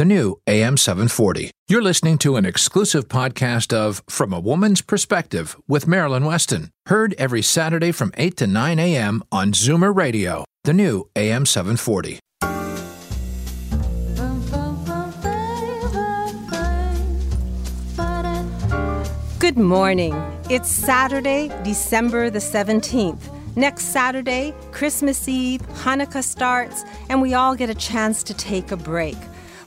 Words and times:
the 0.00 0.04
new 0.06 0.40
AM 0.46 0.78
740. 0.78 1.50
You're 1.68 1.82
listening 1.82 2.16
to 2.20 2.36
an 2.36 2.46
exclusive 2.46 3.06
podcast 3.06 3.70
of 3.70 4.02
From 4.08 4.32
a 4.32 4.40
Woman's 4.40 4.80
Perspective 4.80 5.58
with 5.68 5.86
Marilyn 5.86 6.24
Weston, 6.24 6.70
heard 6.86 7.14
every 7.18 7.42
Saturday 7.42 7.92
from 7.92 8.10
8 8.16 8.34
to 8.38 8.46
9 8.46 8.78
a.m. 8.78 9.22
on 9.30 9.52
Zoomer 9.52 9.94
Radio, 9.94 10.46
the 10.64 10.72
new 10.72 11.10
AM 11.16 11.44
740. 11.44 12.18
Good 19.38 19.58
morning. 19.58 20.14
It's 20.48 20.70
Saturday, 20.70 21.48
December 21.62 22.30
the 22.30 22.38
17th. 22.38 23.20
Next 23.54 23.92
Saturday, 23.92 24.54
Christmas 24.72 25.28
Eve, 25.28 25.60
Hanukkah 25.82 26.24
starts, 26.24 26.84
and 27.10 27.20
we 27.20 27.34
all 27.34 27.54
get 27.54 27.68
a 27.68 27.74
chance 27.74 28.22
to 28.22 28.32
take 28.32 28.72
a 28.72 28.78
break. 28.78 29.18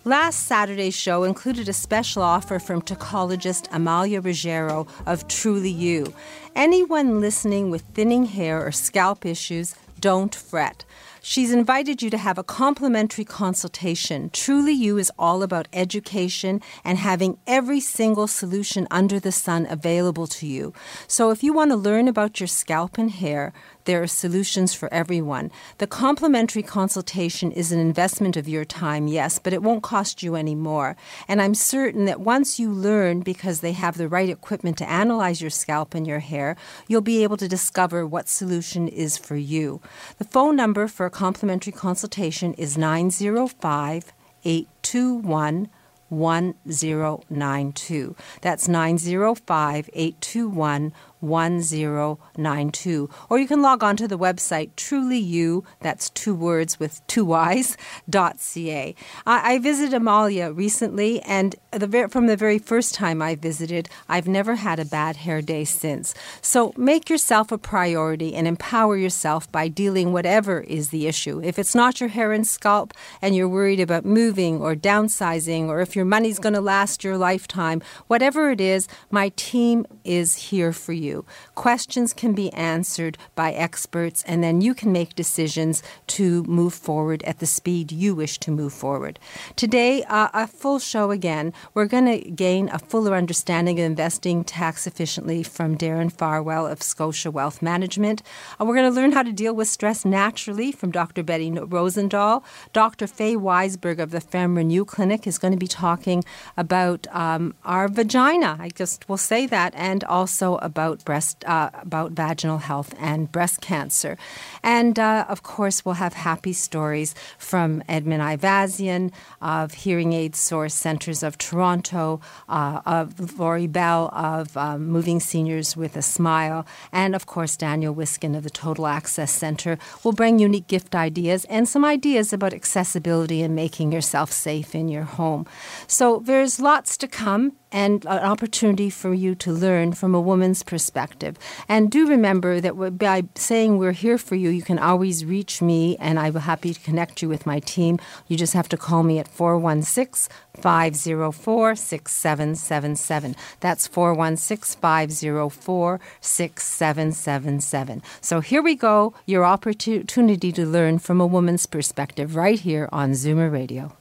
Last 0.05 0.48
Saturday's 0.48 0.93
show 0.93 1.23
included 1.23 1.70
a 1.70 1.73
special 1.73 2.23
offer 2.23 2.59
from 2.59 2.81
trichologist 2.81 3.70
Amalia 3.71 4.20
Ruggiero 4.20 4.85
of 5.05 5.30
Truly 5.30 5.70
You. 5.70 6.13
Anyone 6.57 7.21
listening 7.21 7.70
with 7.70 7.84
thinning 7.94 8.25
hair 8.25 8.67
or 8.67 8.73
scalp 8.73 9.25
issues, 9.25 9.75
don't 10.02 10.35
fret. 10.35 10.84
She's 11.21 11.53
invited 11.53 12.02
you 12.02 12.09
to 12.09 12.17
have 12.17 12.38
a 12.38 12.44
complimentary 12.44 13.23
consultation. 13.23 14.30
Truly 14.33 14.73
You 14.73 14.97
is 14.97 15.09
all 15.17 15.41
about 15.41 15.69
education 15.72 16.61
and 16.83 16.97
having 16.97 17.38
every 17.47 17.80
single 17.80 18.28
solution 18.28 18.89
under 18.91 19.22
the 19.22 19.31
sun 19.31 19.66
available 19.69 20.28
to 20.28 20.45
you. 20.45 20.73
So 21.08 21.31
if 21.31 21.44
you 21.44 21.53
want 21.53 21.72
to 21.72 21.78
learn 21.78 22.09
about 22.09 22.41
your 22.41 22.47
scalp 22.47 22.97
and 22.97 23.09
hair, 23.09 23.53
there 23.86 24.02
are 24.02 24.08
solutions 24.08 24.73
for 24.73 24.92
everyone. 24.94 25.52
The 25.78 25.88
complimentary 25.88 26.64
consultation 26.64 27.52
is 27.52 27.72
an 27.72 27.80
investment 27.80 28.38
of 28.38 28.48
your 28.48 28.66
time, 28.66 29.08
yes, 29.08 29.40
but 29.40 29.53
it 29.53 29.62
won't 29.62 29.84
cost 29.84 30.23
you 30.23 30.36
any 30.36 30.56
more. 30.56 30.95
And 31.28 31.42
I'm 31.42 31.56
certain 31.56 32.06
that 32.06 32.22
once 32.22 32.59
you 32.59 32.72
learn, 32.72 33.22
because 33.22 33.59
they 33.59 33.73
have 33.73 33.98
the 33.98 34.08
right 34.08 34.30
equipment 34.30 34.78
to 34.78 34.90
analyze 34.90 35.42
your 35.42 35.50
scalp 35.50 35.94
and 35.94 36.08
your 36.08 36.20
hair, 36.20 36.56
you'll 36.88 37.02
be 37.02 37.23
able 37.23 37.38
to 37.38 37.48
discover 37.48 38.08
what 38.08 38.30
solution 38.30 38.88
is 38.88 39.17
for 39.17 39.36
you. 39.36 39.81
The 40.18 40.25
phone 40.25 40.56
number 40.56 40.88
for 40.88 41.06
a 41.06 41.12
complimentary 41.12 41.73
consultation 41.73 42.53
is 42.53 42.78
905 42.78 44.14
821 44.45 45.70
1092. 46.09 48.16
That's 48.42 48.68
905 48.68 49.90
821 49.94 50.94
1092. 51.23 53.09
Or 53.29 53.39
you 53.39 53.47
can 53.47 53.61
log 53.61 53.83
on 53.83 53.95
to 53.97 54.07
the 54.07 54.17
website 54.17 54.71
trulyu, 54.75 55.63
that's 55.79 56.09
two 56.09 56.35
words 56.35 56.79
with 56.79 57.05
two 57.07 57.25
Y's, 57.25 57.77
dot 58.09 58.39
ca. 58.39 58.93
I, 59.25 59.53
I 59.53 59.59
visited 59.59 59.94
Amalia 59.94 60.51
recently, 60.51 61.21
and 61.21 61.55
the, 61.71 62.09
from 62.09 62.27
the 62.27 62.38
very 62.38 62.59
first 62.59 62.94
time 62.94 63.21
I 63.21 63.35
visited, 63.35 63.89
I've 64.09 64.27
never 64.27 64.55
had 64.55 64.79
a 64.79 64.85
bad 64.85 65.16
hair 65.17 65.41
day 65.41 65.63
since. 65.63 66.13
So 66.41 66.73
make 66.77 67.09
yourself 67.09 67.51
a 67.51 67.57
priority 67.57 68.35
and 68.35 68.47
empower 68.47 68.97
yourself 68.97 69.51
by 69.51 69.67
dealing 69.69 70.11
whatever 70.11 70.61
is 70.61 70.89
the 70.89 71.07
issue. 71.07 71.41
If 71.44 71.57
it's 71.57 71.75
not 71.75 71.99
your 71.99 72.09
hair 72.09 72.31
and 72.31 72.45
scalp 72.45 72.94
and 73.21 73.35
you're 73.35 73.49
worried 73.49 73.79
about 73.79 74.05
moving 74.05 74.59
or 74.61 74.75
downsizing, 74.75 75.67
or 75.67 75.79
if 75.79 75.95
your 75.95 76.06
money's 76.06 76.39
going 76.39 76.53
to 76.53 76.62
last 76.62 77.03
your 77.03 77.17
lifetime, 77.17 77.81
whatever 78.07 78.51
it 78.51 78.62
is, 78.62 78.88
my 79.09 79.29
team 79.35 79.85
is 80.03 80.35
here 80.50 80.73
for 80.73 80.94
you. 80.94 81.12
Questions 81.56 82.13
can 82.13 82.34
be 82.34 82.51
answered 82.53 83.18
by 83.35 83.51
experts, 83.51 84.24
and 84.25 84.44
then 84.44 84.62
you 84.62 84.74
can 84.74 84.91
make 84.91 85.16
decisions 85.16 85.84
to 86.07 86.44
move 86.44 86.74
forward 86.74 87.24
at 87.24 87.40
the 87.40 87.46
speed 87.46 87.91
you 87.91 88.16
wish 88.16 88.40
to 88.40 88.51
move 88.51 88.74
forward. 88.74 89.19
Today, 89.56 90.03
uh, 90.03 90.29
a 90.34 90.47
full 90.47 90.79
show 90.79 91.12
again. 91.12 91.53
We're 91.74 91.85
going 91.85 92.06
to 92.06 92.31
gain 92.31 92.69
a 92.69 92.79
fuller 92.79 93.16
understanding 93.16 93.79
of 93.79 93.85
investing 93.85 94.44
tax 94.44 94.88
efficiently 94.88 95.44
from 95.44 95.78
Darren 95.78 96.12
Farwell 96.12 96.66
of 96.68 96.81
Scotia 96.81 97.31
Wealth 97.31 97.62
Management. 97.62 98.24
Uh, 98.59 98.66
we're 98.66 98.75
going 98.75 98.91
to 98.91 98.95
learn 98.95 99.12
how 99.12 99.24
to 99.24 99.31
deal 99.31 99.53
with 99.53 99.68
stress 99.68 100.06
naturally 100.06 100.72
from 100.72 100.91
Dr. 100.91 101.24
Betty 101.24 101.51
Rosendahl. 101.51 102.44
Dr. 102.72 103.07
Faye 103.07 103.35
Weisberg 103.35 104.00
of 104.00 104.12
the 104.12 104.22
FemRenew 104.22 104.85
Clinic 104.88 105.28
is 105.28 105.38
going 105.38 105.51
to 105.53 105.57
be 105.57 105.68
talking 105.68 106.24
about 106.57 107.07
um, 107.12 107.53
our 107.63 107.88
vagina. 107.88 108.57
I 108.59 108.69
just 108.69 109.07
will 109.09 109.18
say 109.18 109.45
that, 109.47 109.74
and 109.75 110.03
also 110.06 110.56
about 110.57 111.03
breast 111.06 111.44
uh, 111.46 111.69
about 111.74 112.12
vaginal 112.12 112.59
health 112.59 112.94
and 113.00 113.31
breast 113.31 113.62
cancer, 113.62 114.18
and 114.62 114.97
uh, 115.00 115.25
of 115.30 115.44
course 115.44 115.86
we'll 115.86 115.96
have 115.96 116.14
happy 116.14 116.53
stories 116.53 117.16
from 117.38 117.84
Edmund 117.88 118.22
Ivazian 118.22 119.12
of 119.42 119.74
Hearing 119.74 120.13
Aid 120.13 120.36
Source 120.36 120.74
Centres 120.74 121.24
of 121.24 121.38
Toronto, 121.38 122.22
uh, 122.50 122.81
of 122.86 123.40
Lori 123.40 123.68
Bell 123.68 124.09
of 124.13 124.56
um, 124.58 124.88
Moving 124.88 125.19
Seniors 125.19 125.75
with 125.75 125.96
a 125.96 126.02
Smile, 126.02 126.66
and 126.92 127.16
of 127.16 127.25
course 127.25 127.58
Daniel 127.58 127.94
Wiskin 127.94 128.36
of 128.36 128.44
the 128.44 128.50
Total 128.50 128.88
Access 128.88 129.31
Centre 129.31 129.78
will 130.03 130.13
bring 130.13 130.40
unique 130.40 130.68
gift 130.68 130.96
ideas 130.96 131.46
and 131.46 131.68
some 131.68 131.86
ideas 131.86 132.34
about 132.34 132.53
accessibility 132.53 133.42
and 133.42 133.56
making 133.56 133.92
yourself 133.92 134.31
safe 134.31 134.74
in 134.75 134.88
your 134.88 135.03
home. 135.03 135.46
So 135.88 136.22
there's 136.24 136.59
lots 136.59 136.97
to 136.97 137.08
come 137.08 137.53
and 137.73 138.06
an 138.06 138.19
opportunity 138.19 138.89
for 138.89 139.13
you 139.13 139.35
to 139.35 139.51
learn 139.51 139.94
from 139.94 140.16
a 140.16 140.22
woman's 140.22 140.63
perspective. 140.63 141.38
And 141.67 141.91
do 141.91 142.07
remember 142.07 142.61
that 142.61 142.97
by 142.97 143.23
saying 143.35 143.78
we're 143.78 143.91
here 143.91 144.17
for 144.17 144.35
you, 144.35 144.50
you 144.50 144.61
can 144.61 144.79
always 144.79 145.25
reach 145.25 145.61
me, 145.61 145.97
and 145.97 146.19
I'm 146.19 146.35
happy 146.35 146.73
to 146.73 146.79
connect 146.79 147.22
you 147.22 147.28
with 147.28 147.45
my 147.45 147.59
team. 147.59 148.00
You 148.28 148.38
just 148.38 148.53
have 148.53 148.69
to 148.69 148.78
call 148.78 149.03
me 149.03 149.19
at 149.19 149.28
416 149.28 150.33
504 150.62 151.75
6777. 151.75 153.35
That's 153.59 153.88
416 153.88 154.79
504 154.79 156.00
6777. 156.22 158.03
So 158.22 158.39
here 158.39 158.62
we 158.62 158.75
go, 158.75 159.13
your 159.25 159.44
opportunity 159.44 160.51
to 160.51 160.66
learn 160.66 161.00
from 161.00 161.19
a 161.19 161.25
woman's 161.25 161.66
perspective 161.66 162.35
right 162.35 162.59
here 162.59 162.88
on 162.91 163.12
Zoomer 163.12 163.51
Radio. 163.51 163.97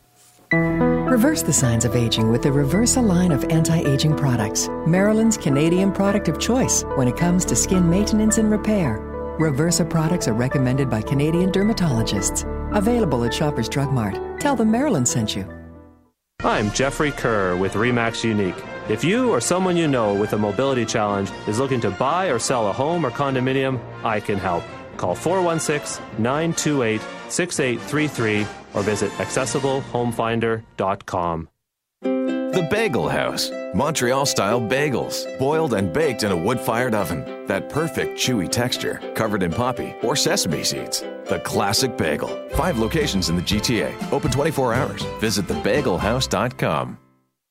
Reverse 1.13 1.43
the 1.43 1.53
signs 1.53 1.85
of 1.85 1.95
aging 1.95 2.31
with 2.31 2.41
the 2.41 2.49
Reversa 2.49 3.07
line 3.07 3.33
of 3.33 3.45
anti 3.51 3.79
aging 3.81 4.17
products, 4.17 4.69
Marilyn's 4.87 5.37
Canadian 5.37 5.93
product 5.93 6.27
of 6.29 6.41
choice 6.41 6.85
when 6.97 7.07
it 7.07 7.19
comes 7.19 7.45
to 7.45 7.55
skin 7.55 7.87
maintenance 7.87 8.39
and 8.39 8.51
repair. 8.51 8.97
Reversa 9.39 9.85
products 9.91 10.27
are 10.27 10.33
recommended 10.33 10.89
by 10.89 11.03
Canadian 11.03 11.53
dermatologists. 11.53 12.47
Available 12.75 13.25
at 13.25 13.35
Shoppers 13.35 13.69
Drug 13.69 13.93
Mart. 13.93 14.41
Tell 14.41 14.57
them 14.57 14.71
Maryland 14.71 15.07
sent 15.07 15.37
you. 15.37 15.47
I'm 16.41 16.71
Jeffrey 16.71 17.11
Kerr 17.11 17.57
with 17.57 17.75
Remax 17.75 18.25
Unique. 18.25 18.57
If 18.89 19.05
you 19.05 19.31
or 19.31 19.43
someone 19.43 19.77
you 19.77 19.89
know 19.89 20.15
with 20.15 20.33
a 20.33 20.39
mobility 20.39 20.87
challenge 20.87 21.31
is 21.47 21.59
looking 21.59 21.83
to 21.83 21.91
buy 21.91 22.29
or 22.29 22.39
sell 22.39 22.69
a 22.69 22.73
home 22.73 23.05
or 23.05 23.11
condominium, 23.11 23.79
I 24.03 24.19
can 24.19 24.39
help. 24.39 24.65
Call 24.97 25.15
416 25.15 26.03
928 26.19 27.01
6833 27.29 28.47
or 28.75 28.83
visit 28.83 29.11
accessiblehomefinder.com. 29.13 31.49
The 32.03 32.69
Bagel 32.71 33.09
House. 33.09 33.51
Montreal 33.75 34.27
style 34.27 34.61
bagels, 34.61 35.39
boiled 35.39 35.73
and 35.73 35.91
baked 35.91 36.23
in 36.23 36.33
a 36.33 36.37
wood 36.37 36.61
fired 36.61 36.95
oven. 36.95 37.47
That 37.47 37.71
perfect 37.71 38.19
chewy 38.19 38.51
texture, 38.51 39.01
covered 39.15 39.43
in 39.43 39.51
poppy 39.51 39.95
or 40.03 40.15
sesame 40.15 40.63
seeds. 40.63 41.01
The 41.01 41.41
classic 41.45 41.97
bagel. 41.97 42.29
Five 42.51 42.79
locations 42.79 43.31
in 43.31 43.37
the 43.37 43.43
GTA, 43.43 44.13
open 44.13 44.31
24 44.31 44.75
hours. 44.75 45.03
Visit 45.21 45.47
thebagelhouse.com. 45.47 46.99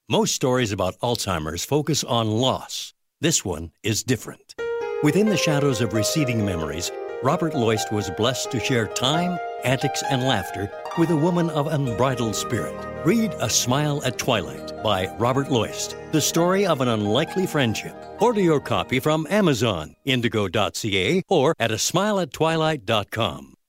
Most 0.08 0.36
stories 0.36 0.72
about 0.72 1.00
Alzheimer's 1.00 1.66
focus 1.66 2.04
on 2.04 2.30
loss. 2.30 2.94
This 3.22 3.44
one 3.44 3.72
is 3.82 4.04
different. 4.04 4.54
Within 5.02 5.28
the 5.28 5.38
shadows 5.38 5.82
of 5.82 5.94
receding 5.94 6.46
memories, 6.46 6.92
Robert 7.24 7.54
Loist 7.54 7.92
was 7.92 8.10
blessed 8.10 8.50
to 8.50 8.60
share 8.60 8.88
time, 8.88 9.38
antics, 9.64 10.02
and 10.10 10.24
laughter 10.24 10.72
with 10.98 11.12
a 11.12 11.16
woman 11.16 11.52
of 11.52 11.68
unbridled 11.68 12.36
spirit. 12.36 12.76
Read 13.06 13.32
A 13.40 13.48
Smile 13.48 14.04
at 14.04 14.18
Twilight 14.18 14.74
by 14.82 15.08
Robert 15.18 15.52
Loist, 15.52 15.96
the 16.12 16.22
story 16.22 16.66
of 16.66 16.82
an 16.82 16.88
unlikely 16.88 17.46
friendship. 17.46 17.96
Order 18.20 18.42
your 18.42 18.60
copy 18.60 19.00
from 19.00 19.28
Amazon, 19.30 19.96
indigo.ca, 20.04 21.22
or 21.30 21.54
at 21.60 21.70
a 21.70 21.76
smileattwilight.com. 21.76 23.54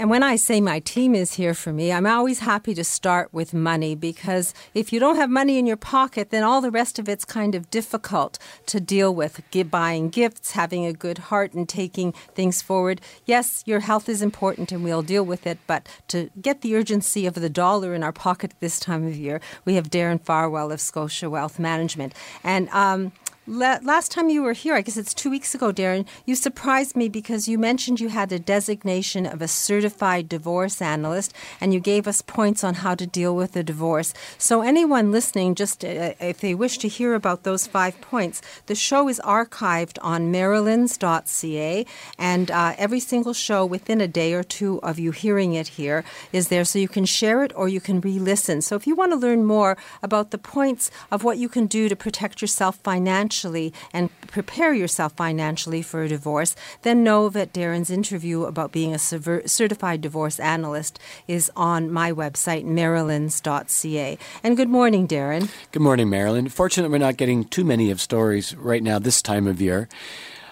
And 0.00 0.08
when 0.08 0.22
I 0.22 0.36
say 0.36 0.62
my 0.62 0.80
team 0.80 1.14
is 1.14 1.34
here 1.34 1.52
for 1.52 1.74
me, 1.74 1.92
I'm 1.92 2.06
always 2.06 2.38
happy 2.38 2.72
to 2.72 2.84
start 2.84 3.28
with 3.34 3.52
money 3.52 3.94
because 3.94 4.54
if 4.72 4.94
you 4.94 4.98
don't 4.98 5.16
have 5.16 5.28
money 5.28 5.58
in 5.58 5.66
your 5.66 5.76
pocket, 5.76 6.30
then 6.30 6.42
all 6.42 6.62
the 6.62 6.70
rest 6.70 6.98
of 6.98 7.06
it's 7.06 7.26
kind 7.26 7.54
of 7.54 7.70
difficult 7.70 8.38
to 8.64 8.80
deal 8.80 9.14
with. 9.14 9.42
buying 9.70 10.08
gifts, 10.08 10.52
having 10.52 10.86
a 10.86 10.94
good 10.94 11.18
heart, 11.28 11.52
and 11.52 11.68
taking 11.68 12.12
things 12.34 12.62
forward. 12.62 13.02
Yes, 13.26 13.62
your 13.66 13.80
health 13.80 14.08
is 14.08 14.22
important 14.22 14.72
and 14.72 14.82
we'll 14.82 15.02
deal 15.02 15.22
with 15.22 15.46
it, 15.46 15.58
but 15.66 15.86
to 16.08 16.30
get 16.40 16.62
the 16.62 16.76
urgency 16.76 17.26
of 17.26 17.34
the 17.34 17.50
dollar 17.50 17.94
in 17.94 18.02
our 18.02 18.10
pocket 18.10 18.54
this 18.60 18.80
time 18.80 19.06
of 19.06 19.14
year, 19.14 19.38
we 19.66 19.74
have 19.74 19.90
Darren 19.90 20.18
Farwell 20.18 20.72
of 20.72 20.80
Scotia 20.80 21.28
Wealth 21.28 21.58
Management. 21.58 22.14
And 22.42 22.70
um, 22.70 23.12
last 23.46 24.12
time 24.12 24.28
you 24.28 24.42
were 24.42 24.52
here, 24.52 24.74
I 24.74 24.82
guess 24.82 24.96
it's 24.96 25.14
two 25.14 25.30
weeks 25.30 25.54
ago, 25.54 25.72
Darren, 25.72 26.06
you 26.26 26.34
surprised 26.34 26.94
me 26.94 27.08
because 27.08 27.48
you 27.48 27.58
mentioned 27.58 27.98
you 27.98 28.08
had 28.08 28.30
a 28.32 28.38
designation 28.38 29.24
of 29.24 29.40
a 29.40 29.48
certified 29.48 30.28
divorce 30.28 30.82
analyst 30.82 31.32
and 31.60 31.72
you 31.72 31.80
gave 31.80 32.06
us 32.06 32.22
points 32.22 32.62
on 32.62 32.74
how 32.74 32.94
to 32.94 33.06
deal 33.06 33.34
with 33.34 33.56
a 33.56 33.62
divorce. 33.62 34.12
So, 34.36 34.60
anyone 34.60 35.10
listening, 35.10 35.54
just 35.54 35.84
uh, 35.84 36.12
if 36.20 36.40
they 36.40 36.54
wish 36.54 36.78
to 36.78 36.88
hear 36.88 37.14
about 37.14 37.44
those 37.44 37.66
five 37.66 38.00
points, 38.00 38.42
the 38.66 38.74
show 38.74 39.08
is 39.08 39.20
archived 39.24 39.98
on 40.02 40.32
marilyns.ca 40.32 41.86
and 42.18 42.50
uh, 42.50 42.74
every 42.76 43.00
single 43.00 43.32
show 43.32 43.64
within 43.64 44.00
a 44.00 44.08
day 44.08 44.34
or 44.34 44.42
two 44.42 44.80
of 44.82 44.98
you 44.98 45.12
hearing 45.12 45.54
it 45.54 45.68
here 45.68 46.04
is 46.32 46.48
there 46.48 46.64
so 46.64 46.78
you 46.78 46.88
can 46.88 47.06
share 47.06 47.42
it 47.42 47.52
or 47.56 47.68
you 47.68 47.80
can 47.80 48.00
re 48.00 48.18
listen. 48.18 48.60
So, 48.60 48.76
if 48.76 48.86
you 48.86 48.94
want 48.94 49.12
to 49.12 49.16
learn 49.16 49.44
more 49.44 49.78
about 50.02 50.30
the 50.30 50.38
points 50.38 50.90
of 51.10 51.24
what 51.24 51.38
you 51.38 51.48
can 51.48 51.66
do 51.66 51.88
to 51.88 51.96
protect 51.96 52.42
yourself 52.42 52.76
financially, 52.76 53.29
financially 53.30 53.72
and 53.92 54.10
prepare 54.26 54.74
yourself 54.74 55.12
financially 55.12 55.82
for 55.82 56.02
a 56.02 56.08
divorce, 56.08 56.56
then 56.82 57.04
know 57.04 57.28
that 57.28 57.52
Darren's 57.52 57.90
interview 57.90 58.42
about 58.42 58.72
being 58.72 58.92
a 58.92 58.98
certified 58.98 60.00
divorce 60.00 60.40
analyst 60.40 60.98
is 61.28 61.50
on 61.54 61.92
my 61.92 62.12
website, 62.12 62.64
marilyns.ca. 62.64 64.18
And 64.42 64.56
good 64.56 64.68
morning, 64.68 65.06
Darren. 65.06 65.48
Good 65.70 65.82
morning, 65.82 66.10
Marilyn. 66.10 66.48
Fortunately, 66.48 66.90
we're 66.90 67.06
not 67.06 67.16
getting 67.16 67.44
too 67.44 67.64
many 67.64 67.90
of 67.92 68.00
stories 68.00 68.56
right 68.56 68.82
now 68.82 68.98
this 68.98 69.22
time 69.22 69.46
of 69.46 69.60
year. 69.60 69.88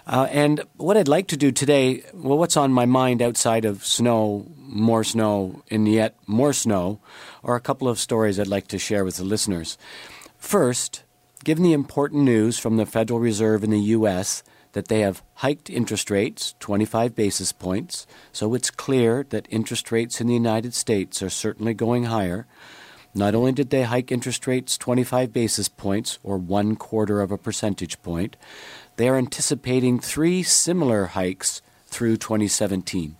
Uh, 0.06 0.26
and 0.30 0.62
what 0.76 0.96
I'd 0.96 1.08
like 1.08 1.26
to 1.28 1.36
do 1.36 1.50
today, 1.50 2.02
well, 2.14 2.38
what's 2.38 2.56
on 2.56 2.72
my 2.72 2.86
mind 2.86 3.20
outside 3.20 3.64
of 3.64 3.84
snow, 3.84 4.46
more 4.56 5.04
snow, 5.04 5.62
and 5.70 5.86
yet 5.88 6.14
more 6.26 6.52
snow, 6.52 7.00
are 7.42 7.56
a 7.56 7.60
couple 7.60 7.88
of 7.88 7.98
stories 7.98 8.38
I'd 8.38 8.46
like 8.46 8.68
to 8.68 8.78
share 8.78 9.04
with 9.04 9.16
the 9.16 9.24
listeners. 9.24 9.76
First, 10.38 11.02
Given 11.44 11.62
the 11.62 11.72
important 11.72 12.24
news 12.24 12.58
from 12.58 12.76
the 12.76 12.86
Federal 12.86 13.20
Reserve 13.20 13.62
in 13.62 13.70
the 13.70 13.80
U.S. 13.96 14.42
that 14.72 14.88
they 14.88 15.00
have 15.00 15.22
hiked 15.34 15.70
interest 15.70 16.10
rates 16.10 16.54
25 16.58 17.14
basis 17.14 17.52
points, 17.52 18.06
so 18.32 18.54
it's 18.54 18.70
clear 18.70 19.24
that 19.30 19.46
interest 19.48 19.92
rates 19.92 20.20
in 20.20 20.26
the 20.26 20.34
United 20.34 20.74
States 20.74 21.22
are 21.22 21.30
certainly 21.30 21.74
going 21.74 22.04
higher. 22.04 22.46
Not 23.14 23.34
only 23.36 23.52
did 23.52 23.70
they 23.70 23.84
hike 23.84 24.10
interest 24.10 24.46
rates 24.46 24.76
25 24.76 25.32
basis 25.32 25.68
points, 25.68 26.18
or 26.24 26.38
one 26.38 26.74
quarter 26.74 27.20
of 27.20 27.30
a 27.30 27.38
percentage 27.38 28.02
point, 28.02 28.36
they 28.96 29.08
are 29.08 29.16
anticipating 29.16 30.00
three 30.00 30.42
similar 30.42 31.06
hikes 31.06 31.62
through 31.86 32.16
2017. 32.16 33.16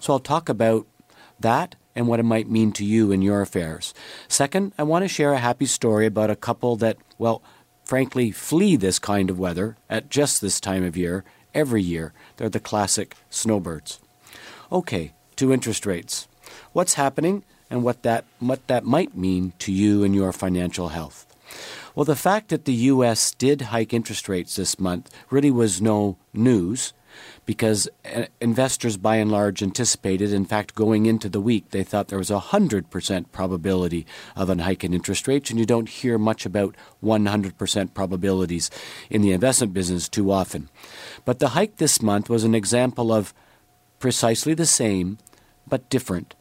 So 0.00 0.14
I'll 0.14 0.18
talk 0.18 0.48
about 0.48 0.86
that 1.38 1.76
and 1.94 2.08
what 2.08 2.20
it 2.20 2.24
might 2.24 2.50
mean 2.50 2.72
to 2.72 2.84
you 2.84 3.12
in 3.12 3.22
your 3.22 3.40
affairs. 3.40 3.94
Second, 4.28 4.72
I 4.78 4.82
want 4.82 5.04
to 5.04 5.08
share 5.08 5.32
a 5.32 5.38
happy 5.38 5.66
story 5.66 6.06
about 6.06 6.30
a 6.30 6.36
couple 6.36 6.76
that, 6.76 6.96
well, 7.18 7.42
frankly, 7.84 8.30
flee 8.30 8.76
this 8.76 8.98
kind 8.98 9.30
of 9.30 9.38
weather 9.38 9.76
at 9.88 10.10
just 10.10 10.40
this 10.40 10.60
time 10.60 10.84
of 10.84 10.96
year 10.96 11.24
every 11.54 11.82
year. 11.82 12.12
They're 12.36 12.48
the 12.48 12.60
classic 12.60 13.16
snowbirds. 13.30 14.00
Okay, 14.72 15.12
to 15.36 15.52
interest 15.52 15.86
rates. 15.86 16.26
What's 16.72 16.94
happening 16.94 17.44
and 17.70 17.84
what 17.84 18.02
that, 18.02 18.24
what 18.40 18.66
that 18.66 18.84
might 18.84 19.16
mean 19.16 19.52
to 19.60 19.72
you 19.72 20.04
and 20.04 20.14
your 20.14 20.32
financial 20.32 20.88
health. 20.88 21.26
Well, 21.94 22.04
the 22.04 22.16
fact 22.16 22.48
that 22.48 22.64
the 22.64 22.74
U.S. 22.90 23.32
did 23.32 23.62
hike 23.62 23.92
interest 23.92 24.28
rates 24.28 24.56
this 24.56 24.80
month 24.80 25.10
really 25.30 25.50
was 25.50 25.80
no 25.80 26.16
news 26.32 26.92
because 27.46 27.88
uh, 28.14 28.24
investors 28.40 28.96
by 28.96 29.16
and 29.16 29.30
large 29.30 29.62
anticipated, 29.62 30.32
in 30.32 30.44
fact, 30.44 30.74
going 30.74 31.06
into 31.06 31.28
the 31.28 31.40
week, 31.40 31.70
they 31.70 31.82
thought 31.82 32.08
there 32.08 32.18
was 32.18 32.30
a 32.30 32.38
100% 32.38 33.32
probability 33.32 34.06
of 34.34 34.48
a 34.50 34.62
hike 34.62 34.84
in 34.84 34.94
interest 34.94 35.28
rates, 35.28 35.50
and 35.50 35.58
you 35.58 35.66
don't 35.66 35.88
hear 35.88 36.18
much 36.18 36.46
about 36.46 36.74
100% 37.02 37.94
probabilities 37.94 38.70
in 39.10 39.22
the 39.22 39.32
investment 39.32 39.74
business 39.74 40.08
too 40.08 40.30
often. 40.30 40.68
But 41.24 41.38
the 41.38 41.50
hike 41.50 41.76
this 41.76 42.00
month 42.00 42.30
was 42.30 42.44
an 42.44 42.54
example 42.54 43.12
of 43.12 43.34
precisely 43.98 44.54
the 44.54 44.66
same, 44.66 45.18
but 45.66 45.90
different. 45.90 46.34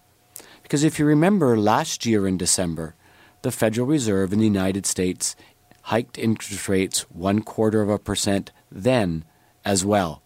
Because 0.62 0.84
if 0.84 0.98
you 0.98 1.06
remember 1.06 1.58
last 1.58 2.06
year 2.06 2.28
in 2.28 2.38
December, 2.38 2.96
the 3.42 3.52
Federal 3.52 3.86
Reserve 3.86 4.32
in 4.32 4.40
the 4.40 4.46
United 4.46 4.86
States 4.86 5.36
hiked 5.84 6.18
interest 6.18 6.70
rates 6.70 7.02
one 7.10 7.42
quarter 7.42 7.82
of 7.82 7.90
a 7.90 8.00
percent 8.00 8.52
then 8.72 9.26
as 9.66 9.84
well. 9.84 10.23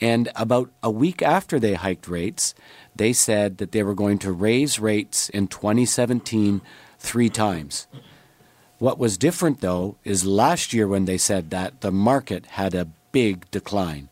And 0.00 0.30
about 0.34 0.70
a 0.82 0.90
week 0.90 1.22
after 1.22 1.58
they 1.58 1.74
hiked 1.74 2.08
rates, 2.08 2.54
they 2.94 3.12
said 3.12 3.58
that 3.58 3.72
they 3.72 3.82
were 3.82 3.94
going 3.94 4.18
to 4.18 4.32
raise 4.32 4.78
rates 4.78 5.28
in 5.28 5.48
2017 5.48 6.60
three 6.98 7.28
times. 7.28 7.86
What 8.78 8.98
was 8.98 9.16
different, 9.16 9.60
though, 9.60 9.96
is 10.04 10.26
last 10.26 10.72
year 10.72 10.88
when 10.88 11.04
they 11.04 11.18
said 11.18 11.50
that, 11.50 11.80
the 11.80 11.92
market 11.92 12.46
had 12.46 12.74
a 12.74 12.88
big 13.12 13.50
decline. 13.50 14.08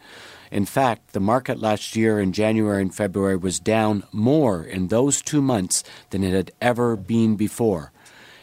In 0.52 0.66
fact, 0.66 1.12
the 1.12 1.20
market 1.20 1.58
last 1.58 1.96
year 1.96 2.20
in 2.20 2.32
January 2.32 2.82
and 2.82 2.94
February 2.94 3.36
was 3.36 3.58
down 3.58 4.04
more 4.12 4.62
in 4.62 4.88
those 4.88 5.22
two 5.22 5.42
months 5.42 5.82
than 6.10 6.22
it 6.22 6.32
had 6.32 6.52
ever 6.60 6.94
been 6.94 7.36
before. 7.36 7.90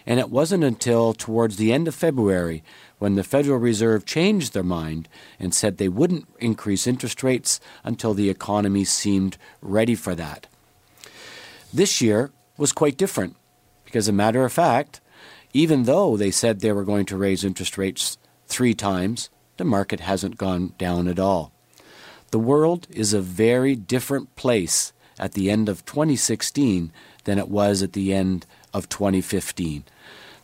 And 0.06 0.20
it 0.20 0.30
wasn't 0.30 0.64
until 0.64 1.14
towards 1.14 1.58
the 1.58 1.72
end 1.72 1.88
of 1.88 1.94
February 1.94 2.64
when 3.00 3.16
the 3.16 3.24
Federal 3.24 3.58
Reserve 3.58 4.06
changed 4.06 4.54
their 4.54 4.64
mind 4.64 5.10
and 5.40 5.54
said 5.54 5.78
they 5.78 5.90
wouldn't 5.90 6.28
increase 6.40 6.86
interest 6.86 7.24
rates 7.24 7.60
until 7.84 8.14
the 8.14 8.30
economy 8.30 8.84
seemed 8.84 9.38
ready 9.62 9.96
for 9.96 10.14
that. 10.16 10.48
This 11.74 12.02
year 12.02 12.32
was 12.58 12.72
quite 12.72 12.98
different 12.98 13.36
because, 13.86 14.06
as 14.06 14.10
a 14.10 14.14
matter 14.14 14.46
of 14.46 14.54
fact, 14.54 15.02
even 15.54 15.84
though 15.84 16.16
they 16.16 16.30
said 16.30 16.60
they 16.60 16.72
were 16.72 16.84
going 16.84 17.06
to 17.06 17.18
raise 17.18 17.44
interest 17.44 17.78
rates 17.78 18.18
three 18.48 18.74
times, 18.74 19.30
the 19.58 19.66
market 19.66 20.02
hasn't 20.02 20.38
gone 20.38 20.74
down 20.78 21.08
at 21.08 21.20
all. 21.20 21.52
The 22.32 22.40
world 22.40 22.86
is 22.90 23.14
a 23.14 23.22
very 23.22 23.76
different 23.76 24.36
place 24.36 24.94
at 25.18 25.34
the 25.34 25.50
end 25.50 25.68
of 25.68 25.86
2016 25.86 26.92
than 27.24 27.40
it 27.40 27.50
was 27.50 27.82
at 27.82 27.94
the 27.94 28.14
end 28.14 28.46
of 28.74 28.88
2015 28.90 29.84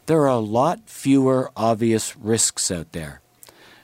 there 0.06 0.22
are 0.22 0.28
a 0.28 0.38
lot 0.38 0.82
fewer 0.90 1.52
obvious 1.56 2.16
risks 2.18 2.70
out 2.72 2.92
there. 2.92 3.22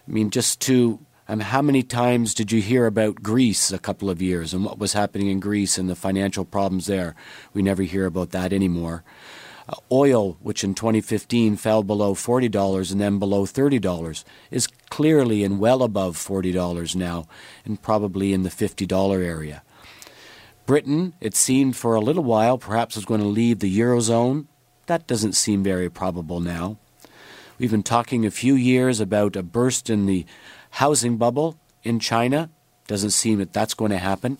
I 0.07 0.11
mean, 0.11 0.29
just 0.29 0.59
to 0.61 0.99
um, 1.31 1.39
how 1.39 1.61
many 1.61 1.81
times 1.81 2.33
did 2.33 2.51
you 2.51 2.61
hear 2.61 2.85
about 2.85 3.23
Greece 3.23 3.71
a 3.71 3.79
couple 3.79 4.09
of 4.09 4.21
years 4.21 4.53
and 4.53 4.65
what 4.65 4.79
was 4.79 4.91
happening 4.91 5.27
in 5.27 5.39
Greece 5.39 5.77
and 5.77 5.89
the 5.89 5.95
financial 5.95 6.43
problems 6.43 6.87
there? 6.87 7.15
We 7.53 7.61
never 7.61 7.83
hear 7.83 8.05
about 8.05 8.31
that 8.31 8.51
anymore. 8.51 9.03
Uh, 9.69 9.75
oil, 9.91 10.37
which 10.41 10.63
in 10.63 10.73
2015 10.73 11.55
fell 11.55 11.83
below 11.83 12.13
$40 12.15 12.91
and 12.91 12.99
then 12.99 13.17
below 13.17 13.45
$30, 13.45 14.23
is 14.49 14.67
clearly 14.89 15.45
and 15.45 15.59
well 15.59 15.83
above 15.83 16.17
$40 16.17 16.95
now 16.97 17.27
and 17.63 17.81
probably 17.81 18.33
in 18.33 18.43
the 18.43 18.49
$50 18.49 19.23
area. 19.23 19.63
Britain, 20.65 21.13
it 21.21 21.35
seemed 21.35 21.77
for 21.77 21.95
a 21.95 22.01
little 22.01 22.23
while, 22.23 22.57
perhaps 22.57 22.95
was 22.95 23.05
going 23.05 23.21
to 23.21 23.27
leave 23.27 23.59
the 23.59 23.79
Eurozone. 23.79 24.47
That 24.91 25.07
doesn't 25.07 25.37
seem 25.37 25.63
very 25.63 25.89
probable 25.89 26.41
now. 26.41 26.75
We've 27.57 27.71
been 27.71 27.81
talking 27.81 28.25
a 28.25 28.29
few 28.29 28.55
years 28.55 28.99
about 28.99 29.37
a 29.37 29.41
burst 29.41 29.89
in 29.89 30.05
the 30.05 30.25
housing 30.71 31.15
bubble 31.15 31.57
in 31.81 32.01
China. 32.01 32.49
Doesn't 32.87 33.11
seem 33.11 33.39
that 33.39 33.53
that's 33.53 33.73
going 33.73 33.91
to 33.91 33.97
happen. 33.97 34.37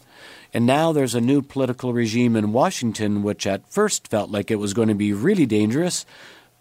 And 0.54 0.66
now 0.66 0.92
there's 0.92 1.16
a 1.16 1.22
new 1.22 1.42
political 1.42 1.94
regime 1.94 2.36
in 2.36 2.52
Washington, 2.52 3.24
which 3.24 3.48
at 3.48 3.72
first 3.72 4.10
felt 4.10 4.30
like 4.30 4.52
it 4.52 4.58
was 4.58 4.74
going 4.74 4.90
to 4.90 4.94
be 4.94 5.14
really 5.14 5.46
dangerous, 5.46 6.06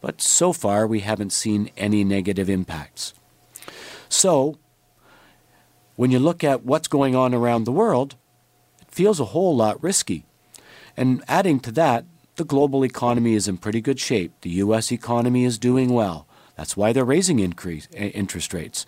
but 0.01 0.23
so 0.23 0.53
far 0.53 0.87
we 0.87 1.01
haven't 1.01 1.33
seen 1.33 1.73
any 1.77 2.05
negative 2.05 2.49
impacts. 2.49 3.13
So, 4.09 4.57
when 5.97 6.13
you 6.13 6.21
look 6.21 6.45
at 6.45 6.65
what's 6.65 6.87
going 6.87 7.17
on 7.17 7.35
around 7.35 7.65
the 7.65 7.73
world, 7.73 8.15
it 8.81 8.87
feels 8.93 9.19
a 9.19 9.33
whole 9.35 9.57
lot 9.57 9.83
risky. 9.83 10.27
And 10.97 11.25
adding 11.27 11.59
to 11.59 11.73
that, 11.73 12.05
the 12.37 12.45
global 12.45 12.85
economy 12.85 13.35
is 13.35 13.49
in 13.49 13.59
pretty 13.59 13.81
good 13.81 14.01
shape. 14.01 14.33
The 14.41 14.51
U.S. 14.51 14.91
economy 14.91 15.45
is 15.45 15.59
doing 15.59 15.91
well. 15.91 16.27
That's 16.57 16.77
why 16.77 16.93
they're 16.93 17.05
raising 17.05 17.39
increase, 17.39 17.89
interest 17.93 18.53
rates. 18.53 18.87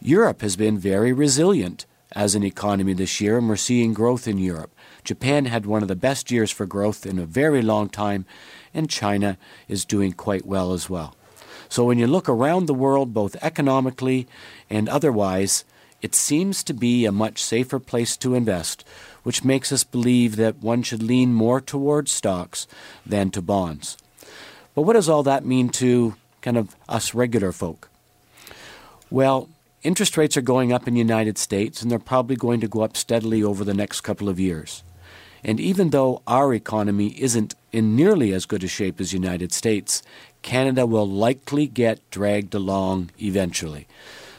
Europe 0.00 0.42
has 0.42 0.56
been 0.56 0.78
very 0.78 1.12
resilient 1.12 1.86
as 2.12 2.34
an 2.34 2.44
economy 2.44 2.92
this 2.94 3.20
year, 3.20 3.38
and 3.38 3.48
we're 3.48 3.56
seeing 3.56 3.92
growth 3.92 4.28
in 4.28 4.38
Europe. 4.38 4.72
Japan 5.02 5.46
had 5.46 5.66
one 5.66 5.82
of 5.82 5.88
the 5.88 5.96
best 5.96 6.30
years 6.30 6.50
for 6.50 6.66
growth 6.66 7.04
in 7.04 7.18
a 7.18 7.26
very 7.26 7.62
long 7.62 7.88
time, 7.88 8.24
and 8.72 8.88
China 8.88 9.36
is 9.68 9.84
doing 9.84 10.12
quite 10.12 10.46
well 10.46 10.72
as 10.72 10.88
well. 10.88 11.16
So 11.68 11.84
when 11.84 11.98
you 11.98 12.06
look 12.06 12.28
around 12.28 12.66
the 12.66 12.74
world, 12.74 13.12
both 13.12 13.36
economically 13.42 14.28
and 14.70 14.88
otherwise, 14.88 15.64
it 16.02 16.14
seems 16.14 16.62
to 16.64 16.74
be 16.74 17.04
a 17.04 17.12
much 17.12 17.42
safer 17.42 17.80
place 17.80 18.16
to 18.18 18.34
invest, 18.34 18.84
which 19.24 19.44
makes 19.44 19.72
us 19.72 19.82
believe 19.82 20.36
that 20.36 20.62
one 20.62 20.82
should 20.82 21.02
lean 21.02 21.34
more 21.34 21.60
towards 21.60 22.12
stocks 22.12 22.68
than 23.04 23.30
to 23.30 23.42
bonds. 23.42 23.98
But 24.74 24.82
what 24.82 24.92
does 24.92 25.08
all 25.08 25.24
that 25.24 25.44
mean 25.44 25.68
to 25.70 26.14
kind 26.40 26.56
of 26.56 26.76
us 26.88 27.14
regular 27.14 27.52
folk? 27.52 27.90
Well, 29.10 29.48
interest 29.82 30.16
rates 30.16 30.36
are 30.36 30.42
going 30.42 30.72
up 30.72 30.86
in 30.86 30.94
the 30.94 31.00
United 31.00 31.38
States, 31.38 31.82
and 31.82 31.90
they're 31.90 31.98
probably 31.98 32.36
going 32.36 32.60
to 32.60 32.68
go 32.68 32.82
up 32.82 32.96
steadily 32.96 33.42
over 33.42 33.64
the 33.64 33.74
next 33.74 34.00
couple 34.02 34.28
of 34.28 34.40
years. 34.40 34.82
And 35.42 35.60
even 35.60 35.90
though 35.90 36.22
our 36.26 36.54
economy 36.54 37.14
isn't 37.20 37.54
in 37.70 37.94
nearly 37.94 38.32
as 38.32 38.46
good 38.46 38.64
a 38.64 38.68
shape 38.68 39.00
as 39.00 39.10
the 39.10 39.18
United 39.18 39.52
States, 39.52 40.02
Canada 40.42 40.86
will 40.86 41.08
likely 41.08 41.66
get 41.66 42.08
dragged 42.10 42.54
along 42.54 43.10
eventually. 43.20 43.86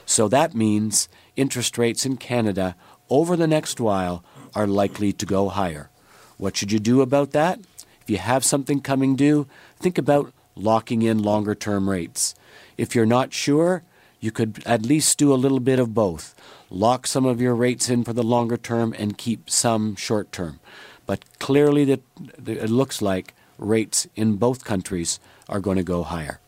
So 0.05 0.27
that 0.29 0.55
means 0.55 1.07
interest 1.35 1.77
rates 1.77 2.05
in 2.05 2.17
Canada 2.17 2.75
over 3.09 3.35
the 3.35 3.47
next 3.47 3.79
while 3.79 4.23
are 4.55 4.67
likely 4.67 5.11
to 5.13 5.25
go 5.25 5.49
higher. 5.49 5.89
What 6.37 6.57
should 6.57 6.71
you 6.71 6.79
do 6.79 7.01
about 7.01 7.31
that? 7.31 7.59
If 8.01 8.09
you 8.09 8.17
have 8.17 8.45
something 8.45 8.81
coming 8.81 9.15
due, 9.15 9.47
think 9.77 9.97
about 9.97 10.33
locking 10.55 11.01
in 11.01 11.21
longer 11.21 11.55
term 11.55 11.89
rates. 11.89 12.35
If 12.77 12.95
you're 12.95 13.05
not 13.05 13.33
sure, 13.33 13.83
you 14.19 14.31
could 14.31 14.63
at 14.65 14.85
least 14.85 15.17
do 15.17 15.33
a 15.33 15.35
little 15.35 15.59
bit 15.59 15.79
of 15.79 15.93
both. 15.93 16.33
Lock 16.69 17.07
some 17.07 17.25
of 17.25 17.41
your 17.41 17.55
rates 17.55 17.89
in 17.89 18.03
for 18.03 18.13
the 18.13 18.23
longer 18.23 18.57
term 18.57 18.93
and 18.97 19.17
keep 19.17 19.49
some 19.49 19.95
short 19.95 20.31
term. 20.31 20.59
But 21.05 21.23
clearly, 21.39 21.85
the, 21.85 22.01
the, 22.37 22.63
it 22.63 22.69
looks 22.69 23.01
like 23.01 23.33
rates 23.57 24.07
in 24.15 24.37
both 24.37 24.65
countries 24.65 25.19
are 25.47 25.59
going 25.59 25.77
to 25.77 25.83
go 25.83 26.03
higher. 26.03 26.39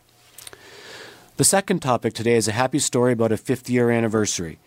The 1.36 1.44
second 1.44 1.80
topic 1.80 2.14
today 2.14 2.34
is 2.34 2.48
a 2.48 2.52
happy 2.52 2.80
story 2.80 3.12
about 3.12 3.30
a 3.30 3.36
fifth 3.36 3.70
year 3.70 3.90
anniversary 3.90 4.58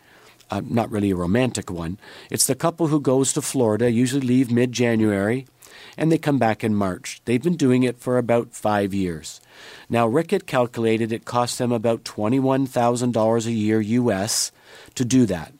uh, 0.51 0.62
not 0.63 0.91
really 0.91 1.12
a 1.12 1.15
romantic 1.15 1.72
one. 1.72 1.98
It's 2.29 2.46
the 2.46 2.55
couple 2.55 2.88
who 2.88 3.00
goes 3.00 3.34
to 3.34 3.41
Florida, 3.41 3.89
usually 3.89 4.27
leave 4.27 4.51
mid 4.51 4.72
January, 4.72 5.48
and 5.98 6.12
they 6.12 6.17
come 6.17 6.38
back 6.38 6.63
in 6.63 6.75
March. 6.75 7.22
They've 7.25 7.41
been 7.41 7.55
doing 7.55 7.84
it 7.84 7.98
for 7.98 8.17
about 8.17 8.53
five 8.53 8.93
years. 8.93 9.41
Now, 9.89 10.08
Rick 10.08 10.31
had 10.31 10.46
calculated 10.46 11.12
it 11.12 11.25
cost 11.25 11.58
them 11.58 11.72
about 11.72 12.03
$21,000 12.03 13.46
a 13.46 13.51
year 13.51 13.81
US 13.81 14.51
to 14.96 15.05
do 15.05 15.25
that. 15.25 15.53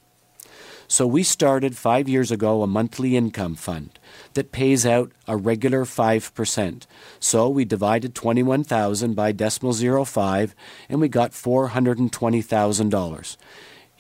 So 0.92 1.08
we 1.08 1.24
started 1.24 1.78
five 1.78 2.10
years 2.10 2.32
ago 2.32 2.62
a 2.62 2.68
monthly 2.68 3.16
income 3.16 3.56
fund 3.56 3.98
that 4.34 4.52
pays 4.52 4.86
out 4.86 5.14
a 5.26 5.38
regular 5.38 5.86
5%. 5.86 6.86
So 7.18 7.48
we 7.48 7.64
divided 7.64 8.14
21,000 8.14 9.14
by 9.14 9.32
decimal 9.32 10.04
05 10.04 10.54
and 10.90 11.00
we 11.00 11.08
got 11.08 11.32
$420,000. 11.32 13.38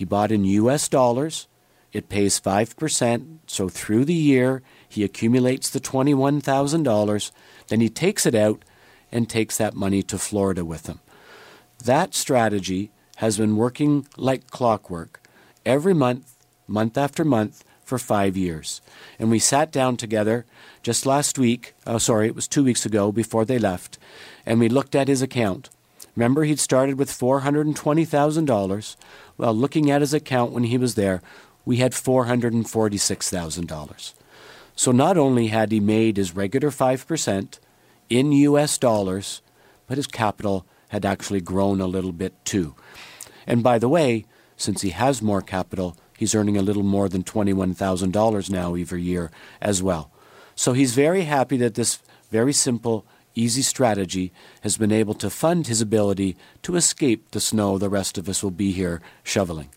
He 0.01 0.05
bought 0.05 0.31
in 0.31 0.45
US 0.45 0.89
dollars. 0.89 1.47
It 1.93 2.09
pays 2.09 2.39
5%. 2.39 3.37
So 3.45 3.69
through 3.69 4.05
the 4.05 4.15
year, 4.15 4.63
he 4.89 5.03
accumulates 5.03 5.69
the 5.69 5.79
$21,000. 5.79 7.31
Then 7.67 7.81
he 7.81 7.87
takes 7.87 8.25
it 8.25 8.33
out 8.33 8.65
and 9.11 9.29
takes 9.29 9.57
that 9.57 9.75
money 9.75 10.01
to 10.01 10.17
Florida 10.17 10.65
with 10.65 10.87
him. 10.87 11.01
That 11.85 12.15
strategy 12.15 12.89
has 13.17 13.37
been 13.37 13.57
working 13.57 14.07
like 14.17 14.49
clockwork 14.49 15.21
every 15.67 15.93
month, 15.93 16.35
month 16.67 16.97
after 16.97 17.23
month, 17.23 17.63
for 17.83 17.99
five 17.99 18.35
years. 18.35 18.81
And 19.19 19.29
we 19.29 19.37
sat 19.37 19.71
down 19.71 19.97
together 19.97 20.47
just 20.81 21.05
last 21.05 21.37
week, 21.37 21.75
oh, 21.85 21.99
sorry, 21.99 22.25
it 22.25 22.35
was 22.35 22.47
two 22.47 22.63
weeks 22.63 22.87
ago 22.87 23.11
before 23.11 23.45
they 23.45 23.59
left, 23.59 23.99
and 24.47 24.59
we 24.59 24.67
looked 24.67 24.95
at 24.95 25.07
his 25.07 25.21
account. 25.21 25.69
Remember, 26.15 26.43
he'd 26.43 26.59
started 26.59 26.97
with 26.97 27.09
$420,000. 27.09 28.95
Well, 29.37 29.53
looking 29.53 29.89
at 29.89 30.01
his 30.01 30.13
account 30.13 30.51
when 30.51 30.65
he 30.65 30.77
was 30.77 30.95
there, 30.95 31.21
we 31.65 31.77
had 31.77 31.93
$446,000. 31.93 34.13
So 34.75 34.91
not 34.91 35.17
only 35.17 35.47
had 35.47 35.71
he 35.71 35.79
made 35.79 36.17
his 36.17 36.35
regular 36.35 36.69
5% 36.69 37.59
in 38.09 38.31
US 38.31 38.77
dollars, 38.77 39.41
but 39.87 39.97
his 39.97 40.07
capital 40.07 40.65
had 40.89 41.05
actually 41.05 41.41
grown 41.41 41.79
a 41.79 41.87
little 41.87 42.11
bit 42.11 42.33
too. 42.43 42.75
And 43.47 43.63
by 43.63 43.79
the 43.79 43.89
way, 43.89 44.25
since 44.57 44.81
he 44.81 44.89
has 44.89 45.21
more 45.21 45.41
capital, 45.41 45.95
he's 46.17 46.35
earning 46.35 46.57
a 46.57 46.61
little 46.61 46.83
more 46.83 47.07
than 47.09 47.23
$21,000 47.23 48.49
now 48.49 48.75
every 48.75 49.01
year 49.01 49.31
as 49.61 49.81
well. 49.81 50.11
So 50.55 50.73
he's 50.73 50.93
very 50.93 51.23
happy 51.23 51.57
that 51.57 51.75
this 51.75 51.99
very 52.29 52.53
simple 52.53 53.05
easy 53.35 53.61
strategy 53.61 54.31
has 54.61 54.77
been 54.77 54.91
able 54.91 55.13
to 55.15 55.29
fund 55.29 55.67
his 55.67 55.81
ability 55.81 56.35
to 56.63 56.75
escape 56.75 57.31
the 57.31 57.39
snow 57.39 57.77
the 57.77 57.89
rest 57.89 58.17
of 58.17 58.27
us 58.29 58.43
will 58.43 58.51
be 58.51 58.71
here 58.71 59.01
shoveling. 59.23 59.69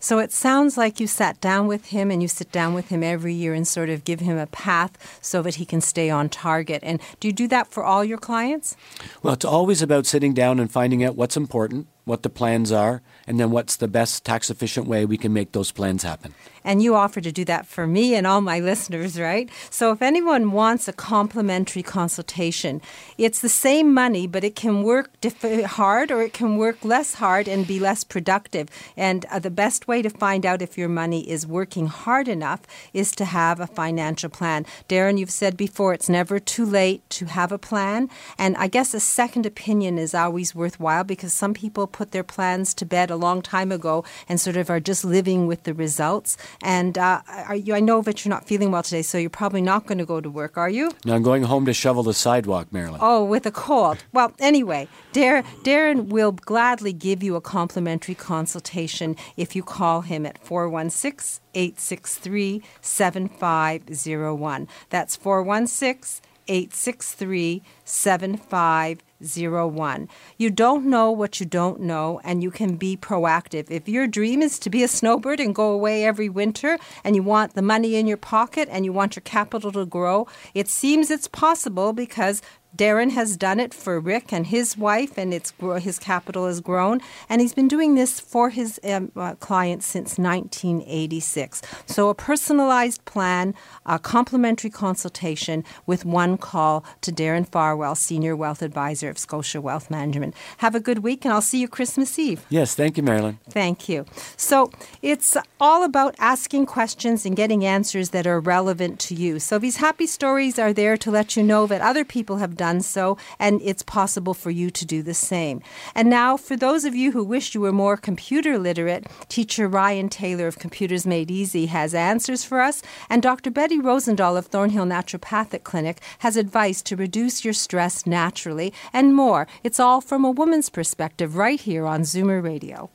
So 0.00 0.18
it 0.18 0.32
sounds 0.32 0.76
like 0.76 1.00
you 1.00 1.06
sat 1.06 1.40
down 1.40 1.66
with 1.66 1.86
him 1.86 2.10
and 2.10 2.22
you 2.22 2.28
sit 2.28 2.50
down 2.52 2.74
with 2.74 2.88
him 2.88 3.02
every 3.02 3.34
year 3.34 3.54
and 3.54 3.66
sort 3.66 3.90
of 3.90 4.04
give 4.04 4.20
him 4.20 4.38
a 4.38 4.46
path 4.46 5.18
so 5.20 5.42
that 5.42 5.56
he 5.56 5.64
can 5.64 5.80
stay 5.80 6.10
on 6.10 6.28
target. 6.28 6.80
And 6.82 7.00
do 7.20 7.28
you 7.28 7.32
do 7.32 7.48
that 7.48 7.68
for 7.68 7.84
all 7.84 8.04
your 8.04 8.18
clients? 8.18 8.76
Well, 9.22 9.34
it's 9.34 9.44
always 9.44 9.82
about 9.82 10.06
sitting 10.06 10.34
down 10.34 10.60
and 10.60 10.70
finding 10.70 11.04
out 11.04 11.16
what's 11.16 11.36
important, 11.36 11.86
what 12.04 12.22
the 12.22 12.30
plans 12.30 12.72
are, 12.72 13.02
and 13.26 13.38
then 13.38 13.50
what's 13.50 13.76
the 13.76 13.88
best 13.88 14.24
tax 14.24 14.50
efficient 14.50 14.86
way 14.86 15.04
we 15.04 15.18
can 15.18 15.32
make 15.32 15.52
those 15.52 15.72
plans 15.72 16.02
happen. 16.02 16.34
And 16.64 16.82
you 16.82 16.94
offer 16.94 17.20
to 17.20 17.32
do 17.32 17.44
that 17.46 17.66
for 17.66 17.86
me 17.86 18.14
and 18.14 18.26
all 18.26 18.40
my 18.40 18.60
listeners, 18.70 19.18
right? 19.18 19.50
So 19.70 19.92
if 19.92 20.02
anyone 20.02 20.52
wants 20.52 20.88
a 20.88 20.92
complimentary 20.92 21.82
consultation, 21.82 22.80
it's 23.16 23.40
the 23.40 23.48
same 23.48 23.92
money, 23.92 24.26
but 24.26 24.44
it 24.44 24.54
can 24.54 24.82
work 24.82 25.10
diff- 25.20 25.64
hard 25.64 26.10
or 26.10 26.22
it 26.22 26.32
can 26.32 26.56
work 26.56 26.84
less 26.84 27.14
hard 27.14 27.48
and 27.48 27.66
be 27.66 27.78
less 27.78 28.04
productive. 28.04 28.68
And 28.96 29.24
uh, 29.26 29.38
the 29.38 29.50
best 29.50 29.88
way 29.88 30.02
to 30.02 30.10
find 30.10 30.44
out 30.44 30.62
if 30.62 30.78
your 30.78 30.88
money 30.88 31.28
is 31.28 31.46
working 31.46 31.86
hard 31.86 32.28
enough 32.28 32.62
is 32.92 33.12
to 33.12 33.24
have 33.24 33.60
a 33.60 33.66
financial 33.66 34.30
plan. 34.30 34.66
Darren, 34.88 35.18
you've 35.18 35.30
said 35.30 35.56
before 35.56 35.94
it's 35.94 36.08
never 36.08 36.38
too 36.38 36.64
late 36.64 37.08
to 37.10 37.26
have 37.26 37.52
a 37.52 37.58
plan. 37.58 38.08
And 38.38 38.56
I 38.56 38.68
guess 38.68 38.94
a 38.94 39.00
second 39.00 39.46
opinion 39.46 39.98
is 39.98 40.14
always 40.14 40.54
worthwhile 40.54 41.04
because 41.04 41.32
some 41.32 41.54
people 41.54 41.86
put 41.86 42.12
their 42.12 42.24
plans 42.24 42.74
to 42.74 42.86
bed 42.86 43.10
a 43.10 43.16
long 43.16 43.42
time 43.42 43.72
ago 43.72 44.04
and 44.28 44.40
sort 44.40 44.56
of 44.56 44.70
are 44.70 44.80
just 44.80 45.04
living 45.04 45.46
with 45.46 45.64
the 45.64 45.74
results. 45.74 46.36
And 46.62 46.98
uh, 46.98 47.22
are 47.28 47.54
you, 47.54 47.74
I 47.74 47.80
know 47.80 48.02
that 48.02 48.24
you're 48.24 48.30
not 48.30 48.46
feeling 48.46 48.70
well 48.72 48.82
today, 48.82 49.02
so 49.02 49.16
you're 49.18 49.30
probably 49.30 49.62
not 49.62 49.86
going 49.86 49.98
to 49.98 50.04
go 50.04 50.20
to 50.20 50.28
work, 50.28 50.56
are 50.56 50.68
you? 50.68 50.90
No, 51.04 51.14
I'm 51.14 51.22
going 51.22 51.44
home 51.44 51.64
to 51.66 51.72
shovel 51.72 52.02
the 52.02 52.14
sidewalk, 52.14 52.72
Marilyn. 52.72 52.98
Oh, 53.02 53.24
with 53.24 53.46
a 53.46 53.52
cold. 53.52 53.98
Well, 54.12 54.32
anyway, 54.40 54.88
Dar- 55.12 55.44
Darren 55.62 56.08
will 56.08 56.32
gladly 56.32 56.92
give 56.92 57.22
you 57.22 57.36
a 57.36 57.40
complimentary 57.40 58.16
consultation 58.16 59.16
if 59.36 59.54
you 59.54 59.62
call 59.62 60.00
him 60.00 60.26
at 60.26 60.38
416 60.38 61.40
863 61.54 62.62
7501. 62.80 64.68
That's 64.90 65.16
416 65.16 66.24
863 66.48 67.62
7501. 67.84 69.07
You 69.20 70.50
don't 70.50 70.86
know 70.86 71.10
what 71.10 71.40
you 71.40 71.46
don't 71.46 71.80
know, 71.80 72.20
and 72.22 72.42
you 72.42 72.50
can 72.50 72.76
be 72.76 72.96
proactive. 72.96 73.70
If 73.70 73.88
your 73.88 74.06
dream 74.06 74.42
is 74.42 74.58
to 74.60 74.70
be 74.70 74.84
a 74.84 74.88
snowbird 74.88 75.40
and 75.40 75.54
go 75.54 75.72
away 75.72 76.04
every 76.04 76.28
winter, 76.28 76.78
and 77.02 77.16
you 77.16 77.22
want 77.22 77.54
the 77.54 77.62
money 77.62 77.96
in 77.96 78.06
your 78.06 78.16
pocket 78.16 78.68
and 78.70 78.84
you 78.84 78.92
want 78.92 79.16
your 79.16 79.22
capital 79.22 79.72
to 79.72 79.84
grow, 79.84 80.26
it 80.54 80.68
seems 80.68 81.10
it's 81.10 81.26
possible 81.26 81.92
because 81.92 82.42
Darren 82.76 83.10
has 83.12 83.36
done 83.36 83.58
it 83.58 83.72
for 83.72 83.98
Rick 83.98 84.32
and 84.32 84.46
his 84.46 84.76
wife, 84.76 85.16
and 85.16 85.32
it's 85.32 85.52
his 85.80 85.98
capital 85.98 86.46
has 86.46 86.60
grown. 86.60 87.00
And 87.28 87.40
he's 87.40 87.54
been 87.54 87.66
doing 87.66 87.94
this 87.94 88.20
for 88.20 88.50
his 88.50 88.78
um, 88.84 89.10
uh, 89.16 89.34
clients 89.36 89.86
since 89.86 90.18
1986. 90.18 91.62
So, 91.86 92.10
a 92.10 92.14
personalized 92.14 93.04
plan, 93.06 93.54
a 93.86 93.98
complimentary 93.98 94.70
consultation 94.70 95.64
with 95.86 96.04
one 96.04 96.36
call 96.36 96.84
to 97.00 97.10
Darren 97.10 97.48
Farwell, 97.48 97.94
Senior 97.94 98.36
Wealth 98.36 98.60
Advisor 98.60 99.08
of 99.08 99.18
Scotia 99.18 99.60
Wealth 99.60 99.90
Management. 99.90 100.34
Have 100.58 100.74
a 100.74 100.80
good 100.80 100.98
week, 100.98 101.24
and 101.24 101.32
I'll 101.32 101.40
see 101.40 101.60
you 101.60 101.68
Christmas 101.68 102.18
Eve. 102.18 102.44
Yes, 102.50 102.74
thank 102.74 102.98
you, 102.98 103.02
Marilyn. 103.02 103.38
Thank 103.48 103.88
you. 103.88 104.04
So, 104.36 104.70
it's 105.00 105.38
all 105.58 105.84
about 105.84 106.14
asking 106.18 106.66
questions 106.66 107.24
and 107.24 107.34
getting 107.34 107.64
answers 107.64 108.10
that 108.10 108.26
are 108.26 108.40
relevant 108.40 109.00
to 109.00 109.14
you. 109.14 109.38
So, 109.38 109.58
these 109.58 109.78
happy 109.78 110.06
stories 110.06 110.58
are 110.58 110.74
there 110.74 110.98
to 110.98 111.10
let 111.10 111.34
you 111.34 111.42
know 111.42 111.66
that 111.66 111.80
other 111.80 112.04
people 112.04 112.36
have 112.36 112.57
done 112.58 112.82
so, 112.82 113.16
and 113.38 113.62
it's 113.62 113.82
possible 113.82 114.34
for 114.34 114.50
you 114.50 114.68
to 114.70 114.84
do 114.84 115.02
the 115.02 115.14
same. 115.14 115.62
And 115.94 116.10
now, 116.10 116.36
for 116.36 116.56
those 116.56 116.84
of 116.84 116.94
you 116.94 117.12
who 117.12 117.24
wish 117.24 117.54
you 117.54 117.62
were 117.62 117.72
more 117.72 117.96
computer 117.96 118.58
literate, 118.58 119.06
teacher 119.28 119.66
Ryan 119.66 120.10
Taylor 120.10 120.46
of 120.46 120.58
Computers 120.58 121.06
Made 121.06 121.30
Easy 121.30 121.64
has 121.66 121.94
answers 121.94 122.44
for 122.44 122.60
us, 122.60 122.82
and 123.08 123.22
Dr. 123.22 123.50
Betty 123.50 123.78
Rosendahl 123.78 124.36
of 124.36 124.46
Thornhill 124.46 124.84
Naturopathic 124.84 125.62
Clinic 125.62 126.02
has 126.18 126.36
advice 126.36 126.82
to 126.82 126.96
reduce 126.96 127.44
your 127.44 127.54
stress 127.54 128.04
naturally 128.06 128.74
and 128.92 129.14
more. 129.14 129.46
It's 129.64 129.80
all 129.80 130.02
from 130.02 130.24
a 130.24 130.30
woman's 130.30 130.68
perspective 130.68 131.36
right 131.36 131.60
here 131.60 131.86
on 131.86 132.02
Zoomer 132.02 132.42
Radio. 132.42 132.90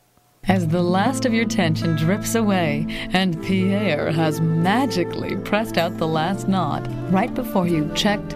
As 0.45 0.67
the 0.67 0.83
last 0.83 1.25
of 1.25 1.33
your 1.33 1.45
tension 1.45 1.95
drips 1.95 2.35
away 2.35 2.85
and 3.13 3.41
Pierre 3.43 4.11
has 4.11 4.41
magically 4.41 5.37
pressed 5.37 5.77
out 5.77 5.97
the 5.97 6.07
last 6.07 6.49
knot 6.49 6.85
right 7.13 7.33
before 7.33 7.65
you 7.65 7.89
checked, 7.95 8.35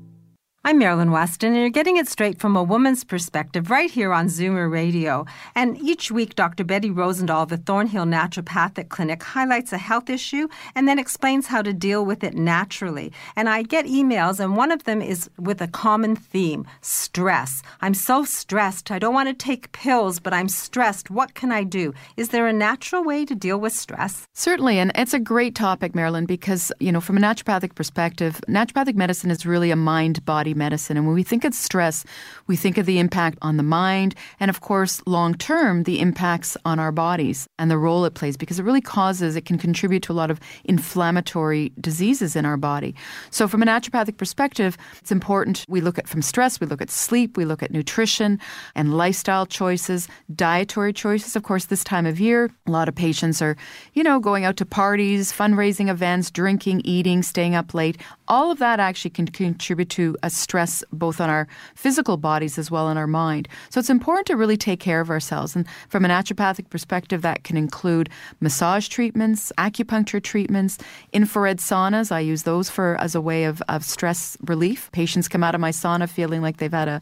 I'm 0.63 0.77
Marilyn 0.77 1.09
Weston, 1.09 1.53
and 1.53 1.59
you're 1.59 1.71
getting 1.71 1.97
it 1.97 2.07
straight 2.07 2.37
from 2.39 2.55
a 2.55 2.61
woman's 2.61 3.03
perspective 3.03 3.71
right 3.71 3.89
here 3.89 4.13
on 4.13 4.27
Zoomer 4.27 4.71
Radio. 4.71 5.25
And 5.55 5.75
each 5.81 6.11
week, 6.11 6.35
Dr. 6.35 6.63
Betty 6.63 6.91
Rosendahl 6.91 7.41
of 7.41 7.49
the 7.49 7.57
Thornhill 7.57 8.05
Naturopathic 8.05 8.89
Clinic 8.89 9.23
highlights 9.23 9.73
a 9.73 9.79
health 9.79 10.07
issue 10.07 10.47
and 10.75 10.87
then 10.87 10.99
explains 10.99 11.47
how 11.47 11.63
to 11.63 11.73
deal 11.73 12.05
with 12.05 12.23
it 12.23 12.35
naturally. 12.35 13.11
And 13.35 13.49
I 13.49 13.63
get 13.63 13.87
emails, 13.87 14.39
and 14.39 14.55
one 14.55 14.71
of 14.71 14.83
them 14.83 15.01
is 15.01 15.31
with 15.39 15.63
a 15.63 15.67
common 15.67 16.15
theme 16.15 16.67
stress. 16.81 17.63
I'm 17.81 17.95
so 17.95 18.23
stressed. 18.23 18.91
I 18.91 18.99
don't 18.99 19.15
want 19.15 19.29
to 19.29 19.33
take 19.33 19.71
pills, 19.71 20.19
but 20.19 20.31
I'm 20.31 20.47
stressed. 20.47 21.09
What 21.09 21.33
can 21.33 21.51
I 21.51 21.63
do? 21.63 21.91
Is 22.17 22.29
there 22.29 22.45
a 22.45 22.53
natural 22.53 23.03
way 23.03 23.25
to 23.25 23.33
deal 23.33 23.59
with 23.59 23.73
stress? 23.73 24.27
Certainly, 24.35 24.77
and 24.77 24.91
it's 24.93 25.15
a 25.15 25.19
great 25.19 25.55
topic, 25.55 25.95
Marilyn, 25.95 26.27
because, 26.27 26.71
you 26.79 26.91
know, 26.91 27.01
from 27.01 27.17
a 27.17 27.19
naturopathic 27.19 27.73
perspective, 27.73 28.39
naturopathic 28.47 28.93
medicine 28.93 29.31
is 29.31 29.43
really 29.43 29.71
a 29.71 29.75
mind 29.75 30.23
body 30.23 30.50
medicine. 30.53 30.97
And 30.97 31.05
when 31.05 31.15
we 31.15 31.23
think 31.23 31.45
of 31.45 31.53
stress, 31.53 32.03
we 32.47 32.55
think 32.55 32.77
of 32.77 32.85
the 32.85 32.99
impact 32.99 33.37
on 33.41 33.57
the 33.57 33.63
mind 33.63 34.15
and, 34.39 34.49
of 34.49 34.61
course, 34.61 35.01
long 35.05 35.33
term, 35.35 35.83
the 35.83 35.99
impacts 35.99 36.57
on 36.65 36.79
our 36.79 36.91
bodies 36.91 37.47
and 37.59 37.69
the 37.69 37.77
role 37.77 38.05
it 38.05 38.13
plays 38.13 38.37
because 38.37 38.59
it 38.59 38.63
really 38.63 38.81
causes, 38.81 39.35
it 39.35 39.45
can 39.45 39.57
contribute 39.57 40.03
to 40.03 40.11
a 40.11 40.13
lot 40.13 40.31
of 40.31 40.39
inflammatory 40.63 41.71
diseases 41.79 42.35
in 42.35 42.45
our 42.45 42.57
body. 42.57 42.95
So, 43.29 43.47
from 43.47 43.61
a 43.61 43.65
naturopathic 43.65 44.17
perspective, 44.17 44.77
it's 44.99 45.11
important 45.11 45.65
we 45.67 45.81
look 45.81 45.97
at 45.97 46.07
from 46.07 46.21
stress, 46.21 46.59
we 46.59 46.67
look 46.67 46.81
at 46.81 46.89
sleep, 46.89 47.37
we 47.37 47.45
look 47.45 47.63
at 47.63 47.71
nutrition 47.71 48.39
and 48.75 48.97
lifestyle 48.97 49.45
choices, 49.45 50.07
dietary 50.35 50.93
choices. 50.93 51.35
Of 51.35 51.43
course, 51.43 51.65
this 51.65 51.83
time 51.83 52.05
of 52.05 52.19
year, 52.19 52.51
a 52.67 52.71
lot 52.71 52.87
of 52.87 52.95
patients 52.95 53.41
are, 53.41 53.55
you 53.93 54.03
know, 54.03 54.19
going 54.19 54.45
out 54.45 54.57
to 54.57 54.65
parties, 54.65 55.31
fundraising 55.31 55.89
events, 55.89 56.31
drinking, 56.31 56.81
eating, 56.83 57.23
staying 57.23 57.55
up 57.55 57.73
late. 57.73 57.97
All 58.27 58.51
of 58.51 58.59
that 58.59 58.79
actually 58.79 59.11
can 59.11 59.27
contribute 59.27 59.89
to 59.91 60.17
a 60.23 60.29
stress 60.41 60.83
both 60.91 61.21
on 61.21 61.29
our 61.29 61.47
physical 61.75 62.17
bodies 62.17 62.57
as 62.57 62.69
well 62.69 62.89
in 62.89 62.97
our 62.97 63.07
mind. 63.07 63.47
So 63.69 63.79
it's 63.79 63.89
important 63.89 64.27
to 64.27 64.35
really 64.35 64.57
take 64.57 64.79
care 64.79 64.99
of 64.99 65.09
ourselves. 65.09 65.55
And 65.55 65.65
from 65.87 66.03
a 66.05 66.07
naturopathic 66.09 66.69
perspective, 66.69 67.21
that 67.21 67.43
can 67.43 67.57
include 67.57 68.09
massage 68.39 68.87
treatments, 68.87 69.51
acupuncture 69.57 70.21
treatments, 70.21 70.77
infrared 71.13 71.59
saunas. 71.59 72.11
I 72.11 72.19
use 72.19 72.43
those 72.43 72.69
for 72.69 72.97
as 72.99 73.15
a 73.15 73.21
way 73.21 73.45
of, 73.45 73.61
of 73.69 73.83
stress 73.83 74.37
relief. 74.45 74.91
Patients 74.91 75.27
come 75.27 75.43
out 75.43 75.55
of 75.55 75.61
my 75.61 75.71
sauna 75.71 76.09
feeling 76.09 76.41
like 76.41 76.57
they've 76.57 76.71
had 76.71 76.87
a 76.87 77.01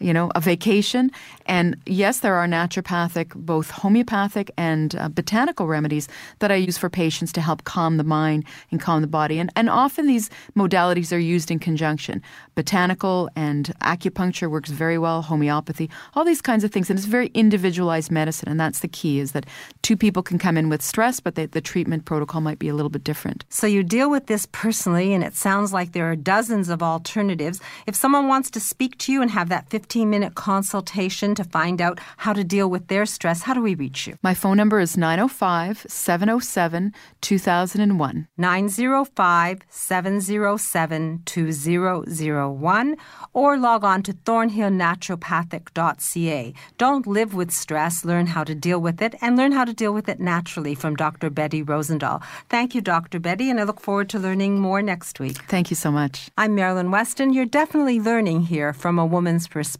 you 0.00 0.12
know, 0.14 0.30
a 0.34 0.40
vacation. 0.40 1.10
And 1.46 1.76
yes, 1.86 2.20
there 2.20 2.34
are 2.34 2.46
naturopathic, 2.46 3.34
both 3.34 3.70
homeopathic 3.70 4.50
and 4.56 4.96
uh, 4.96 5.08
botanical 5.08 5.66
remedies 5.66 6.08
that 6.38 6.50
I 6.50 6.54
use 6.54 6.78
for 6.78 6.88
patients 6.88 7.32
to 7.34 7.40
help 7.40 7.64
calm 7.64 7.98
the 7.98 8.04
mind 8.04 8.44
and 8.70 8.80
calm 8.80 9.02
the 9.02 9.06
body. 9.06 9.38
And, 9.38 9.52
and 9.56 9.68
often 9.68 10.06
these 10.06 10.30
modalities 10.56 11.14
are 11.14 11.18
used 11.18 11.50
in 11.50 11.58
conjunction. 11.58 12.22
Botanical 12.54 13.28
and 13.36 13.72
acupuncture 13.82 14.50
works 14.50 14.70
very 14.70 14.96
well, 14.96 15.20
homeopathy, 15.22 15.90
all 16.14 16.24
these 16.24 16.40
kinds 16.40 16.64
of 16.64 16.72
things. 16.72 16.88
And 16.88 16.98
it's 16.98 17.06
very 17.06 17.28
individualized 17.34 18.10
medicine. 18.10 18.48
And 18.48 18.58
that's 18.58 18.80
the 18.80 18.88
key 18.88 19.20
is 19.20 19.32
that 19.32 19.44
two 19.82 19.96
people 19.96 20.22
can 20.22 20.38
come 20.38 20.56
in 20.56 20.70
with 20.70 20.80
stress, 20.82 21.20
but 21.20 21.34
they, 21.34 21.46
the 21.46 21.60
treatment 21.60 22.06
protocol 22.06 22.40
might 22.40 22.58
be 22.58 22.68
a 22.68 22.74
little 22.74 22.90
bit 22.90 23.04
different. 23.04 23.44
So 23.50 23.66
you 23.66 23.82
deal 23.82 24.10
with 24.10 24.26
this 24.26 24.46
personally, 24.50 25.12
and 25.12 25.22
it 25.22 25.34
sounds 25.34 25.74
like 25.74 25.92
there 25.92 26.10
are 26.10 26.16
dozens 26.16 26.70
of 26.70 26.82
alternatives. 26.82 27.60
If 27.86 27.94
someone 27.94 28.28
wants 28.28 28.50
to 28.52 28.60
speak 28.60 28.96
to 28.98 29.12
you 29.12 29.20
and 29.20 29.30
have 29.30 29.50
that 29.50 29.68
15 29.68 29.89
15 29.90 30.08
minute 30.08 30.36
consultation 30.36 31.34
to 31.34 31.42
find 31.42 31.82
out 31.82 31.98
how 32.18 32.32
to 32.32 32.44
deal 32.44 32.70
with 32.70 32.86
their 32.86 33.04
stress, 33.04 33.42
how 33.42 33.54
do 33.54 33.60
we 33.60 33.74
reach 33.74 34.06
you? 34.06 34.16
My 34.22 34.34
phone 34.34 34.56
number 34.56 34.78
is 34.78 34.96
905 34.96 35.84
707 35.88 36.94
2001. 37.20 38.28
905 38.36 39.58
707 39.68 41.22
2001 41.26 42.96
or 43.32 43.58
log 43.58 43.82
on 43.82 44.04
to 44.04 44.12
thornhillnaturopathic.ca. 44.12 46.54
Don't 46.78 47.08
live 47.08 47.34
with 47.34 47.50
stress, 47.50 48.04
learn 48.04 48.28
how 48.28 48.44
to 48.44 48.54
deal 48.54 48.78
with 48.78 49.02
it, 49.02 49.16
and 49.20 49.36
learn 49.36 49.50
how 49.50 49.64
to 49.64 49.74
deal 49.74 49.92
with 49.92 50.08
it 50.08 50.20
naturally 50.20 50.76
from 50.76 50.94
Dr. 50.94 51.30
Betty 51.30 51.64
Rosendahl. 51.64 52.22
Thank 52.48 52.76
you, 52.76 52.80
Dr. 52.80 53.18
Betty, 53.18 53.50
and 53.50 53.58
I 53.58 53.64
look 53.64 53.80
forward 53.80 54.08
to 54.10 54.20
learning 54.20 54.60
more 54.60 54.82
next 54.82 55.18
week. 55.18 55.38
Thank 55.48 55.68
you 55.68 55.74
so 55.74 55.90
much. 55.90 56.30
I'm 56.38 56.54
Marilyn 56.54 56.92
Weston. 56.92 57.32
You're 57.32 57.44
definitely 57.44 57.98
learning 57.98 58.42
here 58.42 58.72
from 58.72 58.96
a 58.96 59.04
woman's 59.04 59.48
perspective 59.48 59.79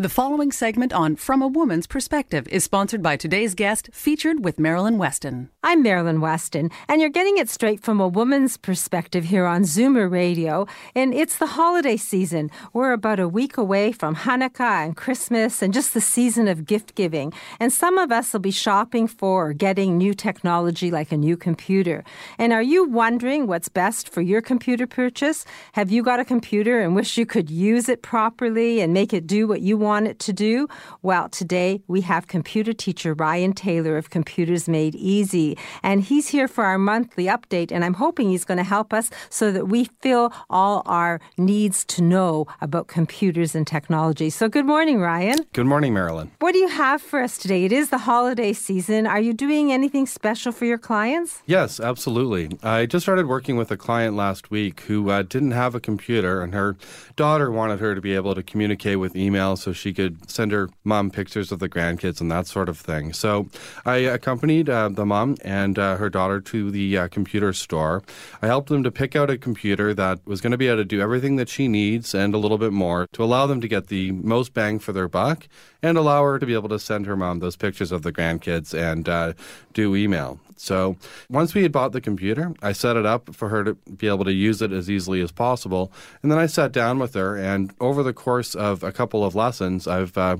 The 0.00 0.08
following 0.08 0.52
segment 0.52 0.92
on 0.92 1.16
From 1.16 1.42
a 1.42 1.48
Woman's 1.48 1.88
Perspective 1.88 2.46
is 2.52 2.62
sponsored 2.62 3.02
by 3.02 3.16
today's 3.16 3.56
guest, 3.56 3.90
featured 3.92 4.44
with 4.44 4.60
Marilyn 4.60 4.96
Weston. 4.96 5.50
I'm 5.64 5.82
Marilyn 5.82 6.20
Weston, 6.20 6.70
and 6.88 7.00
you're 7.00 7.10
getting 7.10 7.36
it 7.36 7.48
straight 7.48 7.82
from 7.82 8.00
a 8.00 8.06
woman's 8.06 8.56
perspective 8.56 9.24
here 9.24 9.44
on 9.44 9.62
Zoomer 9.62 10.08
Radio. 10.08 10.68
And 10.94 11.12
it's 11.12 11.38
the 11.38 11.46
holiday 11.46 11.96
season. 11.96 12.48
We're 12.72 12.92
about 12.92 13.18
a 13.18 13.26
week 13.26 13.56
away 13.56 13.90
from 13.90 14.14
Hanukkah 14.14 14.84
and 14.84 14.96
Christmas 14.96 15.62
and 15.62 15.74
just 15.74 15.94
the 15.94 16.00
season 16.00 16.46
of 16.46 16.64
gift 16.64 16.94
giving. 16.94 17.32
And 17.58 17.72
some 17.72 17.98
of 17.98 18.12
us 18.12 18.32
will 18.32 18.38
be 18.38 18.52
shopping 18.52 19.08
for 19.08 19.48
or 19.48 19.52
getting 19.52 19.98
new 19.98 20.14
technology 20.14 20.92
like 20.92 21.10
a 21.10 21.16
new 21.16 21.36
computer. 21.36 22.04
And 22.38 22.52
are 22.52 22.62
you 22.62 22.84
wondering 22.84 23.48
what's 23.48 23.68
best 23.68 24.08
for 24.08 24.20
your 24.20 24.42
computer 24.42 24.86
purchase? 24.86 25.44
Have 25.72 25.90
you 25.90 26.04
got 26.04 26.20
a 26.20 26.24
computer 26.24 26.78
and 26.78 26.94
wish 26.94 27.18
you 27.18 27.26
could 27.26 27.50
use 27.50 27.88
it 27.88 28.00
properly 28.02 28.80
and 28.80 28.94
make 28.94 29.12
it 29.12 29.26
do 29.26 29.48
what 29.48 29.60
you 29.60 29.76
want? 29.76 29.87
Want 29.88 30.06
it 30.06 30.18
to 30.20 30.32
do? 30.34 30.68
Well, 31.00 31.30
today 31.30 31.82
we 31.88 32.02
have 32.02 32.28
computer 32.28 32.74
teacher 32.74 33.14
Ryan 33.14 33.54
Taylor 33.54 33.96
of 33.96 34.10
Computers 34.10 34.68
Made 34.68 34.94
Easy, 34.94 35.56
and 35.82 36.02
he's 36.02 36.28
here 36.28 36.46
for 36.46 36.64
our 36.64 36.76
monthly 36.76 37.24
update, 37.24 37.72
and 37.72 37.84
I'm 37.86 37.94
hoping 37.94 38.28
he's 38.28 38.44
going 38.44 38.58
to 38.58 38.70
help 38.76 38.92
us 38.92 39.08
so 39.30 39.50
that 39.50 39.66
we 39.68 39.88
fill 40.02 40.30
all 40.50 40.82
our 40.84 41.20
needs 41.38 41.86
to 41.86 42.02
know 42.02 42.46
about 42.60 42.86
computers 42.86 43.54
and 43.54 43.66
technology. 43.66 44.28
So, 44.28 44.46
good 44.48 44.66
morning, 44.66 45.00
Ryan. 45.00 45.38
Good 45.54 45.66
morning, 45.66 45.94
Marilyn. 45.94 46.30
What 46.40 46.52
do 46.52 46.58
you 46.58 46.68
have 46.68 47.00
for 47.00 47.22
us 47.22 47.38
today? 47.38 47.64
It 47.64 47.72
is 47.72 47.88
the 47.88 47.98
holiday 47.98 48.52
season. 48.52 49.06
Are 49.06 49.20
you 49.20 49.32
doing 49.32 49.72
anything 49.72 50.06
special 50.06 50.52
for 50.52 50.66
your 50.66 50.78
clients? 50.78 51.42
Yes, 51.46 51.80
absolutely. 51.80 52.50
I 52.62 52.84
just 52.84 53.04
started 53.06 53.26
working 53.26 53.56
with 53.56 53.70
a 53.70 53.78
client 53.78 54.14
last 54.16 54.50
week 54.50 54.80
who 54.82 55.08
uh, 55.10 55.22
didn't 55.22 55.52
have 55.52 55.74
a 55.74 55.80
computer, 55.80 56.42
and 56.42 56.52
her 56.52 56.76
daughter 57.16 57.50
wanted 57.50 57.80
her 57.80 57.94
to 57.94 58.02
be 58.02 58.14
able 58.14 58.34
to 58.34 58.42
communicate 58.42 58.98
with 58.98 59.16
email, 59.16 59.56
so 59.56 59.72
she 59.78 59.92
could 59.92 60.30
send 60.30 60.52
her 60.52 60.68
mom 60.84 61.10
pictures 61.10 61.52
of 61.52 61.58
the 61.58 61.68
grandkids 61.68 62.20
and 62.20 62.30
that 62.30 62.46
sort 62.46 62.68
of 62.68 62.78
thing. 62.78 63.12
So 63.12 63.48
I 63.84 63.96
accompanied 63.96 64.68
uh, 64.68 64.88
the 64.88 65.06
mom 65.06 65.36
and 65.42 65.78
uh, 65.78 65.96
her 65.96 66.10
daughter 66.10 66.40
to 66.40 66.70
the 66.70 66.98
uh, 66.98 67.08
computer 67.08 67.52
store. 67.52 68.02
I 68.42 68.46
helped 68.46 68.68
them 68.68 68.82
to 68.82 68.90
pick 68.90 69.16
out 69.16 69.30
a 69.30 69.38
computer 69.38 69.94
that 69.94 70.20
was 70.26 70.40
going 70.40 70.50
to 70.52 70.58
be 70.58 70.68
able 70.68 70.78
to 70.78 70.84
do 70.84 71.00
everything 71.00 71.36
that 71.36 71.48
she 71.48 71.68
needs 71.68 72.14
and 72.14 72.34
a 72.34 72.38
little 72.38 72.58
bit 72.58 72.72
more 72.72 73.06
to 73.12 73.22
allow 73.24 73.46
them 73.46 73.60
to 73.60 73.68
get 73.68 73.86
the 73.86 74.12
most 74.12 74.52
bang 74.52 74.78
for 74.78 74.92
their 74.92 75.08
buck 75.08 75.48
and 75.82 75.96
allow 75.96 76.22
her 76.24 76.38
to 76.38 76.46
be 76.46 76.54
able 76.54 76.68
to 76.68 76.78
send 76.78 77.06
her 77.06 77.16
mom 77.16 77.38
those 77.38 77.56
pictures 77.56 77.92
of 77.92 78.02
the 78.02 78.12
grandkids 78.12 78.76
and 78.76 79.08
uh, 79.08 79.32
do 79.72 79.94
email. 79.94 80.40
So 80.60 80.96
once 81.30 81.54
we 81.54 81.62
had 81.62 81.72
bought 81.72 81.92
the 81.92 82.00
computer, 82.00 82.52
I 82.62 82.72
set 82.72 82.96
it 82.96 83.06
up 83.06 83.34
for 83.34 83.48
her 83.48 83.64
to 83.64 83.74
be 83.74 84.08
able 84.08 84.24
to 84.24 84.32
use 84.32 84.60
it 84.60 84.72
as 84.72 84.90
easily 84.90 85.20
as 85.20 85.32
possible. 85.32 85.92
And 86.22 86.30
then 86.30 86.38
I 86.38 86.46
sat 86.46 86.72
down 86.72 86.98
with 86.98 87.14
her, 87.14 87.36
and 87.36 87.72
over 87.80 88.02
the 88.02 88.12
course 88.12 88.54
of 88.54 88.82
a 88.82 88.92
couple 88.92 89.24
of 89.24 89.34
lessons, 89.34 89.86
I've 89.86 90.16
uh, 90.18 90.38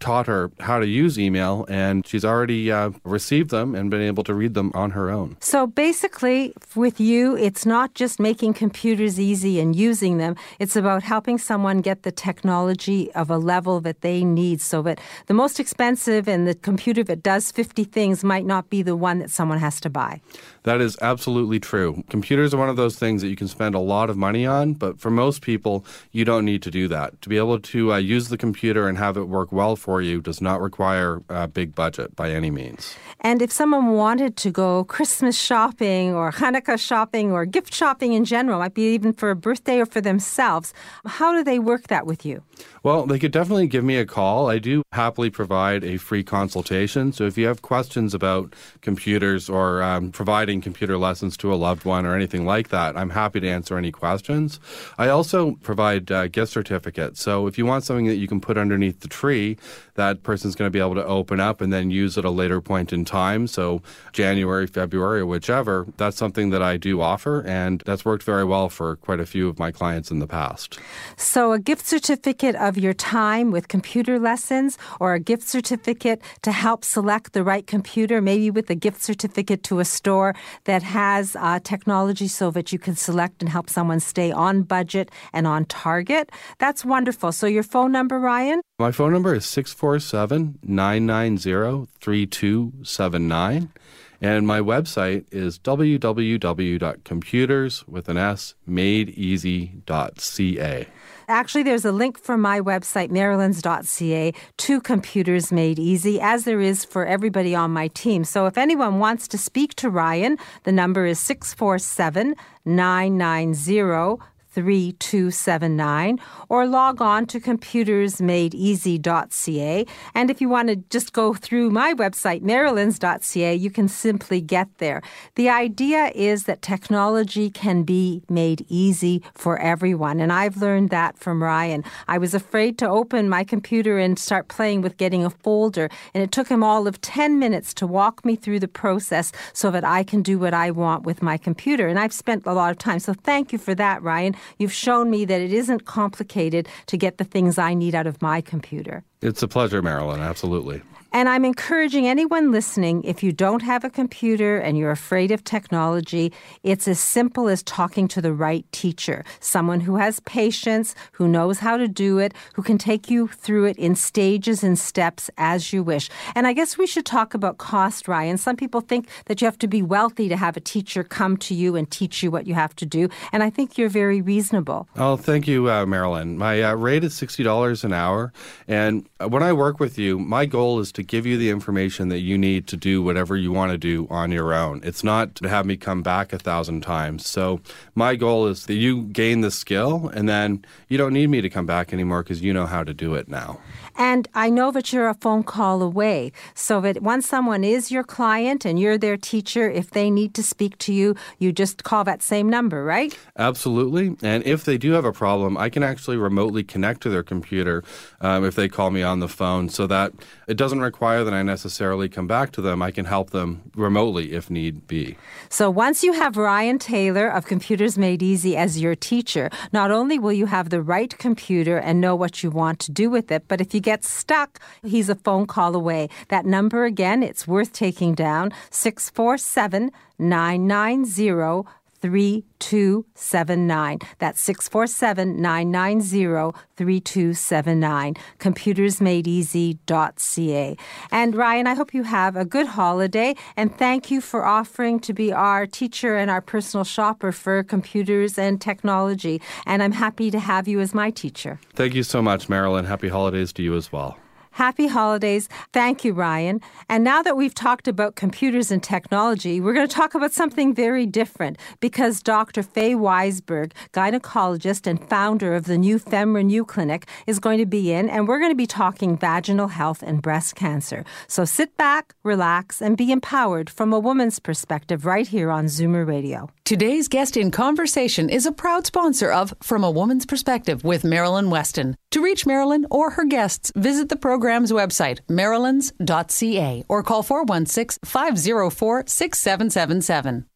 taught 0.00 0.26
her 0.26 0.50
how 0.60 0.78
to 0.78 0.86
use 0.86 1.18
email, 1.18 1.66
and 1.68 2.06
she's 2.06 2.24
already 2.24 2.70
uh, 2.70 2.90
received 3.04 3.50
them 3.50 3.74
and 3.74 3.90
been 3.90 4.00
able 4.00 4.24
to 4.24 4.34
read 4.34 4.54
them 4.54 4.70
on 4.74 4.90
her 4.92 5.10
own. 5.10 5.36
So 5.40 5.66
basically, 5.66 6.52
with 6.74 7.00
you, 7.00 7.36
it's 7.36 7.66
not 7.66 7.94
just 7.94 8.20
making 8.20 8.54
computers 8.54 9.18
easy 9.18 9.60
and 9.60 9.74
using 9.74 10.18
them, 10.18 10.36
it's 10.58 10.76
about 10.76 11.02
helping 11.02 11.38
someone 11.38 11.80
get 11.80 12.02
the 12.02 12.12
technology 12.12 13.12
of 13.12 13.30
a 13.30 13.38
level 13.38 13.80
that 13.80 14.00
they 14.00 14.24
need 14.24 14.60
so 14.60 14.82
that 14.82 15.00
the 15.26 15.34
most 15.34 15.60
expensive 15.60 16.28
and 16.28 16.46
the 16.46 16.54
computer 16.54 17.02
that 17.04 17.22
does 17.22 17.50
50 17.52 17.84
things 17.84 18.24
might 18.24 18.46
not 18.46 18.70
be 18.70 18.82
the 18.82 18.96
one 18.96 19.18
that 19.18 19.30
someone 19.30 19.58
has 19.58 19.80
to 19.80 19.90
buy. 19.90 20.20
That 20.62 20.80
is 20.80 20.96
absolutely 21.02 21.60
true. 21.60 22.04
Computers 22.08 22.54
are 22.54 22.58
one 22.58 22.68
of 22.68 22.76
those 22.76 22.98
things 22.98 23.22
that 23.22 23.28
you 23.28 23.36
can 23.36 23.48
spend 23.48 23.74
a 23.74 23.80
lot 23.80 24.10
of 24.10 24.16
money 24.16 24.46
on, 24.46 24.74
but 24.74 25.00
for 25.00 25.10
most 25.10 25.42
people, 25.42 25.84
you 26.12 26.24
don't 26.24 26.44
need 26.44 26.62
to 26.62 26.70
do 26.70 26.86
that. 26.88 27.20
To 27.22 27.28
be 27.28 27.36
able 27.36 27.58
to 27.58 27.92
uh, 27.92 27.96
use 27.96 28.28
the 28.28 28.38
computer 28.38 28.88
and 28.88 28.98
have 28.98 29.16
it 29.16 29.24
work 29.24 29.50
well 29.52 29.76
for 29.76 30.00
you 30.00 30.20
does 30.20 30.40
not 30.40 30.60
require 30.60 31.22
a 31.28 31.48
big 31.48 31.74
budget 31.74 32.14
by 32.14 32.30
any 32.30 32.50
means. 32.50 32.96
And 33.20 33.42
if 33.42 33.50
someone 33.50 33.92
wanted 33.92 34.36
to 34.36 34.50
go 34.50 34.84
Christmas 34.84 35.38
shopping 35.38 36.14
or 36.14 36.30
Hanukkah 36.30 36.78
shopping 36.78 37.32
or 37.32 37.44
gift 37.44 37.74
shopping 37.74 38.12
in 38.12 38.24
general, 38.24 38.60
might 38.68 38.74
be 38.74 38.94
even 38.94 39.12
for 39.12 39.30
a 39.30 39.36
birthday 39.36 39.80
or 39.80 39.86
for 39.86 40.00
themselves, 40.00 40.74
how 41.06 41.32
do 41.32 41.42
they 41.42 41.58
work 41.58 41.88
that 41.88 42.06
with 42.06 42.24
you? 42.26 42.42
Well, 42.88 43.04
they 43.04 43.18
could 43.18 43.32
definitely 43.32 43.66
give 43.66 43.84
me 43.84 43.98
a 43.98 44.06
call. 44.06 44.48
I 44.48 44.56
do 44.56 44.82
happily 44.92 45.28
provide 45.28 45.84
a 45.84 45.98
free 45.98 46.24
consultation. 46.24 47.12
So 47.12 47.24
if 47.24 47.36
you 47.36 47.46
have 47.46 47.60
questions 47.60 48.14
about 48.14 48.54
computers 48.80 49.50
or 49.50 49.82
um, 49.82 50.10
providing 50.10 50.62
computer 50.62 50.96
lessons 50.96 51.36
to 51.36 51.52
a 51.52 51.56
loved 51.56 51.84
one 51.84 52.06
or 52.06 52.16
anything 52.16 52.46
like 52.46 52.68
that, 52.68 52.96
I'm 52.96 53.10
happy 53.10 53.40
to 53.40 53.46
answer 53.46 53.76
any 53.76 53.92
questions. 53.92 54.58
I 54.96 55.08
also 55.08 55.56
provide 55.56 56.10
uh, 56.10 56.28
gift 56.28 56.50
certificates. 56.50 57.20
So 57.20 57.46
if 57.46 57.58
you 57.58 57.66
want 57.66 57.84
something 57.84 58.06
that 58.06 58.16
you 58.16 58.26
can 58.26 58.40
put 58.40 58.56
underneath 58.56 59.00
the 59.00 59.08
tree, 59.08 59.58
that 59.96 60.22
person's 60.22 60.54
going 60.54 60.68
to 60.68 60.72
be 60.72 60.80
able 60.80 60.94
to 60.94 61.04
open 61.04 61.40
up 61.40 61.60
and 61.60 61.70
then 61.70 61.90
use 61.90 62.16
at 62.16 62.24
a 62.24 62.30
later 62.30 62.62
point 62.62 62.94
in 62.94 63.04
time. 63.04 63.48
So 63.48 63.82
January, 64.14 64.66
February, 64.66 65.22
whichever, 65.24 65.86
that's 65.98 66.16
something 66.16 66.48
that 66.50 66.62
I 66.62 66.78
do 66.78 67.02
offer. 67.02 67.42
And 67.46 67.82
that's 67.84 68.06
worked 68.06 68.22
very 68.22 68.44
well 68.44 68.70
for 68.70 68.96
quite 68.96 69.20
a 69.20 69.26
few 69.26 69.46
of 69.46 69.58
my 69.58 69.72
clients 69.72 70.10
in 70.10 70.20
the 70.20 70.26
past. 70.26 70.78
So 71.18 71.52
a 71.52 71.58
gift 71.58 71.84
certificate 71.84 72.54
of 72.54 72.77
your 72.78 72.94
time 72.94 73.50
with 73.50 73.68
computer 73.68 74.18
lessons 74.18 74.78
or 75.00 75.14
a 75.14 75.20
gift 75.20 75.42
certificate 75.42 76.20
to 76.42 76.52
help 76.52 76.84
select 76.84 77.32
the 77.32 77.42
right 77.42 77.66
computer, 77.66 78.20
maybe 78.20 78.50
with 78.50 78.70
a 78.70 78.74
gift 78.74 79.02
certificate 79.02 79.62
to 79.64 79.80
a 79.80 79.84
store 79.84 80.34
that 80.64 80.82
has 80.82 81.36
uh, 81.36 81.58
technology 81.62 82.28
so 82.28 82.50
that 82.50 82.72
you 82.72 82.78
can 82.78 82.96
select 82.96 83.42
and 83.42 83.50
help 83.50 83.68
someone 83.68 84.00
stay 84.00 84.30
on 84.30 84.62
budget 84.62 85.10
and 85.32 85.46
on 85.46 85.64
target. 85.66 86.30
That's 86.58 86.84
wonderful. 86.84 87.32
So 87.32 87.46
your 87.46 87.62
phone 87.62 87.92
number, 87.92 88.18
Ryan? 88.18 88.60
My 88.78 88.92
phone 88.92 89.12
number 89.12 89.34
is 89.34 89.44
647 89.46 90.58
990 90.62 91.86
3279. 92.00 93.72
And 94.20 94.48
my 94.48 94.58
website 94.60 95.26
is 95.30 95.60
www.computers 95.60 97.86
with 97.86 98.08
an 98.08 98.16
S 98.16 98.56
madeeasy.ca. 98.68 100.88
Actually, 101.30 101.62
there's 101.62 101.84
a 101.84 101.92
link 101.92 102.18
from 102.18 102.40
my 102.40 102.58
website, 102.58 103.10
marilyns.ca, 103.10 104.32
to 104.56 104.80
Computers 104.80 105.52
Made 105.52 105.78
Easy, 105.78 106.18
as 106.18 106.44
there 106.44 106.62
is 106.62 106.86
for 106.86 107.04
everybody 107.04 107.54
on 107.54 107.70
my 107.70 107.88
team. 107.88 108.24
So 108.24 108.46
if 108.46 108.56
anyone 108.56 108.98
wants 108.98 109.28
to 109.28 109.36
speak 109.36 109.74
to 109.74 109.90
Ryan, 109.90 110.38
the 110.64 110.72
number 110.72 111.04
is 111.04 111.20
647 111.20 112.34
990 112.64 114.24
3279 114.58 116.18
or 116.48 116.66
log 116.66 117.00
on 117.00 117.26
to 117.26 117.38
computersmadeeasy.ca. 117.38 119.86
And 120.16 120.30
if 120.30 120.40
you 120.40 120.48
want 120.48 120.68
to 120.68 120.76
just 120.90 121.12
go 121.12 121.32
through 121.32 121.70
my 121.70 121.94
website, 121.94 122.42
marilyns.ca, 122.42 123.54
you 123.54 123.70
can 123.70 123.86
simply 123.86 124.40
get 124.40 124.66
there. 124.78 125.00
The 125.36 125.48
idea 125.48 126.10
is 126.12 126.42
that 126.44 126.60
technology 126.60 127.50
can 127.50 127.84
be 127.84 128.24
made 128.28 128.66
easy 128.68 129.22
for 129.32 129.60
everyone. 129.60 130.18
And 130.18 130.32
I've 130.32 130.56
learned 130.56 130.90
that 130.90 131.16
from 131.16 131.40
Ryan. 131.40 131.84
I 132.08 132.18
was 132.18 132.34
afraid 132.34 132.78
to 132.78 132.88
open 132.88 133.28
my 133.28 133.44
computer 133.44 133.98
and 133.98 134.18
start 134.18 134.48
playing 134.48 134.80
with 134.80 134.96
getting 134.96 135.24
a 135.24 135.30
folder. 135.30 135.88
And 136.14 136.24
it 136.24 136.32
took 136.32 136.48
him 136.48 136.64
all 136.64 136.88
of 136.88 137.00
10 137.00 137.38
minutes 137.38 137.72
to 137.74 137.86
walk 137.86 138.24
me 138.24 138.34
through 138.34 138.58
the 138.58 138.66
process 138.66 139.30
so 139.52 139.70
that 139.70 139.84
I 139.84 140.02
can 140.02 140.22
do 140.22 140.36
what 140.36 140.52
I 140.52 140.72
want 140.72 141.04
with 141.04 141.22
my 141.22 141.36
computer. 141.36 141.86
And 141.86 141.96
I've 141.96 142.12
spent 142.12 142.44
a 142.44 142.54
lot 142.54 142.72
of 142.72 142.78
time. 142.78 142.98
So 142.98 143.14
thank 143.14 143.52
you 143.52 143.58
for 143.58 143.76
that, 143.76 144.02
Ryan. 144.02 144.34
You've 144.58 144.72
shown 144.72 145.10
me 145.10 145.24
that 145.24 145.40
it 145.40 145.52
isn't 145.52 145.84
complicated 145.84 146.68
to 146.86 146.96
get 146.96 147.18
the 147.18 147.24
things 147.24 147.58
I 147.58 147.74
need 147.74 147.94
out 147.94 148.06
of 148.06 148.22
my 148.22 148.40
computer. 148.40 149.04
It's 149.20 149.42
a 149.42 149.48
pleasure, 149.48 149.82
Marilyn. 149.82 150.20
Absolutely. 150.20 150.82
And 151.10 151.26
I'm 151.26 151.46
encouraging 151.46 152.06
anyone 152.06 152.52
listening 152.52 153.02
if 153.02 153.22
you 153.22 153.32
don't 153.32 153.62
have 153.62 153.82
a 153.82 153.88
computer 153.88 154.58
and 154.58 154.76
you're 154.76 154.90
afraid 154.90 155.30
of 155.30 155.42
technology, 155.42 156.34
it's 156.62 156.86
as 156.86 157.00
simple 157.00 157.48
as 157.48 157.62
talking 157.62 158.08
to 158.08 158.20
the 158.20 158.32
right 158.32 158.70
teacher, 158.72 159.24
someone 159.40 159.80
who 159.80 159.96
has 159.96 160.20
patience, 160.20 160.94
who 161.12 161.26
knows 161.26 161.60
how 161.60 161.78
to 161.78 161.88
do 161.88 162.18
it, 162.18 162.34
who 162.52 162.62
can 162.62 162.76
take 162.76 163.08
you 163.08 163.26
through 163.28 163.64
it 163.64 163.78
in 163.78 163.94
stages 163.94 164.62
and 164.62 164.78
steps 164.78 165.30
as 165.38 165.72
you 165.72 165.82
wish. 165.82 166.10
And 166.34 166.46
I 166.46 166.52
guess 166.52 166.76
we 166.76 166.86
should 166.86 167.06
talk 167.06 167.32
about 167.32 167.56
cost, 167.56 168.06
Ryan. 168.06 168.36
Some 168.36 168.56
people 168.56 168.82
think 168.82 169.08
that 169.26 169.40
you 169.40 169.46
have 169.46 169.58
to 169.60 169.68
be 169.68 169.80
wealthy 169.80 170.28
to 170.28 170.36
have 170.36 170.58
a 170.58 170.60
teacher 170.60 171.02
come 171.02 171.38
to 171.38 171.54
you 171.54 171.74
and 171.74 171.90
teach 171.90 172.22
you 172.22 172.30
what 172.30 172.46
you 172.46 172.52
have 172.52 172.76
to 172.76 172.86
do. 172.86 173.08
And 173.32 173.42
I 173.42 173.48
think 173.48 173.78
you're 173.78 173.88
very 173.88 174.20
reasonable. 174.20 174.86
Oh, 174.96 175.16
thank 175.16 175.48
you, 175.48 175.70
uh, 175.70 175.86
Marilyn. 175.86 176.36
My 176.36 176.62
uh, 176.62 176.74
rate 176.74 177.02
is 177.02 177.14
$60 177.14 177.82
an 177.82 177.94
hour. 177.94 178.30
And 178.66 179.08
when 179.26 179.42
I 179.42 179.54
work 179.54 179.80
with 179.80 179.98
you, 179.98 180.18
my 180.18 180.44
goal 180.44 180.80
is 180.80 180.92
to 180.98 181.04
give 181.04 181.24
you 181.24 181.38
the 181.38 181.48
information 181.48 182.08
that 182.08 182.18
you 182.18 182.36
need 182.36 182.66
to 182.66 182.76
do 182.76 183.00
whatever 183.00 183.36
you 183.36 183.52
want 183.52 183.70
to 183.70 183.78
do 183.78 184.08
on 184.10 184.32
your 184.32 184.52
own. 184.52 184.80
It's 184.82 185.04
not 185.04 185.36
to 185.36 185.48
have 185.48 185.64
me 185.64 185.76
come 185.76 186.02
back 186.02 186.32
a 186.32 186.40
thousand 186.40 186.80
times. 186.80 187.24
So 187.24 187.60
my 187.94 188.16
goal 188.16 188.48
is 188.48 188.66
that 188.66 188.74
you 188.74 189.04
gain 189.04 189.42
the 189.42 189.52
skill 189.52 190.10
and 190.12 190.28
then 190.28 190.64
you 190.88 190.98
don't 190.98 191.12
need 191.12 191.28
me 191.28 191.40
to 191.40 191.48
come 191.48 191.66
back 191.66 191.92
anymore 191.92 192.24
because 192.24 192.42
you 192.42 192.52
know 192.52 192.66
how 192.66 192.82
to 192.82 192.92
do 192.92 193.14
it 193.14 193.28
now. 193.28 193.60
And 193.98 194.28
I 194.34 194.48
know 194.48 194.72
that 194.72 194.92
you're 194.92 195.08
a 195.08 195.14
phone 195.14 195.42
call 195.44 195.82
away. 195.82 196.32
So 196.54 196.80
that 196.80 197.02
once 197.02 197.28
someone 197.28 197.64
is 197.64 197.90
your 197.90 198.04
client 198.04 198.64
and 198.64 198.78
you're 198.78 198.98
their 198.98 199.16
teacher, 199.16 199.68
if 199.68 199.90
they 199.90 200.10
need 200.10 200.34
to 200.34 200.42
speak 200.42 200.78
to 200.78 200.92
you, 200.92 201.14
you 201.38 201.52
just 201.52 201.84
call 201.84 202.04
that 202.04 202.22
same 202.22 202.48
number, 202.48 202.84
right? 202.84 203.16
Absolutely. 203.36 204.16
And 204.22 204.44
if 204.46 204.64
they 204.64 204.78
do 204.78 204.92
have 204.92 205.04
a 205.04 205.12
problem, 205.12 205.56
I 205.56 205.68
can 205.68 205.82
actually 205.82 206.16
remotely 206.16 206.62
connect 206.62 207.02
to 207.02 207.10
their 207.10 207.24
computer 207.24 207.82
um, 208.20 208.44
if 208.44 208.54
they 208.54 208.68
call 208.68 208.90
me 208.90 209.02
on 209.02 209.20
the 209.20 209.28
phone 209.28 209.68
so 209.68 209.86
that 209.88 210.12
it 210.46 210.56
doesn't 210.56 210.80
require 210.88 211.22
that 211.24 211.34
I 211.34 211.42
necessarily 211.42 212.08
come 212.08 212.26
back 212.26 212.48
to 212.52 212.60
them. 212.66 212.82
I 212.88 212.90
can 212.90 213.04
help 213.04 213.30
them 213.30 213.48
remotely 213.86 214.32
if 214.38 214.44
need 214.50 214.74
be. 214.86 215.16
So 215.48 215.64
once 215.70 216.02
you 216.02 216.12
have 216.22 216.36
Ryan 216.36 216.78
Taylor 216.78 217.28
of 217.36 217.46
Computers 217.46 217.94
Made 218.06 218.22
Easy 218.22 218.56
as 218.56 218.80
your 218.84 218.96
teacher, 219.10 219.50
not 219.72 219.90
only 219.90 220.18
will 220.18 220.32
you 220.32 220.46
have 220.46 220.70
the 220.70 220.82
right 220.82 221.12
computer 221.18 221.76
and 221.78 222.00
know 222.00 222.16
what 222.16 222.42
you 222.42 222.50
want 222.50 222.78
to 222.80 222.90
do 223.02 223.10
with 223.10 223.30
it, 223.30 223.42
but 223.48 223.60
if 223.60 223.74
you 223.74 223.80
get 223.80 224.02
stuck, 224.04 224.50
he's 224.82 225.08
a 225.10 225.14
phone 225.14 225.46
call 225.46 225.76
away. 225.76 226.08
That 226.28 226.44
number 226.46 226.84
again, 226.84 227.22
it's 227.22 227.46
worth 227.46 227.72
taking 227.72 228.14
down 228.14 228.52
647 228.70 229.90
990 230.18 231.68
3279. 232.00 233.98
That's 234.18 234.40
647 234.40 235.40
990 235.40 236.58
3279. 236.76 238.14
Computersmadeeasy.ca. 238.38 240.76
And 241.10 241.34
Ryan, 241.34 241.66
I 241.66 241.74
hope 241.74 241.94
you 241.94 242.02
have 242.04 242.36
a 242.36 242.44
good 242.44 242.66
holiday 242.66 243.34
and 243.56 243.76
thank 243.76 244.10
you 244.10 244.20
for 244.20 244.44
offering 244.44 245.00
to 245.00 245.12
be 245.12 245.32
our 245.32 245.66
teacher 245.66 246.16
and 246.16 246.30
our 246.30 246.40
personal 246.40 246.84
shopper 246.84 247.32
for 247.32 247.62
computers 247.62 248.38
and 248.38 248.60
technology. 248.60 249.40
And 249.66 249.82
I'm 249.82 249.92
happy 249.92 250.30
to 250.30 250.38
have 250.38 250.68
you 250.68 250.80
as 250.80 250.94
my 250.94 251.10
teacher. 251.10 251.58
Thank 251.74 251.94
you 251.94 252.02
so 252.02 252.22
much, 252.22 252.48
Marilyn. 252.48 252.84
Happy 252.84 253.08
holidays 253.08 253.52
to 253.54 253.62
you 253.62 253.76
as 253.76 253.92
well. 253.92 254.16
Happy 254.58 254.88
holidays. 254.88 255.48
Thank 255.72 256.04
you, 256.04 256.12
Ryan. 256.12 256.60
And 256.88 257.04
now 257.04 257.22
that 257.22 257.36
we've 257.36 257.54
talked 257.54 257.86
about 257.86 258.16
computers 258.16 258.72
and 258.72 258.82
technology, 258.82 259.60
we're 259.60 259.72
going 259.72 259.86
to 259.86 259.94
talk 259.94 260.16
about 260.16 260.32
something 260.32 260.74
very 260.74 261.06
different 261.06 261.58
because 261.78 262.20
Dr. 262.20 262.64
Faye 262.64 262.96
Weisberg, 262.96 263.70
gynecologist 263.92 264.88
and 264.88 264.98
founder 265.08 265.54
of 265.54 265.66
the 265.66 265.78
new 265.78 266.00
FemRenew 266.00 266.66
Clinic, 266.66 267.06
is 267.28 267.38
going 267.38 267.58
to 267.58 267.66
be 267.66 267.92
in, 267.92 268.10
and 268.10 268.26
we're 268.26 268.40
going 268.40 268.50
to 268.50 268.56
be 268.56 268.66
talking 268.66 269.16
vaginal 269.16 269.68
health 269.68 270.02
and 270.02 270.22
breast 270.22 270.56
cancer. 270.56 271.04
So 271.28 271.44
sit 271.44 271.76
back, 271.76 272.16
relax, 272.24 272.82
and 272.82 272.96
be 272.96 273.12
empowered 273.12 273.70
from 273.70 273.92
a 273.92 273.98
woman's 274.00 274.40
perspective 274.40 275.06
right 275.06 275.28
here 275.28 275.52
on 275.52 275.66
Zoomer 275.66 276.04
Radio. 276.04 276.50
Today's 276.64 277.06
guest 277.06 277.36
in 277.36 277.52
conversation 277.52 278.28
is 278.28 278.44
a 278.44 278.52
proud 278.52 278.86
sponsor 278.86 279.30
of 279.30 279.54
From 279.62 279.84
a 279.84 279.90
Woman's 279.90 280.26
Perspective 280.26 280.82
with 280.82 281.04
Marilyn 281.04 281.48
Weston. 281.48 281.96
To 282.12 282.22
reach 282.22 282.46
Marilyn 282.46 282.86
or 282.90 283.10
her 283.10 283.24
guests, 283.24 283.70
visit 283.76 284.08
the 284.08 284.16
program's 284.16 284.72
website, 284.72 285.20
marilyns.ca, 285.28 286.84
or 286.88 287.02
call 287.02 287.22
416 287.22 287.98
504 288.04 289.04
6777. 289.06 290.46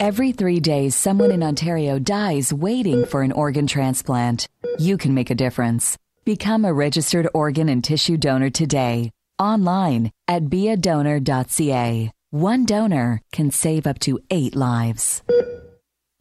Every 0.00 0.32
three 0.32 0.58
days, 0.58 0.96
someone 0.96 1.30
in 1.30 1.42
Ontario 1.44 2.00
dies 2.00 2.52
waiting 2.52 3.06
for 3.06 3.22
an 3.22 3.30
organ 3.30 3.68
transplant. 3.68 4.48
You 4.78 4.98
can 4.98 5.14
make 5.14 5.30
a 5.30 5.36
difference. 5.36 5.96
Become 6.24 6.64
a 6.64 6.72
registered 6.72 7.28
organ 7.32 7.68
and 7.68 7.84
tissue 7.84 8.16
donor 8.16 8.50
today, 8.50 9.12
online 9.38 10.10
at 10.26 10.44
beadonor.ca. 10.46 12.10
One 12.30 12.64
donor 12.64 13.20
can 13.30 13.50
save 13.52 13.86
up 13.86 14.00
to 14.00 14.18
eight 14.30 14.56
lives. 14.56 15.22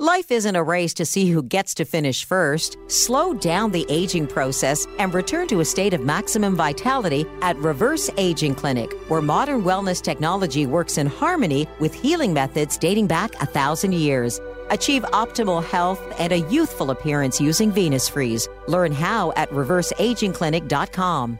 Life 0.02 0.32
isn't 0.32 0.56
a 0.56 0.64
race 0.64 0.96
to 0.96 1.06
see 1.06 1.30
who 1.30 1.44
gets 1.44 1.76
to 1.76 1.86
finish 1.86 2.26
first. 2.26 2.76
Slow 2.88 3.36
down 3.36 3.70
the 3.70 3.86
aging 3.88 4.26
process 4.26 4.88
and 4.98 5.14
return 5.14 5.48
to 5.50 5.60
a 5.60 5.64
state 5.64 5.94
of 5.94 6.02
maximum 6.02 6.56
vitality 6.56 7.24
at 7.44 7.56
Reverse 7.58 8.10
Aging 8.18 8.56
Clinic, 8.56 8.92
where 9.10 9.22
modern 9.22 9.62
wellness 9.62 10.02
technology 10.02 10.66
works 10.66 10.98
in 10.98 11.06
harmony 11.06 11.68
with 11.80 11.94
healing 11.94 12.34
methods 12.34 12.80
dating 12.80 13.06
back 13.06 13.36
a 13.44 13.46
thousand 13.46 13.94
years. 13.94 14.42
Achieve 14.72 15.04
optimal 15.04 15.64
health 15.64 16.02
and 16.18 16.34
a 16.34 16.50
youthful 16.50 16.90
appearance 16.90 17.40
using 17.40 17.72
Venus 17.72 18.10
Freeze. 18.10 18.50
Learn 18.68 18.92
how 18.92 19.34
at 19.34 19.52
reverseagingclinic.com. 19.52 21.38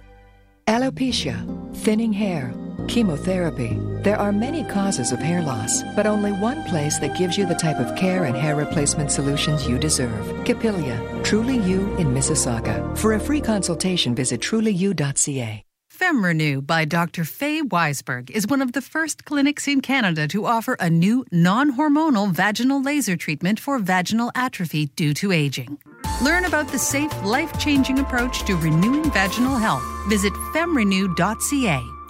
Alopecia, 0.68 1.76
thinning 1.78 2.14
hair, 2.14 2.54
chemotherapy. 2.92 3.78
There 4.04 4.18
are 4.18 4.34
many 4.34 4.66
causes 4.66 5.14
of 5.14 5.20
hair 5.20 5.42
loss, 5.42 5.82
but 5.96 6.06
only 6.06 6.34
one 6.34 6.62
place 6.66 7.00
that 7.00 7.18
gives 7.18 7.38
you 7.38 7.46
the 7.46 7.56
type 7.56 7.80
of 7.80 7.96
care 7.96 8.26
and 8.26 8.36
hair 8.36 8.58
replacement 8.58 9.12
solutions 9.12 9.66
you 9.66 9.80
deserve. 9.80 10.44
Capilia, 10.44 11.00
Truly 11.24 11.58
You 11.58 11.96
in 11.96 12.14
Mississauga. 12.14 12.76
For 12.98 13.14
a 13.14 13.20
free 13.20 13.40
consultation, 13.40 14.14
visit 14.14 14.42
trulyu.ca. 14.42 15.64
FemRenew 16.02 16.66
by 16.66 16.84
Dr. 16.84 17.24
Faye 17.24 17.62
Weisberg 17.62 18.30
is 18.32 18.48
one 18.48 18.62
of 18.62 18.74
the 18.74 18.82
first 18.82 19.24
clinics 19.24 19.68
in 19.68 19.82
Canada 19.82 20.28
to 20.28 20.46
offer 20.46 20.76
a 20.80 20.90
new 20.90 21.24
non 21.32 21.78
hormonal 21.78 22.32
vaginal 22.32 22.82
laser 22.82 23.16
treatment 23.16 23.60
for 23.60 23.80
vaginal 23.80 24.32
atrophy 24.36 24.88
due 24.88 25.14
to 25.14 25.32
aging. 25.32 25.78
Learn 26.22 26.46
about 26.46 26.68
the 26.70 26.80
safe, 26.80 27.14
life 27.24 27.58
changing 27.60 28.00
approach 28.00 28.44
to 28.46 28.56
renewing 28.56 29.10
vaginal 29.12 29.56
health. 29.56 29.84
Visit 30.10 30.34
femrenew.ca. 30.54 32.01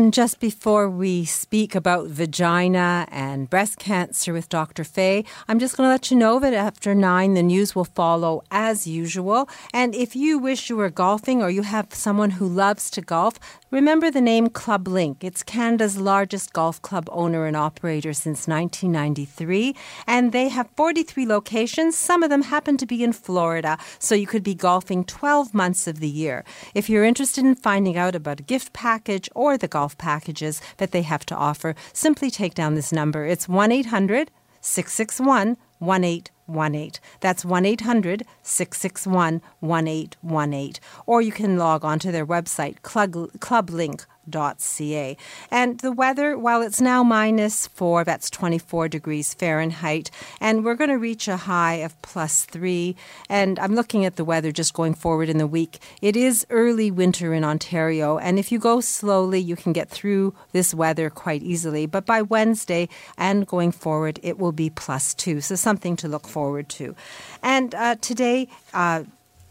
And 0.00 0.14
just 0.14 0.40
before 0.40 0.88
we 0.88 1.26
speak 1.26 1.74
about 1.74 2.06
vagina 2.06 3.06
and 3.10 3.50
breast 3.50 3.78
cancer 3.78 4.32
with 4.32 4.48
Dr. 4.48 4.82
Faye, 4.82 5.26
I'm 5.46 5.58
just 5.58 5.76
going 5.76 5.88
to 5.88 5.90
let 5.90 6.10
you 6.10 6.16
know 6.16 6.38
that 6.38 6.54
after 6.54 6.94
nine, 6.94 7.34
the 7.34 7.42
news 7.42 7.74
will 7.74 7.84
follow 7.84 8.42
as 8.50 8.86
usual. 8.86 9.46
And 9.74 9.94
if 9.94 10.16
you 10.16 10.38
wish 10.38 10.70
you 10.70 10.76
were 10.76 10.88
golfing 10.88 11.42
or 11.42 11.50
you 11.50 11.60
have 11.64 11.92
someone 11.92 12.30
who 12.30 12.48
loves 12.48 12.90
to 12.92 13.02
golf, 13.02 13.38
remember 13.70 14.10
the 14.10 14.22
name 14.22 14.48
ClubLink. 14.48 15.22
It's 15.22 15.42
Canada's 15.42 15.98
largest 15.98 16.54
golf 16.54 16.80
club 16.80 17.06
owner 17.12 17.44
and 17.44 17.54
operator 17.54 18.14
since 18.14 18.48
1993. 18.48 19.76
And 20.06 20.32
they 20.32 20.48
have 20.48 20.70
43 20.76 21.26
locations. 21.26 21.98
Some 21.98 22.22
of 22.22 22.30
them 22.30 22.44
happen 22.44 22.78
to 22.78 22.86
be 22.86 23.04
in 23.04 23.12
Florida, 23.12 23.76
so 23.98 24.14
you 24.14 24.26
could 24.26 24.44
be 24.44 24.54
golfing 24.54 25.04
12 25.04 25.52
months 25.52 25.86
of 25.86 26.00
the 26.00 26.08
year. 26.08 26.42
If 26.74 26.88
you're 26.88 27.04
interested 27.04 27.44
in 27.44 27.54
finding 27.54 27.98
out 27.98 28.14
about 28.14 28.40
a 28.40 28.44
gift 28.44 28.72
package 28.72 29.28
or 29.34 29.58
the 29.58 29.68
golf 29.68 29.89
packages 29.98 30.60
that 30.78 30.92
they 30.92 31.02
have 31.02 31.24
to 31.26 31.34
offer, 31.34 31.74
simply 31.92 32.30
take 32.30 32.54
down 32.54 32.74
this 32.74 32.92
number. 32.92 33.26
It's 33.26 33.48
1 33.48 33.72
800 33.72 34.30
661 34.60 35.56
1818. 35.78 37.00
That's 37.20 37.44
1 37.44 37.66
800 37.66 38.24
661 38.42 39.40
1818. 39.60 40.82
Or 41.06 41.22
you 41.22 41.32
can 41.32 41.56
log 41.56 41.84
on 41.84 41.98
to 42.00 42.12
their 42.12 42.26
website, 42.26 42.82
club, 42.82 43.12
clublink.com 43.38 44.06
ca. 44.30 45.16
And 45.50 45.78
the 45.80 45.92
weather, 45.92 46.38
while 46.38 46.62
it's 46.62 46.80
now 46.80 47.02
minus 47.02 47.66
four, 47.66 48.04
that's 48.04 48.30
24 48.30 48.88
degrees 48.88 49.34
Fahrenheit, 49.34 50.10
and 50.40 50.64
we're 50.64 50.74
going 50.74 50.90
to 50.90 50.98
reach 50.98 51.28
a 51.28 51.36
high 51.36 51.74
of 51.74 52.00
plus 52.02 52.44
three. 52.44 52.96
And 53.28 53.58
I'm 53.58 53.74
looking 53.74 54.04
at 54.04 54.16
the 54.16 54.24
weather 54.24 54.52
just 54.52 54.74
going 54.74 54.94
forward 54.94 55.28
in 55.28 55.38
the 55.38 55.46
week. 55.46 55.78
It 56.00 56.16
is 56.16 56.46
early 56.50 56.90
winter 56.90 57.34
in 57.34 57.44
Ontario, 57.44 58.18
and 58.18 58.38
if 58.38 58.50
you 58.52 58.58
go 58.58 58.80
slowly, 58.80 59.40
you 59.40 59.56
can 59.56 59.72
get 59.72 59.88
through 59.88 60.34
this 60.52 60.74
weather 60.74 61.10
quite 61.10 61.42
easily. 61.42 61.86
But 61.86 62.06
by 62.06 62.22
Wednesday 62.22 62.88
and 63.16 63.46
going 63.46 63.72
forward, 63.72 64.20
it 64.22 64.38
will 64.38 64.52
be 64.52 64.70
plus 64.70 65.14
two. 65.14 65.40
So 65.40 65.54
something 65.54 65.96
to 65.96 66.08
look 66.08 66.26
forward 66.26 66.68
to. 66.70 66.94
And 67.42 67.74
uh, 67.74 67.96
today, 68.00 68.48
uh, 68.74 69.04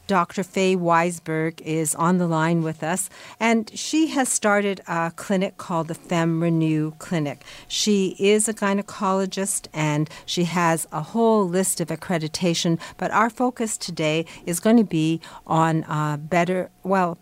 Dr. 0.10 0.42
Faye 0.42 0.76
Weisberg 0.76 1.62
is 1.62 1.94
on 1.94 2.18
the 2.18 2.26
line 2.26 2.64
with 2.64 2.82
us, 2.82 3.12
and 3.40 3.70
she 3.78 4.08
has 4.08 4.28
started 4.28 4.82
a 4.88 5.14
clinic 5.16 5.58
called 5.58 5.88
the 5.88 5.94
FemRenew 5.94 6.98
Clinic. 6.98 7.44
She 7.68 8.16
is 8.18 8.50
a 8.50 8.54
gynecologist 8.56 9.68
and 9.72 10.10
she 10.26 10.46
has 10.46 10.88
a 10.92 11.04
whole 11.04 11.48
list 11.48 11.80
of 11.80 11.90
accreditation, 11.90 12.80
but 12.98 13.12
our 13.12 13.30
focus 13.30 13.78
today 13.78 14.26
is 14.48 14.60
going 14.60 14.78
to 14.78 14.84
be 14.84 15.22
on 15.46 15.84
uh, 15.84 16.18
better, 16.18 16.72
well, 16.82 17.20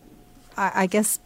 I, 0.56 0.72
I 0.84 0.88
guess 0.88 1.20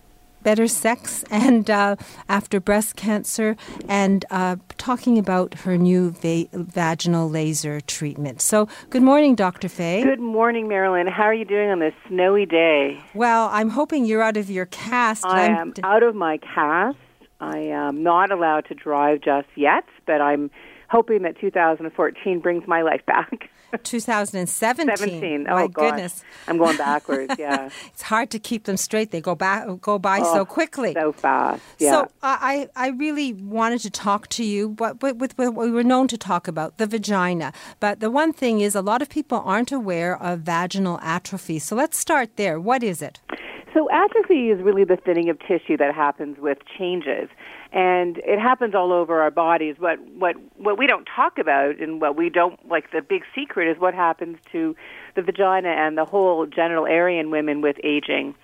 better 0.44 0.68
sex 0.68 1.24
and 1.30 1.70
uh, 1.70 1.96
after 2.30 2.60
breast 2.60 2.96
cancer 2.96 3.56
and 3.88 4.26
uh, 4.32 4.56
talking 4.78 5.18
about 5.18 5.54
her 5.60 5.78
new 5.78 6.12
va- 6.12 6.48
vaginal 6.54 7.30
laser 7.30 7.82
treatment. 7.82 8.42
So, 8.42 8.68
good 8.90 9.04
morning, 9.04 9.36
Dr. 9.36 9.70
Faye. 9.70 10.04
Good 10.04 10.20
morning, 10.20 10.68
Marilyn. 10.68 11.08
How 11.08 11.24
are 11.24 11.34
you 11.34 11.46
doing 11.46 11.70
on 11.70 11.80
this 11.80 11.94
snowy 12.08 12.46
day? 12.46 13.02
Well, 13.14 13.50
I'm 13.52 13.70
hoping 13.70 14.06
you're 14.06 14.24
out 14.24 14.38
of 14.38 14.50
your 14.50 14.66
cast. 14.68 15.26
I 15.26 15.46
am 15.46 15.74
out 15.84 16.04
of 16.04 16.16
my 16.16 16.38
cast. 16.38 16.98
I 17.40 17.58
am 17.58 18.04
not 18.04 18.32
allowed 18.32 18.66
to 18.68 18.76
drive 18.76 19.22
just 19.22 19.48
yet, 19.56 19.84
but 20.06 20.22
I'm 20.22 20.52
hoping 20.90 21.24
that 21.24 21.40
2014 21.40 22.40
brings 22.40 22.68
my 22.68 22.82
life 22.82 23.06
back. 23.06 23.50
2017. 23.84 24.96
17. 24.96 25.48
Oh, 25.52 25.56
My 25.56 25.68
gosh. 25.68 25.92
goodness. 25.92 26.24
I'm 26.48 26.58
going 26.58 26.78
backwards, 26.90 27.36
yeah. 27.38 27.70
it's 27.88 28.02
hard 28.02 28.30
to 28.32 28.40
keep 28.40 28.66
them 28.66 28.78
straight. 28.78 29.12
They 29.12 29.22
go 29.22 29.36
back, 29.36 29.68
go 29.82 29.98
by 30.00 30.20
Oh, 30.22 30.34
so 30.34 30.46
quickly. 30.46 30.94
So 30.94 31.12
fast, 31.12 31.62
yeah. 31.80 31.92
So 31.92 32.08
I, 32.22 32.70
I 32.76 32.90
really 32.90 33.34
wanted 33.34 33.80
to 33.82 33.90
talk 33.90 34.28
to 34.30 34.44
you, 34.44 34.70
but 34.70 35.02
with, 35.02 35.18
with 35.18 35.38
what 35.38 35.56
we 35.56 35.72
were 35.72 35.84
known 35.84 36.08
to 36.10 36.18
talk 36.18 36.48
about, 36.48 36.78
the 36.78 36.88
vagina. 36.88 37.54
But 37.80 38.00
the 38.00 38.12
one 38.12 38.34
thing 38.34 38.60
is, 38.62 38.76
a 38.76 38.82
lot 38.82 39.02
of 39.02 39.10
people 39.10 39.42
aren't 39.46 39.72
aware 39.72 40.22
of 40.22 40.42
vaginal 40.42 41.00
atrophy. 41.02 41.60
So 41.60 41.76
let's 41.76 41.98
start 41.98 42.38
there. 42.38 42.60
What 42.60 42.84
is 42.84 43.02
it? 43.02 43.20
So 43.74 43.90
atrophy 43.90 44.50
is 44.50 44.62
really 44.62 44.84
the 44.84 44.98
thinning 44.98 45.30
of 45.30 45.40
tissue 45.40 45.78
that 45.78 45.96
happens 45.96 46.38
with 46.40 46.58
changes. 46.78 47.30
And 47.72 48.18
it 48.18 48.40
happens 48.40 48.76
all 48.76 48.92
over 48.92 49.22
our 49.22 49.32
bodies. 49.32 49.76
What 49.80 50.00
what 50.18 50.36
what 50.58 50.78
we 50.78 50.88
don't 50.88 51.06
talk 51.06 51.38
about 51.38 51.80
and 51.80 52.02
what 52.02 52.18
we 52.18 52.30
don't 52.30 52.60
like 52.70 52.92
the 52.92 53.02
big 53.02 53.24
secret 53.34 53.70
is 53.70 53.80
what 53.80 53.94
happens 53.94 54.38
to 54.52 54.76
the 55.16 55.22
vagina 55.22 55.70
and 55.70 55.98
the 55.98 56.06
whole 56.06 56.46
genital 56.46 56.86
area 56.86 57.20
in 57.22 57.32
women 57.32 57.62
with 57.62 57.78
aging. 57.84 58.36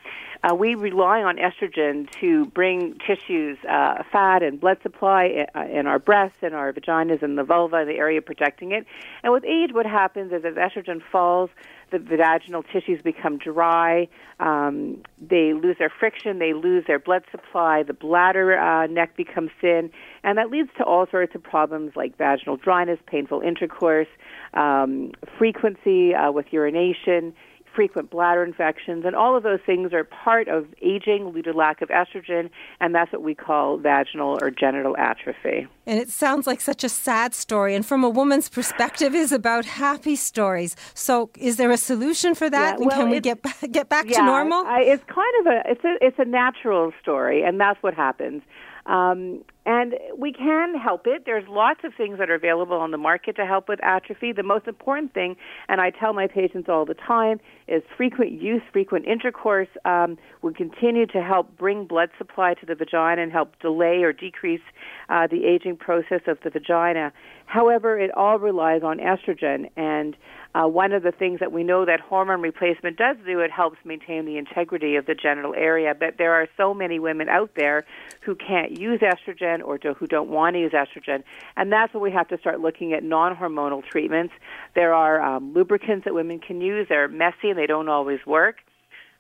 Uh, 0.43 0.53
we 0.53 0.75
rely 0.75 1.23
on 1.23 1.37
estrogen 1.37 2.09
to 2.21 2.45
bring 2.47 2.95
tissues, 3.05 3.57
uh, 3.67 4.03
fat, 4.11 4.43
and 4.43 4.59
blood 4.59 4.77
supply 4.83 5.47
uh, 5.55 5.61
in 5.65 5.87
our 5.87 5.99
breasts 5.99 6.37
and 6.41 6.53
our 6.53 6.71
vaginas 6.71 7.23
and 7.23 7.37
the 7.37 7.43
vulva, 7.43 7.85
the 7.85 7.95
area 7.95 8.21
protecting 8.21 8.71
it. 8.71 8.85
And 9.23 9.33
with 9.33 9.43
age, 9.45 9.73
what 9.73 9.85
happens 9.85 10.31
is 10.31 10.45
as 10.45 10.53
estrogen 10.53 11.01
falls, 11.11 11.49
the 11.91 11.99
vaginal 11.99 12.63
tissues 12.63 13.01
become 13.01 13.37
dry. 13.37 14.07
Um, 14.39 15.01
they 15.19 15.53
lose 15.53 15.77
their 15.79 15.91
friction. 15.99 16.39
They 16.39 16.53
lose 16.53 16.83
their 16.87 16.99
blood 16.99 17.23
supply. 17.31 17.83
The 17.83 17.93
bladder 17.93 18.57
uh, 18.57 18.87
neck 18.87 19.15
becomes 19.15 19.51
thin, 19.61 19.89
and 20.23 20.37
that 20.37 20.49
leads 20.49 20.69
to 20.77 20.83
all 20.83 21.07
sorts 21.09 21.33
of 21.35 21.43
problems 21.43 21.93
like 21.95 22.17
vaginal 22.17 22.57
dryness, 22.57 22.99
painful 23.07 23.41
intercourse, 23.41 24.07
um, 24.53 25.11
frequency 25.37 26.13
uh, 26.13 26.31
with 26.31 26.47
urination, 26.51 27.33
frequent 27.77 28.09
bladder 28.09 28.43
infections, 28.43 29.05
and 29.05 29.15
all 29.15 29.37
of 29.37 29.43
those 29.43 29.59
things 29.63 29.93
are 29.93 30.03
part 30.03 30.47
of 30.47 30.65
aging 30.81 31.31
due 31.31 31.43
to 31.43 31.53
lack 31.53 31.79
of 31.83 31.89
estrogen, 31.89 32.49
and 32.81 32.95
that's 32.95 33.11
what 33.13 33.21
we 33.21 33.35
call 33.35 33.77
vaginal 33.77 34.39
or 34.41 34.49
genital 34.49 34.97
atrophy. 34.97 35.67
And 35.85 35.99
it 35.99 36.09
sounds 36.09 36.47
like 36.47 36.59
such 36.59 36.83
a 36.83 36.89
sad 36.89 37.35
story. 37.35 37.75
And 37.75 37.85
from 37.85 38.03
a 38.03 38.09
woman's 38.09 38.49
perspective, 38.49 39.13
is 39.13 39.31
about 39.31 39.65
happy 39.65 40.15
stories. 40.15 40.75
So, 40.95 41.29
is 41.37 41.57
there 41.57 41.69
a 41.69 41.77
solution 41.77 42.33
for 42.33 42.49
that? 42.49 42.71
Yeah, 42.71 42.75
and 42.77 42.85
well, 42.87 42.97
can 42.97 43.09
we 43.11 43.19
get 43.19 43.43
back, 43.43 43.71
get 43.71 43.89
back 43.89 44.09
yeah, 44.09 44.21
to 44.21 44.25
normal? 44.25 44.65
I, 44.65 44.81
it's 44.81 45.03
kind 45.03 45.35
of 45.41 45.45
a 45.45 45.71
it's 45.71 45.83
a 45.83 45.93
it's 46.01 46.17
a 46.17 46.25
natural 46.25 46.91
story, 46.99 47.43
and 47.43 47.59
that's 47.59 47.81
what 47.83 47.93
happens. 47.93 48.41
Um, 48.87 49.43
and 49.67 49.95
we 50.17 50.31
can 50.31 50.75
help 50.75 51.05
it. 51.05 51.23
There's 51.25 51.47
lots 51.49 51.81
of 51.83 51.93
things 51.93 52.19
that 52.19 52.29
are 52.29 52.35
available 52.35 52.77
on 52.77 52.91
the 52.91 52.97
market 52.97 53.35
to 53.35 53.45
help 53.45 53.67
with 53.67 53.83
atrophy. 53.83 54.31
The 54.31 54.41
most 54.41 54.65
important 54.65 55.13
thing, 55.13 55.35
and 55.67 55.81
I 55.81 55.89
tell 55.89 56.13
my 56.13 56.25
patients 56.25 56.69
all 56.69 56.85
the 56.85 56.93
time, 56.93 57.41
is 57.67 57.83
frequent 57.97 58.31
use, 58.31 58.61
frequent 58.71 59.05
intercourse 59.05 59.67
um, 59.83 60.17
will 60.41 60.53
continue 60.53 61.05
to 61.07 61.21
help 61.21 61.57
bring 61.57 61.85
blood 61.85 62.09
supply 62.17 62.53
to 62.53 62.65
the 62.65 62.75
vagina 62.75 63.21
and 63.21 63.31
help 63.31 63.59
delay 63.59 64.03
or 64.03 64.13
decrease 64.13 64.61
uh, 65.09 65.27
the 65.27 65.45
aging 65.45 65.75
process 65.75 66.21
of 66.27 66.37
the 66.45 66.49
vagina. 66.49 67.11
However, 67.45 67.99
it 67.99 68.11
all 68.15 68.39
relies 68.39 68.83
on 68.83 68.99
estrogen, 68.99 69.69
and 69.75 70.15
uh, 70.53 70.67
one 70.67 70.91
of 70.91 71.03
the 71.03 71.11
things 71.11 71.39
that 71.39 71.51
we 71.51 71.63
know 71.63 71.85
that 71.85 71.99
hormone 71.99 72.41
replacement 72.41 72.97
does 72.97 73.15
do, 73.25 73.39
it 73.39 73.51
helps 73.51 73.77
maintain 73.85 74.25
the 74.25 74.37
integrity 74.37 74.95
of 74.95 75.05
the 75.05 75.15
genital 75.15 75.53
area. 75.55 75.93
But 75.97 76.15
there 76.17 76.33
are 76.33 76.47
so 76.57 76.73
many 76.73 76.99
women 76.99 77.29
out 77.29 77.51
there 77.55 77.85
who 78.21 78.35
can't 78.35 78.77
use 78.77 79.01
estrogen 79.01 79.56
or 79.61 79.77
do, 79.77 79.93
who 79.93 80.07
don't 80.07 80.29
want 80.29 80.55
to 80.55 80.59
use 80.59 80.71
estrogen, 80.71 81.23
and 81.55 81.71
that's 81.71 81.93
when 81.93 82.03
we 82.03 82.11
have 82.11 82.27
to 82.29 82.37
start 82.37 82.59
looking 82.59 82.93
at 82.93 83.03
non-hormonal 83.03 83.83
treatments. 83.83 84.33
There 84.75 84.93
are 84.93 85.21
um, 85.21 85.53
lubricants 85.53 86.05
that 86.05 86.13
women 86.13 86.39
can 86.39 86.61
use. 86.61 86.87
They're 86.89 87.07
messy 87.07 87.49
and 87.49 87.57
they 87.57 87.67
don't 87.67 87.89
always 87.89 88.19
work. 88.25 88.57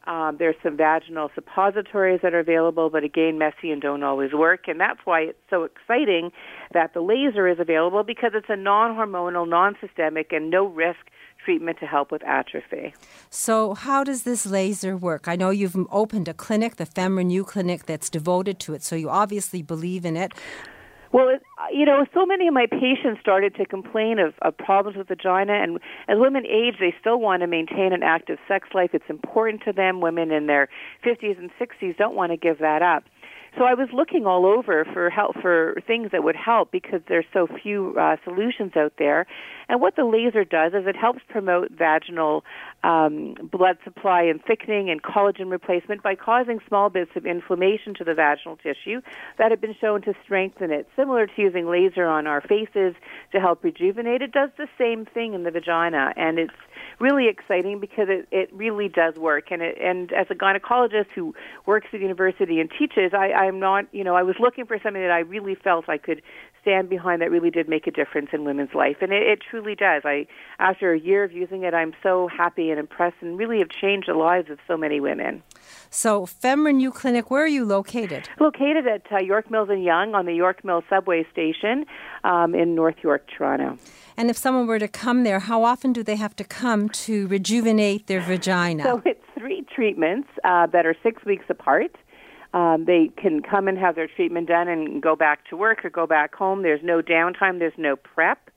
Um, 0.07 0.37
there's 0.39 0.55
some 0.63 0.77
vaginal 0.77 1.29
suppositories 1.35 2.21
that 2.23 2.33
are 2.33 2.39
available, 2.39 2.89
but 2.89 3.03
again, 3.03 3.37
messy 3.37 3.71
and 3.71 3.81
don't 3.81 4.03
always 4.03 4.31
work. 4.31 4.69
And 4.69 4.79
that's 4.79 5.01
why 5.03 5.21
it's 5.21 5.37
so 5.49 5.63
exciting 5.63 6.31
that 6.73 6.93
the 6.93 7.01
laser 7.01 7.45
is 7.45 7.59
available 7.59 8.03
because 8.03 8.31
it's 8.33 8.47
a 8.47 8.55
non-hormonal, 8.55 9.47
non-systemic, 9.49 10.31
and 10.31 10.49
no 10.49 10.65
risk 10.65 10.99
treatment 11.47 11.79
to 11.79 11.85
help 11.85 12.11
with 12.11 12.21
atrophy. 12.25 12.93
So, 13.29 13.73
how 13.73 14.03
does 14.03 14.23
this 14.23 14.45
laser 14.45 14.97
work? 14.97 15.29
I 15.29 15.37
know 15.37 15.49
you've 15.49 15.77
opened 15.89 16.27
a 16.27 16.33
clinic, 16.33 16.75
the 16.75 16.85
FemRenew 16.85 17.47
Clinic, 17.47 17.85
that's 17.85 18.09
devoted 18.09 18.59
to 18.59 18.73
it. 18.73 18.83
So, 18.83 18.97
you 18.97 19.09
obviously 19.09 19.61
believe 19.61 20.03
in 20.03 20.17
it. 20.17 20.33
Well, 21.13 21.29
it, 21.29 21.41
you 21.71 21.85
know, 21.85 22.05
so 22.13 22.25
many 22.25 22.49
of 22.49 22.53
my 22.53 22.65
patients 22.69 23.21
started 23.21 23.55
to 23.55 23.65
complain 23.65 24.19
of, 24.19 24.33
of 24.41 24.57
problems 24.57 24.97
with 24.97 25.07
vagina, 25.07 25.53
and 25.53 25.79
as 26.09 26.17
women 26.19 26.45
age, 26.45 26.75
they 26.81 26.93
still 26.99 27.21
want 27.21 27.43
to 27.43 27.47
maintain 27.47 27.93
an 27.93 28.03
active 28.03 28.39
sex 28.45 28.67
life. 28.73 28.89
It's 28.91 29.09
important 29.09 29.63
to 29.63 29.71
them. 29.71 30.01
Women 30.01 30.31
in 30.31 30.47
their 30.47 30.67
50s 31.05 31.39
and 31.39 31.49
60s 31.61 31.95
don't 31.95 32.15
want 32.15 32.33
to 32.33 32.37
give 32.37 32.59
that 32.59 32.81
up. 32.81 33.05
So 33.57 33.63
I 33.63 33.73
was 33.73 33.89
looking 33.93 34.25
all 34.25 34.45
over 34.45 34.85
for 34.93 35.09
help 35.09 35.35
for 35.41 35.75
things 35.87 36.09
that 36.11 36.23
would 36.23 36.35
help 36.35 36.71
because 36.71 37.01
there's 37.07 37.25
so 37.33 37.47
few 37.63 37.95
uh, 37.99 38.17
solutions 38.23 38.73
out 38.75 38.93
there. 38.97 39.25
And 39.69 39.81
what 39.81 39.95
the 39.95 40.03
laser 40.03 40.43
does 40.43 40.73
is 40.73 40.87
it 40.87 40.95
helps 40.95 41.19
promote 41.29 41.71
vaginal 41.71 42.43
um, 42.83 43.35
blood 43.51 43.77
supply 43.83 44.23
and 44.23 44.43
thickening 44.43 44.89
and 44.89 45.01
collagen 45.03 45.49
replacement 45.51 46.03
by 46.03 46.15
causing 46.15 46.59
small 46.67 46.89
bits 46.89 47.11
of 47.15 47.25
inflammation 47.25 47.93
to 47.95 48.03
the 48.03 48.13
vaginal 48.13 48.57
tissue 48.57 49.01
that 49.37 49.51
have 49.51 49.59
been 49.59 49.75
shown 49.79 50.01
to 50.03 50.13
strengthen 50.23 50.71
it. 50.71 50.87
Similar 50.95 51.27
to 51.27 51.33
using 51.37 51.67
laser 51.67 52.05
on 52.05 52.27
our 52.27 52.41
faces 52.41 52.95
to 53.31 53.39
help 53.39 53.63
rejuvenate, 53.63 54.21
it 54.21 54.31
does 54.31 54.49
the 54.57 54.67
same 54.77 55.05
thing 55.05 55.33
in 55.33 55.43
the 55.43 55.51
vagina, 55.51 56.13
and 56.15 56.39
it's 56.39 56.53
really 56.99 57.27
exciting 57.27 57.79
because 57.79 58.07
it, 58.09 58.27
it 58.31 58.51
really 58.53 58.87
does 58.87 59.15
work. 59.15 59.51
And 59.51 59.61
it, 59.61 59.77
and 59.81 60.11
as 60.13 60.27
a 60.29 60.35
gynecologist 60.35 61.07
who 61.13 61.35
works 61.65 61.87
at 61.93 61.99
the 61.99 62.03
university 62.03 62.59
and 62.59 62.71
teaches, 62.77 63.11
I, 63.13 63.31
I'm 63.31 63.59
not, 63.59 63.85
you 63.91 64.03
know, 64.03 64.15
I 64.15 64.23
was 64.23 64.35
looking 64.39 64.65
for 64.65 64.77
something 64.81 65.01
that 65.01 65.11
I 65.11 65.19
really 65.19 65.55
felt 65.55 65.89
I 65.89 65.97
could 65.97 66.21
stand 66.67 66.89
behind 66.89 67.21
that 67.21 67.31
really 67.31 67.49
did 67.49 67.69
make 67.69 67.87
a 67.87 67.91
difference 67.91 68.29
in 68.33 68.43
women's 68.43 68.73
life, 68.73 68.97
and 68.99 69.13
it, 69.13 69.23
it 69.23 69.39
truly 69.49 69.73
does. 69.73 70.01
I, 70.03 70.27
after 70.59 70.91
a 70.91 70.99
year 70.99 71.23
of 71.23 71.31
using 71.31 71.63
it, 71.63 71.73
I'm 71.73 71.93
so 72.03 72.27
happy 72.27 72.71
and 72.71 72.79
impressed, 72.79 73.15
and 73.21 73.37
really 73.37 73.59
have 73.59 73.69
changed 73.69 74.09
the 74.09 74.13
lives 74.13 74.49
of 74.49 74.59
so 74.67 74.75
many 74.75 74.99
women. 74.99 75.41
So, 75.89 76.25
FemRenew 76.25 76.93
Clinic, 76.93 77.31
where 77.31 77.43
are 77.43 77.47
you 77.47 77.63
located? 77.63 78.27
Located 78.39 78.85
at 78.85 79.03
uh, 79.11 79.19
York 79.19 79.49
Mills 79.49 79.69
and 79.69 79.81
Yonge 79.81 80.13
on 80.13 80.25
the 80.25 80.33
York 80.33 80.65
Mills 80.65 80.83
subway 80.89 81.25
station 81.31 81.85
um, 82.25 82.53
in 82.53 82.75
North 82.75 82.97
York, 83.01 83.25
Toronto. 83.37 83.77
And 84.17 84.29
if 84.29 84.37
someone 84.37 84.67
were 84.67 84.79
to 84.79 84.87
come 84.87 85.23
there, 85.23 85.39
how 85.39 85.63
often 85.63 85.93
do 85.93 86.03
they 86.03 86.15
have 86.15 86.35
to 86.37 86.43
come 86.43 86.89
to 86.89 87.27
rejuvenate 87.27 88.07
their 88.07 88.19
vagina? 88.19 88.83
So 88.83 89.01
it's 89.05 89.23
three 89.37 89.65
treatments 89.73 90.27
uh, 90.43 90.67
that 90.67 90.85
are 90.85 90.95
six 91.03 91.23
weeks 91.23 91.45
apart. 91.49 91.95
Um, 92.57 92.85
they 92.85 93.11
can 93.21 93.43
come 93.43 93.67
and 93.67 93.77
have 93.77 93.93
their 93.93 94.07
treatment 94.07 94.47
done 94.47 94.67
and 94.67 94.99
go 94.99 95.15
back 95.15 95.47
to 95.49 95.55
work 95.55 95.85
or 95.85 95.91
go 95.91 96.07
back 96.07 96.33
home. 96.33 96.63
There's 96.63 96.81
no 96.83 97.03
downtime. 97.03 97.59
There's 97.59 97.77
no 97.77 97.95
prep. 97.95 98.49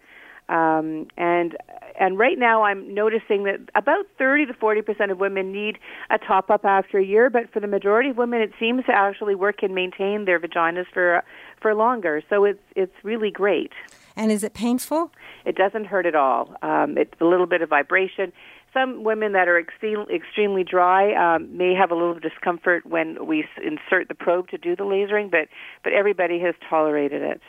Um, 0.48 1.06
and 1.18 1.54
and 2.00 2.18
right 2.18 2.38
now 2.38 2.62
I'm 2.62 2.94
noticing 2.94 3.44
that 3.44 3.60
about 3.74 4.06
30 4.16 4.46
to 4.46 4.54
40 4.54 4.82
percent 4.82 5.10
of 5.10 5.18
women 5.18 5.52
need 5.52 5.78
a 6.08 6.16
top 6.16 6.48
up 6.48 6.64
after 6.64 6.98
a 6.98 7.04
year, 7.04 7.28
but 7.28 7.52
for 7.52 7.60
the 7.60 7.66
majority 7.66 8.08
of 8.08 8.16
women, 8.16 8.40
it 8.40 8.52
seems 8.58 8.86
to 8.86 8.92
actually 8.92 9.34
work 9.34 9.62
and 9.62 9.74
maintain 9.74 10.24
their 10.24 10.40
vaginas 10.40 10.86
for 10.94 11.22
for 11.60 11.74
longer. 11.74 12.22
So 12.30 12.46
it's 12.46 12.62
it's 12.74 12.94
really 13.02 13.30
great. 13.30 13.72
And 14.16 14.32
is 14.32 14.42
it 14.42 14.54
painful? 14.54 15.12
It 15.44 15.56
doesn't 15.56 15.84
hurt 15.84 16.06
at 16.06 16.14
all. 16.14 16.56
Um, 16.62 16.96
it's 16.96 17.12
a 17.20 17.26
little 17.26 17.46
bit 17.46 17.60
of 17.60 17.68
vibration. 17.68 18.32
Some 18.72 19.02
women 19.02 19.32
that 19.32 19.48
are 19.48 19.58
extreme, 19.58 20.06
extremely 20.14 20.62
dry 20.62 21.12
um, 21.14 21.56
may 21.56 21.74
have 21.74 21.90
a 21.90 21.94
little 21.94 22.18
discomfort 22.18 22.86
when 22.86 23.26
we 23.26 23.44
insert 23.64 24.08
the 24.08 24.14
probe 24.14 24.48
to 24.50 24.58
do 24.58 24.76
the 24.76 24.84
lasering, 24.84 25.30
but 25.30 25.48
but 25.82 25.92
everybody 25.92 26.38
has 26.40 26.54
tolerated 26.68 27.22
it. 27.22 27.40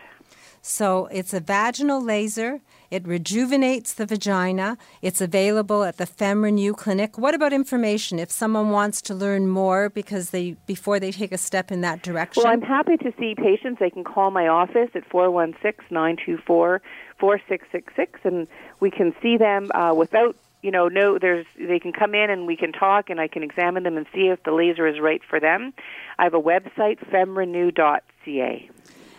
So 0.61 1.07
it's 1.07 1.33
a 1.33 1.39
vaginal 1.39 2.03
laser. 2.03 2.61
It 2.91 3.07
rejuvenates 3.07 3.93
the 3.93 4.05
vagina. 4.05 4.77
It's 5.01 5.19
available 5.19 5.83
at 5.83 5.97
the 5.97 6.05
FemRenew 6.05 6.77
Clinic. 6.77 7.17
What 7.17 7.33
about 7.33 7.51
information 7.51 8.19
if 8.19 8.29
someone 8.29 8.69
wants 8.69 9.01
to 9.03 9.15
learn 9.15 9.47
more 9.47 9.89
because 9.89 10.29
they 10.29 10.57
before 10.67 10.99
they 10.99 11.11
take 11.11 11.31
a 11.31 11.37
step 11.37 11.71
in 11.71 11.81
that 11.81 12.03
direction? 12.03 12.43
Well, 12.43 12.53
I'm 12.53 12.61
happy 12.61 12.97
to 12.97 13.11
see 13.19 13.33
patients. 13.35 13.79
They 13.79 13.89
can 13.89 14.03
call 14.03 14.29
my 14.29 14.47
office 14.47 14.91
at 14.93 15.09
416-924-4666 15.09 16.79
and 18.23 18.47
we 18.79 18.91
can 18.91 19.15
see 19.21 19.37
them 19.37 19.71
uh, 19.73 19.95
without 19.95 20.35
you 20.61 20.71
know, 20.71 20.87
no, 20.87 21.17
there's 21.19 21.45
they 21.57 21.79
can 21.79 21.91
come 21.91 22.13
in 22.13 22.29
and 22.29 22.45
we 22.45 22.55
can 22.55 22.71
talk 22.71 23.09
and 23.09 23.19
I 23.19 23.27
can 23.27 23.43
examine 23.43 23.83
them 23.83 23.97
and 23.97 24.05
see 24.13 24.27
if 24.27 24.43
the 24.43 24.51
laser 24.51 24.87
is 24.87 24.99
right 24.99 25.21
for 25.27 25.39
them. 25.39 25.73
I 26.19 26.23
have 26.23 26.33
a 26.33 26.41
website, 26.41 26.99
femrenew.ca. 27.11 28.69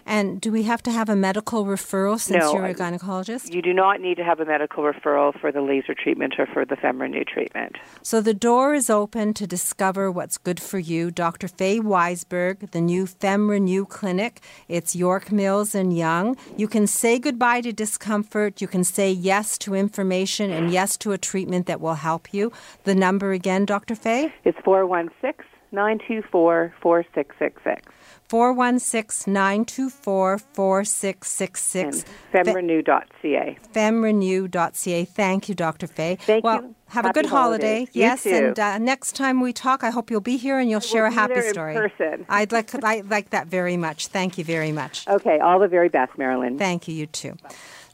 And 0.07 0.41
do 0.41 0.51
we 0.51 0.65
have 0.65 0.83
to 0.85 0.91
have 0.91 1.09
a 1.09 1.17
medical 1.17 1.65
referral 1.65 2.19
since 2.19 2.45
no, 2.45 2.55
you're 2.55 2.67
a 2.67 2.75
gynecologist? 2.75 3.53
You 3.53 3.63
do 3.63 3.73
not 3.73 4.01
need 4.01 4.17
to 4.17 4.25
have 4.25 4.41
a 4.41 4.45
medical 4.45 4.85
referral 4.85 5.39
for 5.39 5.53
the 5.53 5.61
laser 5.61 5.95
treatment 5.95 6.35
or 6.39 6.47
for 6.47 6.65
the 6.65 6.77
FemRenew 6.77 7.27
treatment. 7.27 7.77
So 8.03 8.21
the 8.21 8.35
door 8.35 8.75
is 8.75 8.91
open 8.91 9.35
to 9.35 9.47
discover 9.47 10.11
what's 10.11 10.39
good 10.39 10.61
for 10.61 10.79
you. 10.79 11.11
Dr. 11.11 11.49
Faye 11.49 11.81
Weisberg, 11.81 12.71
the 12.73 12.81
new 12.81 13.07
FemRenew 13.07 13.89
Clinic. 13.89 14.41
It's 14.69 14.97
York 14.97 15.31
Mills 15.31 15.75
and 15.75 15.97
Yonge. 15.97 16.39
You 16.57 16.69
can 16.69 16.87
say 16.87 17.19
goodbye 17.19 17.61
to 17.63 17.73
discomfort. 17.73 18.61
You 18.61 18.69
can 18.69 18.85
say 18.85 19.11
yes 19.11 19.57
to 19.59 19.75
information 19.75 20.51
and 20.51 20.71
yes 20.71 20.97
to 20.99 21.13
a 21.13 21.19
treatment 21.19 21.67
that 21.67 21.81
will 21.81 21.95
help 21.95 22.33
you. 22.35 22.53
The 22.85 22.95
number 22.95 23.33
again, 23.33 23.65
Dr. 23.65 23.95
Faye? 23.95 24.33
It's 24.45 24.59
416 24.65 25.47
924 25.73 26.75
4666. 26.83 27.93
416 28.33 29.31
924 29.31 30.39
4666. 30.39 32.05
Femrenew.ca. 32.33 33.59
Femrenew.ca. 33.75 35.05
Thank 35.05 35.49
you, 35.51 35.55
Dr. 35.55 35.87
Faye. 35.87 36.17
Thank 36.17 36.43
well, 36.43 36.63
you. 36.63 36.75
Have 36.87 37.05
happy 37.05 37.21
a 37.21 37.23
good 37.23 37.29
holiday. 37.29 37.87
yes, 37.93 38.25
and 38.25 38.59
uh, 38.59 38.79
next 38.79 39.17
time 39.17 39.43
we 39.43 39.53
talk, 39.53 39.85
I 39.85 39.91
hope 39.91 40.11
you'll 40.11 40.23
be 40.23 40.39
here 40.39 40.59
and 40.59 40.71
you'll 40.71 40.81
share 40.81 41.03
we'll 41.03 41.13
a 41.13 41.15
happy 41.15 41.35
in 41.35 41.53
story. 41.53 41.75
person. 41.75 42.25
I'd 42.31 42.53
like 42.53 42.75
I 42.83 43.03
like 43.03 43.31
that 43.31 43.49
very 43.49 43.77
much. 43.77 44.07
Thank 44.07 44.39
you 44.39 44.45
very 44.45 44.73
much. 44.73 45.07
Okay, 45.09 45.39
all 45.39 45.59
the 45.59 45.69
very 45.69 45.91
best, 45.91 46.17
Marilyn. 46.17 46.57
Thank 46.57 46.89
you. 46.89 46.95
You 46.95 47.07
too. 47.07 47.37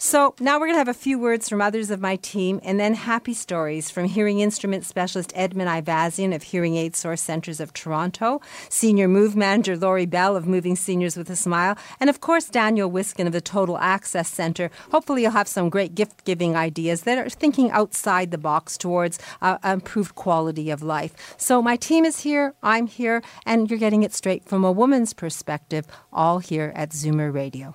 So 0.00 0.36
now 0.38 0.60
we're 0.60 0.66
going 0.66 0.76
to 0.76 0.78
have 0.78 0.86
a 0.86 0.94
few 0.94 1.18
words 1.18 1.48
from 1.48 1.60
others 1.60 1.90
of 1.90 2.00
my 2.00 2.14
team 2.14 2.60
and 2.62 2.78
then 2.78 2.94
happy 2.94 3.34
stories 3.34 3.90
from 3.90 4.04
hearing 4.04 4.38
instrument 4.38 4.84
specialist 4.84 5.32
Edmund 5.34 5.68
Ivazian 5.68 6.32
of 6.32 6.44
Hearing 6.44 6.76
Aid 6.76 6.94
Source 6.94 7.20
Centers 7.20 7.58
of 7.58 7.72
Toronto, 7.72 8.40
senior 8.68 9.08
move 9.08 9.34
manager 9.34 9.76
Lori 9.76 10.06
Bell 10.06 10.36
of 10.36 10.46
Moving 10.46 10.76
Seniors 10.76 11.16
with 11.16 11.28
a 11.30 11.34
Smile, 11.34 11.76
and 11.98 12.08
of 12.08 12.20
course 12.20 12.48
Daniel 12.48 12.88
Wiskin 12.88 13.26
of 13.26 13.32
the 13.32 13.40
Total 13.40 13.76
Access 13.76 14.28
Center. 14.28 14.70
Hopefully 14.92 15.22
you'll 15.22 15.32
have 15.32 15.48
some 15.48 15.68
great 15.68 15.96
gift 15.96 16.24
giving 16.24 16.54
ideas 16.54 17.02
that 17.02 17.18
are 17.18 17.28
thinking 17.28 17.72
outside 17.72 18.30
the 18.30 18.38
box 18.38 18.78
towards 18.78 19.18
uh, 19.42 19.58
improved 19.64 20.14
quality 20.14 20.70
of 20.70 20.80
life. 20.80 21.34
So 21.36 21.60
my 21.60 21.74
team 21.74 22.04
is 22.04 22.20
here, 22.20 22.54
I'm 22.62 22.86
here, 22.86 23.20
and 23.44 23.68
you're 23.68 23.80
getting 23.80 24.04
it 24.04 24.14
straight 24.14 24.44
from 24.44 24.64
a 24.64 24.70
woman's 24.70 25.12
perspective, 25.12 25.86
all 26.12 26.38
here 26.38 26.72
at 26.76 26.90
Zoomer 26.90 27.34
Radio. 27.34 27.74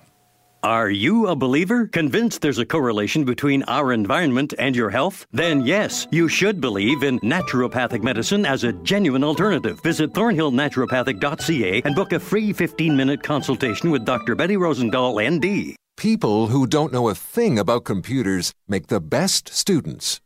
Are 0.64 0.88
you 0.88 1.26
a 1.26 1.36
believer? 1.36 1.88
Convinced 1.88 2.40
there's 2.40 2.56
a 2.58 2.64
correlation 2.64 3.26
between 3.26 3.64
our 3.64 3.92
environment 3.92 4.54
and 4.58 4.74
your 4.74 4.88
health? 4.88 5.26
Then 5.30 5.66
yes, 5.66 6.06
you 6.10 6.26
should 6.26 6.58
believe 6.58 7.02
in 7.02 7.20
naturopathic 7.20 8.02
medicine 8.02 8.46
as 8.46 8.64
a 8.64 8.72
genuine 8.72 9.22
alternative. 9.22 9.78
Visit 9.82 10.14
thornhillnaturopathic.ca 10.14 11.82
and 11.84 11.94
book 11.94 12.14
a 12.14 12.18
free 12.18 12.54
15 12.54 12.96
minute 12.96 13.22
consultation 13.22 13.90
with 13.90 14.06
Dr. 14.06 14.34
Betty 14.34 14.56
Rosendahl, 14.56 15.20
ND. 15.20 15.76
People 15.98 16.46
who 16.46 16.66
don't 16.66 16.94
know 16.94 17.10
a 17.10 17.14
thing 17.14 17.58
about 17.58 17.84
computers 17.84 18.54
make 18.66 18.86
the 18.86 19.02
best 19.02 19.50
students. 19.50 20.22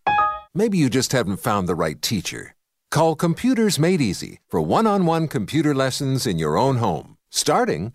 Maybe 0.55 0.79
you 0.79 0.89
just 0.89 1.11
haven't 1.11 1.39
found 1.39 1.69
the 1.69 1.75
right 1.75 2.01
teacher. 2.01 2.55
Call 2.93 3.17
Computers 3.17 3.81
Made 3.81 4.01
Easy 4.01 4.39
for 4.47 4.61
one 4.61 4.87
on 4.87 5.05
one 5.05 5.27
computer 5.27 5.75
lessons 5.75 6.29
in 6.29 6.39
your 6.39 6.57
own 6.57 6.77
home, 6.77 7.17
starting 7.29 7.91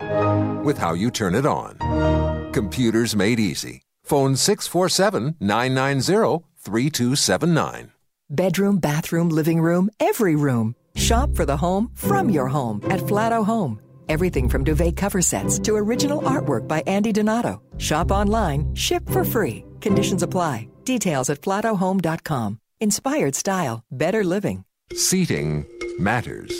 with 0.66 0.78
how 0.80 0.94
you 0.94 1.10
turn 1.10 1.36
it 1.36 1.46
on. 1.46 2.33
Computers 2.54 3.16
Made 3.16 3.39
Easy. 3.39 3.82
Phone 4.04 4.36
647 4.36 5.38
990 5.39 6.46
3279. 6.60 7.92
Bedroom, 8.30 8.78
bathroom, 8.78 9.30
living 9.30 9.60
room, 9.60 9.89
every 10.00 10.36
room. 10.36 10.76
Shop 10.96 11.36
for 11.36 11.46
the 11.46 11.58
home 11.58 11.89
from 11.96 12.30
your 12.30 12.48
home 12.48 12.82
at 12.92 13.00
Flatto 13.08 13.44
Home. 13.44 13.82
Everything 14.08 14.48
from 14.48 14.63
duvet 14.63 14.96
cover 14.96 15.22
sets 15.22 15.58
to 15.60 15.76
original 15.76 16.22
artwork 16.22 16.68
by 16.68 16.84
Andy 16.86 17.12
Donato. 17.12 17.62
Shop 17.78 18.12
online, 18.12 18.74
ship 18.76 19.10
for 19.10 19.26
free. 19.26 19.66
Conditions 19.82 20.22
apply. 20.22 20.68
Details 20.84 21.30
at 21.32 21.41
flattohome.com. 21.41 22.60
Inspired 22.80 23.36
style, 23.36 23.84
better 23.91 24.24
living. 24.24 24.64
Seating 24.93 25.66
matters. 25.97 26.54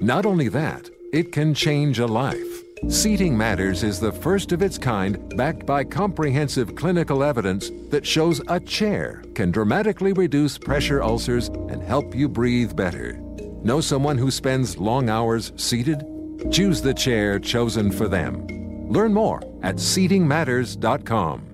Not 0.00 0.26
only 0.26 0.48
that, 0.48 0.88
it 1.12 1.32
can 1.32 1.54
change 1.54 1.98
a 1.98 2.06
life. 2.06 2.63
Seating 2.88 3.36
Matters 3.36 3.82
is 3.82 3.98
the 3.98 4.12
first 4.12 4.52
of 4.52 4.60
its 4.60 4.76
kind, 4.76 5.34
backed 5.36 5.64
by 5.64 5.84
comprehensive 5.84 6.74
clinical 6.76 7.24
evidence 7.24 7.70
that 7.88 8.06
shows 8.06 8.42
a 8.48 8.60
chair 8.60 9.22
can 9.34 9.50
dramatically 9.50 10.12
reduce 10.12 10.58
pressure 10.58 11.02
ulcers 11.02 11.48
and 11.48 11.82
help 11.82 12.14
you 12.14 12.28
breathe 12.28 12.76
better. 12.76 13.18
Know 13.62 13.80
someone 13.80 14.18
who 14.18 14.30
spends 14.30 14.76
long 14.76 15.08
hours 15.08 15.52
seated? 15.56 16.04
Choose 16.50 16.82
the 16.82 16.94
chair 16.94 17.38
chosen 17.38 17.90
for 17.90 18.06
them. 18.06 18.46
Learn 18.90 19.14
more 19.14 19.40
at 19.62 19.76
seatingmatters.com. 19.76 21.53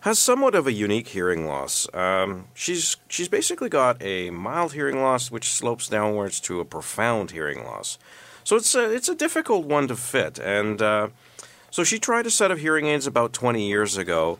has 0.00 0.18
somewhat 0.18 0.54
of 0.54 0.66
a 0.66 0.72
unique 0.72 1.08
hearing 1.08 1.46
loss. 1.46 1.86
Um, 1.94 2.46
she's 2.54 2.96
she's 3.08 3.28
basically 3.28 3.68
got 3.68 4.02
a 4.02 4.30
mild 4.30 4.72
hearing 4.72 5.00
loss, 5.00 5.30
which 5.30 5.50
slopes 5.50 5.88
downwards 5.88 6.40
to 6.40 6.60
a 6.60 6.64
profound 6.64 7.32
hearing 7.32 7.64
loss. 7.64 7.98
So 8.44 8.56
it's 8.56 8.74
a 8.74 8.90
it's 8.90 9.08
a 9.08 9.14
difficult 9.14 9.66
one 9.66 9.88
to 9.88 9.96
fit, 9.96 10.38
and 10.38 10.80
uh, 10.80 11.08
so 11.70 11.84
she 11.84 11.98
tried 11.98 12.26
a 12.26 12.30
set 12.30 12.50
of 12.50 12.58
hearing 12.58 12.86
aids 12.86 13.06
about 13.06 13.32
20 13.32 13.68
years 13.68 13.96
ago, 13.96 14.38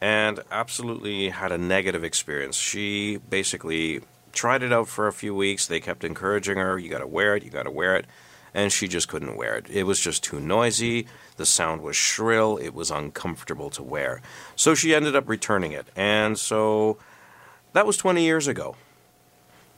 and 0.00 0.40
absolutely 0.50 1.30
had 1.30 1.50
a 1.52 1.58
negative 1.58 2.04
experience. 2.04 2.56
She 2.56 3.18
basically 3.28 4.00
tried 4.32 4.62
it 4.62 4.72
out 4.72 4.86
for 4.86 5.08
a 5.08 5.12
few 5.12 5.34
weeks. 5.34 5.66
They 5.66 5.80
kept 5.80 6.04
encouraging 6.04 6.58
her, 6.58 6.78
"You 6.78 6.88
got 6.88 7.00
to 7.00 7.06
wear 7.06 7.34
it, 7.34 7.42
you 7.42 7.50
got 7.50 7.64
to 7.64 7.70
wear 7.70 7.96
it," 7.96 8.06
and 8.54 8.72
she 8.72 8.86
just 8.86 9.08
couldn't 9.08 9.36
wear 9.36 9.56
it. 9.56 9.66
It 9.68 9.82
was 9.82 9.98
just 9.98 10.22
too 10.22 10.38
noisy. 10.38 11.08
The 11.40 11.46
sound 11.46 11.80
was 11.80 11.96
shrill, 11.96 12.58
it 12.58 12.74
was 12.74 12.90
uncomfortable 12.90 13.70
to 13.70 13.82
wear. 13.82 14.20
So 14.56 14.74
she 14.74 14.94
ended 14.94 15.16
up 15.16 15.26
returning 15.26 15.72
it. 15.72 15.86
And 15.96 16.38
so 16.38 16.98
that 17.72 17.86
was 17.86 17.96
20 17.96 18.22
years 18.22 18.46
ago. 18.46 18.76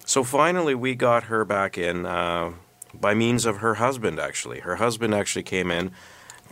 So 0.04 0.24
finally, 0.24 0.74
we 0.74 0.96
got 0.96 1.22
her 1.24 1.44
back 1.44 1.78
in 1.78 2.04
uh, 2.04 2.54
by 2.92 3.14
means 3.14 3.46
of 3.46 3.58
her 3.58 3.74
husband, 3.74 4.18
actually. 4.18 4.58
Her 4.58 4.74
husband 4.74 5.14
actually 5.14 5.44
came 5.44 5.70
in 5.70 5.92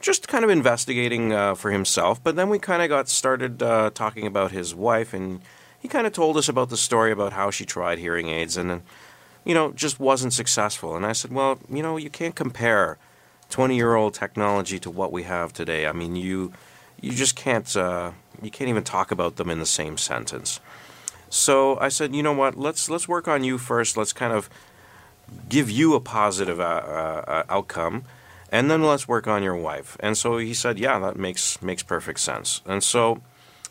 just 0.01 0.29
kind 0.29 0.45
of 0.45 0.51
investigating 0.51 1.33
uh, 1.33 1.57
for 1.57 1.73
himself, 1.73 2.23
but 2.23 2.37
then 2.37 2.49
we 2.49 2.61
kind 2.61 2.81
of 2.81 2.89
got 2.89 3.09
started 3.09 3.61
uh, 3.65 3.91
talking 3.93 4.29
about 4.29 4.53
his 4.53 4.77
wife, 4.77 5.13
and 5.13 5.41
he 5.81 5.89
kind 5.89 6.07
of 6.07 6.13
told 6.13 6.37
us 6.37 6.49
about 6.49 6.71
the 6.71 6.77
story 6.77 7.11
about 7.11 7.33
how 7.33 7.51
she 7.51 7.65
tried 7.65 7.99
hearing 7.99 8.29
aids 8.29 8.57
and, 8.57 8.71
then, 8.71 8.83
you 9.45 9.55
know, 9.55 9.73
just 9.73 9.99
wasn't 9.99 10.33
successful. 10.33 10.95
And 10.95 11.05
I 11.05 11.15
said, 11.15 11.33
well, 11.33 11.59
you 11.69 11.83
know, 11.83 11.97
you 11.97 12.11
can't 12.11 12.37
compare 12.37 12.97
20 13.51 13.76
year 13.76 13.94
old 13.94 14.14
technology 14.14 14.78
to 14.78 14.90
what 14.90 15.12
we 15.12 15.24
have 15.24 15.53
today. 15.53 15.86
I 15.86 15.92
mean, 15.92 16.16
you 16.16 16.53
you 17.01 17.12
just 17.12 17.36
can't 17.36 17.76
uh, 17.76 18.12
you 18.42 18.51
can't 18.51 18.70
even 18.70 18.84
talk 18.84 19.11
about 19.11 19.36
them 19.36 19.51
in 19.51 19.59
the 19.59 19.66
same 19.66 19.98
sentence. 19.98 20.61
So 21.28 21.78
I 21.78 21.88
said, 21.88 22.14
you 22.14 22.22
know 22.22 22.32
what? 22.32 22.57
Let's 22.57 22.88
let's 22.88 23.09
work 23.09 23.28
on 23.28 23.44
you 23.44 23.59
first. 23.59 23.96
Let's 23.96 24.12
kind 24.12 24.32
of 24.32 24.48
give 25.48 25.70
you 25.70 25.94
a 25.94 26.01
positive 26.01 26.61
uh, 26.61 26.64
uh, 26.64 27.24
uh 27.26 27.42
outcome, 27.48 28.05
and 28.51 28.70
then 28.70 28.82
let's 28.82 29.07
work 29.07 29.26
on 29.26 29.42
your 29.42 29.57
wife. 29.57 29.96
And 30.01 30.16
so 30.16 30.38
he 30.38 30.55
said, 30.55 30.78
yeah, 30.78 30.98
that 30.98 31.16
makes 31.16 31.62
makes 31.62 31.82
perfect 31.82 32.20
sense. 32.20 32.62
And 32.66 32.82
so 32.82 33.22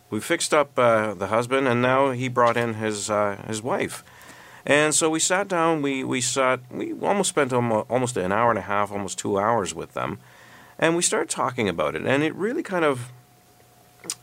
we 0.10 0.20
fixed 0.20 0.54
up 0.54 0.78
uh, 0.80 1.14
the 1.14 1.28
husband, 1.28 1.68
and 1.68 1.82
now 1.82 2.12
he 2.12 2.30
brought 2.30 2.58
in 2.58 2.76
his 2.76 3.10
uh, 3.10 3.44
his 3.48 3.62
wife. 3.62 4.04
And 4.66 4.94
so 4.94 5.10
we 5.10 5.20
sat 5.20 5.48
down. 5.48 5.82
We 5.82 6.04
we 6.04 6.22
sat. 6.22 6.60
We 6.72 6.94
almost 6.94 7.30
spent 7.30 7.54
almost 7.54 8.18
an 8.18 8.32
hour 8.32 8.50
and 8.50 8.60
a 8.60 8.64
half, 8.64 8.92
almost 8.92 9.18
two 9.18 9.40
hours 9.40 9.74
with 9.74 9.94
them, 9.94 10.20
and 10.78 10.96
we 10.96 11.02
started 11.02 11.30
talking 11.30 11.70
about 11.70 11.96
it. 11.96 12.06
And 12.06 12.24
it 12.24 12.36
really 12.36 12.64
kind 12.64 12.86
of, 12.86 13.12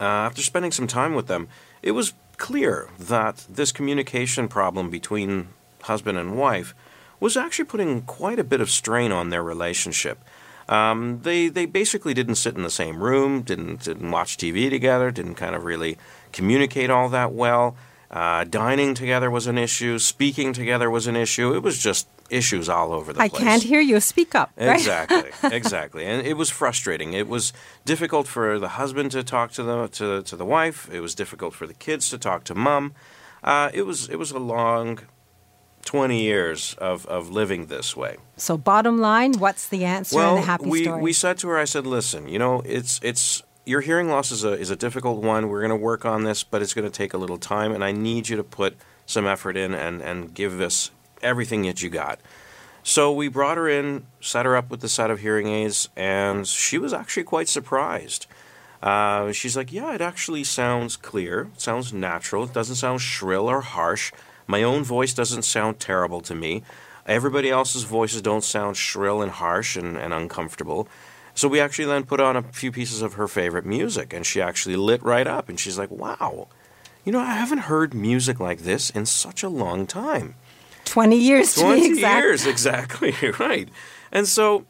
uh, 0.01 0.05
after 0.05 0.43
spending 0.43 0.73
some 0.73 0.87
time 0.87 1.15
with 1.15 1.27
them, 1.27 1.49
it 1.83 1.93
was 1.93 2.13
clear 2.37 2.89
that 2.99 3.47
this 3.49 3.73
communication 3.73 4.49
problem 4.49 4.91
between 4.91 5.49
husband 5.83 6.19
and 6.19 6.37
wife 6.37 6.75
was 7.19 7.37
actually 7.37 7.65
putting 7.65 8.03
quite 8.03 8.39
a 8.39 8.45
bit 8.45 8.61
of 8.61 8.71
strain 8.71 9.13
on 9.13 9.31
their 9.31 9.43
relationship. 9.43 10.19
Um, 10.69 11.21
they 11.23 11.49
they 11.49 11.65
basically 11.65 12.13
didn't 12.13 12.35
sit 12.35 12.57
in 12.57 12.63
the 12.63 12.71
same 12.71 13.03
room, 13.03 13.43
didn't 13.43 13.85
didn't 13.85 14.11
watch 14.11 14.37
TV 14.37 14.69
together, 14.69 15.11
didn't 15.11 15.37
kind 15.37 15.55
of 15.55 15.65
really 15.65 15.97
communicate 16.33 16.91
all 16.91 17.09
that 17.11 17.33
well. 17.33 17.77
Uh, 18.11 18.45
dining 18.45 18.95
together 18.95 19.31
was 19.31 19.47
an 19.47 19.59
issue. 19.59 19.99
Speaking 19.99 20.53
together 20.53 20.91
was 20.91 21.07
an 21.07 21.17
issue. 21.17 21.55
It 21.55 21.63
was 21.63 21.79
just 21.79 22.09
issues 22.31 22.69
all 22.69 22.93
over 22.93 23.13
the 23.13 23.21
I 23.21 23.29
place. 23.29 23.43
I 23.43 23.45
can't 23.45 23.63
hear 23.63 23.81
you. 23.81 24.01
Speak 24.01 24.35
up. 24.35 24.51
Right? 24.57 24.75
Exactly, 24.77 25.31
exactly. 25.57 26.05
And 26.05 26.27
it 26.27 26.35
was 26.35 26.51
frustrating. 26.51 27.13
It 27.13 27.29
was 27.29 27.53
difficult 27.85 28.27
for 28.27 28.59
the 28.59 28.69
husband 28.69 29.11
to 29.13 29.23
talk 29.23 29.53
to 29.53 29.63
the 29.63 29.89
to, 29.89 30.23
to 30.23 30.37
the 30.37 30.45
wife. 30.45 30.89
It 30.93 31.01
was 31.01 31.15
difficult 31.15 31.55
for 31.55 31.67
the 31.67 31.75
kids 31.75 32.11
to 32.11 32.19
talk 32.19 32.45
to 32.45 32.55
mom. 32.55 32.95
Uh, 33.43 33.71
it 33.75 33.83
was 33.83 34.09
it 34.09 34.17
was 34.17 34.31
a 34.31 34.39
long 34.39 35.01
20 35.87 36.21
years 36.21 36.75
of, 36.79 37.07
of 37.07 37.31
living 37.31 37.67
this 37.67 37.97
way. 37.97 38.17
So 38.37 38.59
bottom 38.59 38.99
line, 38.99 39.35
what's 39.35 39.69
the 39.69 39.85
answer 39.85 40.17
well, 40.17 40.35
in 40.35 40.41
the 40.41 40.47
happy 40.47 40.67
we, 40.67 40.83
story? 40.83 41.01
we 41.01 41.13
said 41.13 41.39
to 41.39 41.49
her, 41.49 41.59
I 41.59 41.65
said, 41.65 41.87
listen, 41.87 42.29
you 42.29 42.39
know, 42.39 42.61
it's 42.67 43.01
it's 43.03 43.43
your 43.67 43.81
hearing 43.81 44.09
loss 44.09 44.31
is 44.31 44.45
a 44.45 44.53
is 44.53 44.71
a 44.71 44.77
difficult 44.77 45.23
one. 45.23 45.49
We're 45.49 45.61
going 45.61 45.71
to 45.71 45.77
work 45.77 46.07
on 46.07 46.23
this, 46.23 46.45
but 46.45 46.63
it's 46.63 46.73
going 46.73 46.91
to 46.91 46.91
take 46.91 47.13
a 47.13 47.19
little 47.19 47.37
time, 47.37 47.73
and 47.73 47.85
I 47.85 47.93
need 47.93 48.29
you 48.29 48.37
to 48.37 48.45
put 48.45 48.77
some 49.05 49.27
effort 49.27 49.57
in 49.57 49.75
and 49.75 50.01
and 50.01 50.33
give 50.33 50.61
us 50.61 50.93
everything 51.21 51.63
that 51.63 51.83
you 51.83 51.91
got. 51.91 52.21
So 52.85 53.13
we 53.13 53.27
brought 53.27 53.57
her 53.57 53.69
in, 53.69 54.07
set 54.21 54.47
her 54.47 54.57
up 54.57 54.71
with 54.71 54.81
the 54.81 54.89
set 54.89 55.11
of 55.11 55.19
hearing 55.19 55.49
aids, 55.49 55.89
and 55.97 56.47
she 56.47 56.79
was 56.79 56.93
actually 56.93 57.25
quite 57.25 57.49
surprised. 57.49 58.27
Uh, 58.81 59.33
she's 59.33 59.57
like, 59.57 59.73
"Yeah, 59.73 59.93
it 59.95 60.01
actually 60.01 60.45
sounds 60.45 60.97
clear. 60.97 61.51
It 61.55 61.61
sounds 61.61 61.93
natural. 61.93 62.45
It 62.45 62.53
doesn't 62.53 62.77
sound 62.77 63.01
shrill 63.01 63.51
or 63.51 63.63
harsh. 63.63 64.13
My 64.47 64.63
own 64.63 64.85
voice 64.85 65.13
doesn't 65.13 65.43
sound 65.43 65.81
terrible 65.81 66.21
to 66.21 66.37
me. 66.37 66.63
Everybody 67.05 67.51
else's 67.51 67.83
voices 67.83 68.23
don't 68.23 68.45
sound 68.45 68.77
shrill 68.77 69.23
and 69.23 69.33
harsh 69.33 69.77
and, 69.77 69.97
and 69.97 70.15
uncomfortable." 70.15 70.87
So 71.37 71.49
we 71.49 71.61
actually 71.61 71.85
then 71.85 72.05
put 72.05 72.19
on 72.19 72.35
a 72.35 72.43
few 72.43 72.73
pieces 72.73 73.03
of 73.03 73.13
her 73.13 73.29
favorite 73.29 73.67
music, 73.67 74.15
and 74.15 74.25
she 74.25 74.41
actually 74.41 74.75
lit 74.75 75.03
right 75.03 75.27
up. 75.27 75.51
And 75.51 75.61
she's 75.61 75.79
like, 75.79 75.91
wow, 75.91 76.49
you 77.05 77.13
know, 77.13 77.21
I 77.21 77.35
haven't 77.35 77.59
heard 77.59 77.93
music 77.93 78.41
like 78.41 78.61
this 78.61 78.89
in 78.89 79.05
such 79.05 79.43
a 79.43 79.51
long 79.51 79.87
time. 79.87 80.35
20 80.87 81.17
years 81.17 81.55
20 81.55 81.87
exact. 81.87 82.25
years, 82.25 82.47
exactly, 82.47 83.15
right. 83.39 83.69
And 84.11 84.27
so, 84.27 84.65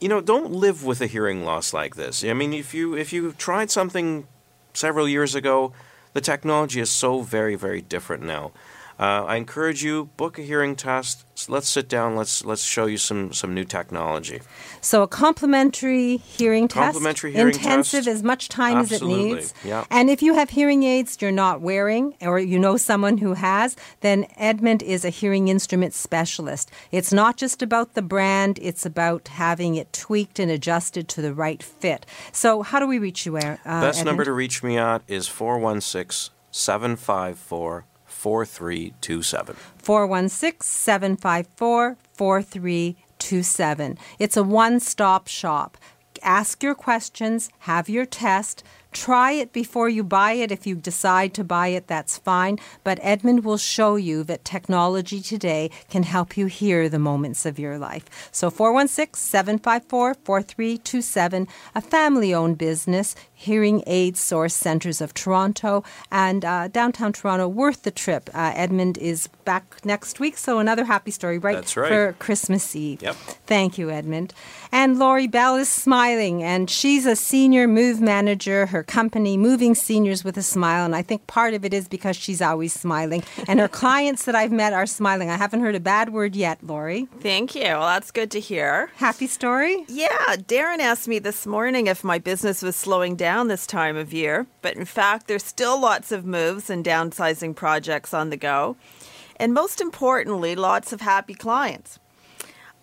you 0.00 0.08
know, 0.08 0.20
don't 0.20 0.52
live 0.52 0.84
with 0.84 1.00
a 1.00 1.06
hearing 1.06 1.44
loss 1.44 1.74
like 1.74 1.96
this. 1.96 2.22
I 2.22 2.34
mean, 2.34 2.52
if 2.52 2.72
you 2.72 2.94
if 2.94 3.12
you 3.12 3.32
tried 3.32 3.72
something 3.72 4.28
several 4.74 5.08
years 5.08 5.34
ago, 5.34 5.72
the 6.12 6.20
technology 6.20 6.78
is 6.78 6.90
so 6.90 7.22
very 7.22 7.56
very 7.56 7.80
different 7.80 8.22
now. 8.22 8.52
Uh, 8.98 9.24
I 9.26 9.36
encourage 9.36 9.84
you 9.84 10.06
book 10.16 10.38
a 10.38 10.42
hearing 10.42 10.74
test. 10.74 11.24
Let's 11.50 11.68
sit 11.68 11.86
down. 11.86 12.16
Let's 12.16 12.46
let's 12.46 12.62
show 12.62 12.86
you 12.86 12.96
some 12.96 13.32
some 13.34 13.52
new 13.52 13.64
technology. 13.64 14.40
So 14.80 15.02
a 15.02 15.08
complimentary 15.08 16.16
hearing 16.16 16.66
test, 16.66 16.94
Complimentary 16.94 17.32
hearing 17.32 17.54
intensive 17.54 18.04
test. 18.04 18.16
as 18.16 18.22
much 18.22 18.48
time 18.48 18.78
Absolutely. 18.78 19.14
as 19.14 19.22
it 19.22 19.34
needs. 19.34 19.54
Yeah. 19.64 19.84
And 19.90 20.08
if 20.08 20.22
you 20.22 20.34
have 20.34 20.48
hearing 20.48 20.82
aids 20.82 21.18
you're 21.20 21.30
not 21.30 21.60
wearing, 21.60 22.14
or 22.22 22.38
you 22.38 22.58
know 22.58 22.78
someone 22.78 23.18
who 23.18 23.34
has, 23.34 23.76
then 24.00 24.26
Edmund 24.36 24.82
is 24.82 25.04
a 25.04 25.10
hearing 25.10 25.48
instrument 25.48 25.92
specialist. 25.92 26.70
It's 26.90 27.12
not 27.12 27.36
just 27.36 27.60
about 27.60 27.92
the 27.92 28.02
brand; 28.02 28.58
it's 28.62 28.86
about 28.86 29.28
having 29.28 29.74
it 29.74 29.92
tweaked 29.92 30.38
and 30.38 30.50
adjusted 30.50 31.06
to 31.08 31.20
the 31.20 31.34
right 31.34 31.62
fit. 31.62 32.06
So, 32.32 32.62
how 32.62 32.78
do 32.78 32.86
we 32.86 32.98
reach 32.98 33.26
you, 33.26 33.36
uh, 33.36 33.56
Best 33.64 34.06
number 34.06 34.24
to 34.24 34.32
reach 34.32 34.62
me 34.62 34.78
at 34.78 35.02
is 35.06 35.28
416 35.28 36.32
754 36.50 37.84
4327. 38.26 39.54
416 39.78 40.66
754 40.66 41.96
4327. 42.12 43.98
It's 44.18 44.36
a 44.36 44.42
one 44.42 44.80
stop 44.80 45.28
shop. 45.28 45.78
Ask 46.24 46.60
your 46.60 46.74
questions, 46.74 47.50
have 47.60 47.88
your 47.88 48.04
test. 48.04 48.64
Try 48.96 49.32
it 49.32 49.52
before 49.52 49.90
you 49.90 50.02
buy 50.02 50.32
it. 50.32 50.50
If 50.50 50.66
you 50.66 50.74
decide 50.74 51.34
to 51.34 51.44
buy 51.44 51.68
it, 51.68 51.86
that's 51.86 52.16
fine. 52.16 52.58
But 52.82 52.98
Edmund 53.02 53.44
will 53.44 53.58
show 53.58 53.96
you 53.96 54.24
that 54.24 54.42
technology 54.42 55.20
today 55.20 55.70
can 55.90 56.02
help 56.02 56.38
you 56.38 56.46
hear 56.46 56.88
the 56.88 56.98
moments 56.98 57.44
of 57.44 57.58
your 57.58 57.78
life. 57.78 58.06
So 58.32 58.48
416 58.48 59.20
754 59.20 60.14
4327, 60.14 61.46
a 61.74 61.80
family 61.82 62.32
owned 62.32 62.56
business, 62.56 63.14
Hearing 63.38 63.84
Aid 63.86 64.16
Source 64.16 64.54
Centers 64.54 65.02
of 65.02 65.12
Toronto 65.12 65.84
and 66.10 66.42
uh, 66.42 66.68
downtown 66.68 67.12
Toronto, 67.12 67.46
worth 67.46 67.82
the 67.82 67.90
trip. 67.90 68.30
Uh, 68.32 68.52
Edmund 68.54 68.96
is 68.96 69.28
back 69.44 69.84
next 69.84 70.18
week, 70.18 70.38
so 70.38 70.58
another 70.58 70.86
happy 70.86 71.10
story 71.10 71.36
right, 71.36 71.56
That's 71.56 71.76
right. 71.76 71.90
for 71.90 72.14
Christmas 72.18 72.74
Eve. 72.74 73.02
Yep. 73.02 73.14
Thank 73.46 73.76
you, 73.76 73.90
Edmund. 73.90 74.32
And 74.72 74.98
Lori 74.98 75.26
Bell 75.26 75.56
is 75.56 75.68
smiling, 75.68 76.42
and 76.42 76.70
she's 76.70 77.04
a 77.04 77.14
senior 77.14 77.68
move 77.68 78.00
manager. 78.00 78.64
Her 78.66 78.82
company, 78.86 79.36
Moving 79.36 79.74
Seniors 79.74 80.24
with 80.24 80.36
a 80.36 80.42
Smile, 80.42 80.84
and 80.84 80.94
I 80.94 81.02
think 81.02 81.26
part 81.26 81.54
of 81.54 81.64
it 81.64 81.74
is 81.74 81.88
because 81.88 82.16
she's 82.16 82.40
always 82.40 82.72
smiling. 82.72 83.22
And 83.48 83.60
her 83.60 83.68
clients 83.82 84.24
that 84.24 84.34
I've 84.34 84.52
met 84.52 84.72
are 84.72 84.86
smiling. 84.86 85.30
I 85.30 85.36
haven't 85.36 85.60
heard 85.60 85.74
a 85.74 85.80
bad 85.80 86.12
word 86.12 86.36
yet, 86.36 86.62
Lori. 86.62 87.08
Thank 87.20 87.54
you. 87.54 87.62
Well, 87.62 87.86
that's 87.86 88.10
good 88.10 88.30
to 88.32 88.40
hear. 88.40 88.90
Happy 88.96 89.26
story? 89.26 89.84
Yeah, 89.88 90.36
Darren 90.36 90.78
asked 90.78 91.08
me 91.08 91.18
this 91.18 91.46
morning 91.46 91.86
if 91.86 92.04
my 92.04 92.18
business 92.18 92.62
was 92.62 92.76
slowing 92.76 93.16
down 93.16 93.48
this 93.48 93.66
time 93.66 93.96
of 93.96 94.12
year, 94.12 94.46
but 94.62 94.76
in 94.76 94.84
fact, 94.84 95.26
there's 95.26 95.44
still 95.44 95.80
lots 95.80 96.12
of 96.12 96.24
moves 96.24 96.70
and 96.70 96.84
downsizing 96.84 97.54
projects 97.54 98.14
on 98.14 98.30
the 98.30 98.36
go. 98.36 98.76
And 99.36 99.52
most 99.52 99.80
importantly, 99.80 100.56
lots 100.56 100.92
of 100.92 101.00
happy 101.02 101.34
clients. 101.34 101.98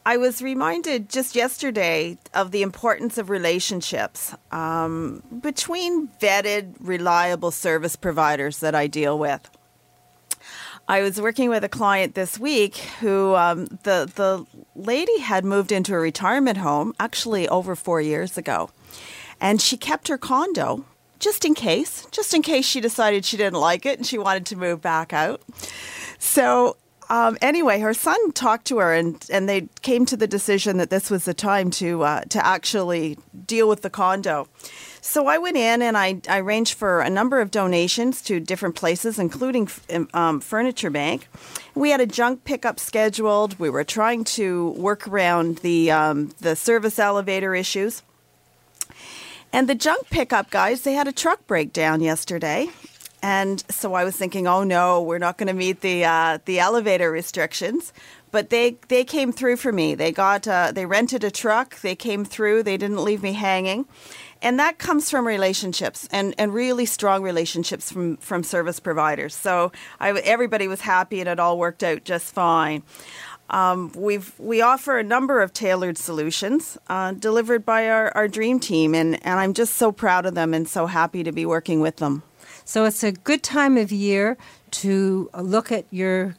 I 0.06 0.18
was 0.18 0.41
reminded 0.41 1.10
just 1.10 1.34
yesterday 1.34 2.18
of 2.34 2.51
the 2.51 2.62
importance 2.62 3.18
of 3.18 3.30
relationships 3.30 4.36
um, 4.51 5.24
between 5.41 6.10
vetted, 6.22 6.76
reliable 6.80 7.51
service 7.51 7.95
providers 7.95 8.60
that 8.60 8.76
I 8.76 8.88
deal 8.88 9.18
with. 9.18 9.49
I 10.89 11.01
was 11.01 11.22
working 11.22 11.49
with 11.49 11.64
a 11.64 11.70
client 11.70 12.16
this 12.16 12.38
week 12.38 12.76
who 12.99 13.36
um, 13.36 13.66
the 13.84 14.12
the 14.14 14.45
lady 14.76 15.20
had 15.20 15.45
moved 15.45 15.72
into 15.72 15.93
a 15.93 15.99
retirement 15.99 16.58
home 16.58 16.93
actually 16.99 17.47
over 17.47 17.74
four 17.74 18.01
years 18.01 18.38
ago, 18.38 18.70
and 19.39 19.62
she 19.62 19.78
kept 19.78 20.10
her 20.10 20.18
condo 20.18 20.84
just 21.20 21.45
in 21.45 21.54
case, 21.54 22.06
just 22.12 22.34
in 22.34 22.41
case 22.41 22.66
she 22.66 22.82
decided 22.82 23.24
she 23.24 23.38
didn't 23.38 23.62
like 23.62 23.86
it 23.86 23.97
and 23.97 24.06
she 24.06 24.18
wanted 24.18 24.45
to 24.47 24.58
move 24.58 24.82
back 24.82 25.14
out. 25.14 25.41
So 26.20 26.76
um, 27.14 27.38
anyway, 27.43 27.80
her 27.80 27.93
son 27.93 28.32
talked 28.32 28.66
to 28.66 28.80
her, 28.80 28.91
and, 28.91 29.24
and 29.30 29.47
they 29.47 29.68
came 29.84 30.03
to 30.07 30.18
the 30.18 30.26
decision 30.26 30.78
that 30.78 30.89
this 30.89 31.11
was 31.11 31.26
the 31.26 31.34
time 31.36 31.70
to 31.70 32.01
uh, 32.01 32.22
to 32.22 32.43
actually 32.43 33.20
deal 33.45 33.70
with 33.70 33.84
the 33.84 33.91
condo. 33.91 34.47
So 34.99 35.28
I 35.28 35.38
went 35.38 35.55
in 35.55 35.84
and 35.84 35.95
I, 35.95 36.22
I 36.28 36.39
arranged 36.39 36.74
for 36.74 37.01
a 37.01 37.11
number 37.11 37.39
of 37.39 37.51
donations 37.51 38.24
to 38.24 38.39
different 38.39 38.74
places, 38.74 39.20
including 39.20 39.70
um, 40.16 40.39
Furniture 40.39 40.89
Bank. 40.89 41.28
We 41.76 41.91
had 41.91 42.01
a 42.01 42.07
junk 42.07 42.45
pickup 42.45 42.80
scheduled. 42.80 43.59
We 43.59 43.70
were 43.70 43.84
trying 43.84 44.24
to 44.39 44.72
work 44.72 45.07
around 45.07 45.57
the 45.57 45.91
um, 45.91 46.32
the 46.41 46.55
service 46.55 46.97
elevator 46.97 47.53
issues. 47.53 48.01
And 49.51 49.70
the 49.70 49.76
junk 49.76 50.09
pickup 50.09 50.49
guys, 50.49 50.82
they 50.82 50.93
had 50.93 51.07
a 51.07 51.11
truck 51.11 51.45
breakdown 51.45 52.01
yesterday. 52.01 52.70
And 53.24 53.63
so 53.71 53.93
I 53.93 54.03
was 54.03 54.17
thinking, 54.17 54.47
oh 54.47 54.65
no, 54.65 55.01
we're 55.01 55.17
not 55.17 55.38
going 55.38 55.47
to 55.47 55.53
meet 55.53 55.80
the 55.80 56.03
uh, 56.03 56.39
the 56.43 56.59
elevator 56.59 57.09
restrictions. 57.09 57.93
But 58.32 58.49
they, 58.49 58.78
they 58.88 59.03
came 59.03 59.32
through 59.32 59.57
for 59.57 59.71
me. 59.71 59.93
They 59.95 60.11
got 60.11 60.47
uh, 60.47 60.71
they 60.74 60.86
rented 60.86 61.24
a 61.24 61.32
truck. 61.32 61.80
They 61.82 61.95
came 61.95 62.26
through. 62.26 62.63
They 62.63 62.78
didn't 62.78 63.03
leave 63.03 63.24
me 63.24 63.34
hanging, 63.34 63.86
and 64.41 64.59
that 64.59 64.78
comes 64.78 65.09
from 65.09 65.26
relationships 65.26 66.09
and, 66.11 66.36
and 66.38 66.53
really 66.53 66.86
strong 66.86 67.24
relationships 67.24 67.91
from, 67.91 68.17
from 68.17 68.43
service 68.43 68.80
providers. 68.80 69.36
So 69.36 69.71
I, 69.99 70.11
everybody 70.11 70.67
was 70.67 70.82
happy, 70.82 71.19
and 71.21 71.30
it 71.30 71.39
all 71.39 71.57
worked 71.57 71.84
out 71.84 72.03
just 72.03 72.34
fine. 72.34 72.84
Um, 73.49 73.91
we've 73.95 74.38
we 74.39 74.61
offer 74.61 74.97
a 74.97 75.03
number 75.03 75.41
of 75.41 75.53
tailored 75.53 75.97
solutions 75.97 76.78
uh, 76.88 77.11
delivered 77.13 77.65
by 77.65 77.88
our, 77.88 78.11
our 78.17 78.28
dream 78.28 78.59
team, 78.59 78.95
and, 78.95 79.24
and 79.26 79.39
I'm 79.39 79.53
just 79.53 79.76
so 79.76 79.91
proud 79.91 80.26
of 80.26 80.34
them 80.34 80.53
and 80.53 80.67
so 80.67 80.88
happy 80.88 81.24
to 81.24 81.32
be 81.32 81.45
working 81.45 81.80
with 81.80 81.97
them. 81.97 82.24
So 82.66 82.86
it's 82.86 83.03
a 83.03 83.11
good 83.11 83.43
time 83.43 83.78
of 83.78 83.91
year 83.91 84.38
to 84.72 85.30
look 85.34 85.72
at 85.72 85.86
your 85.91 86.36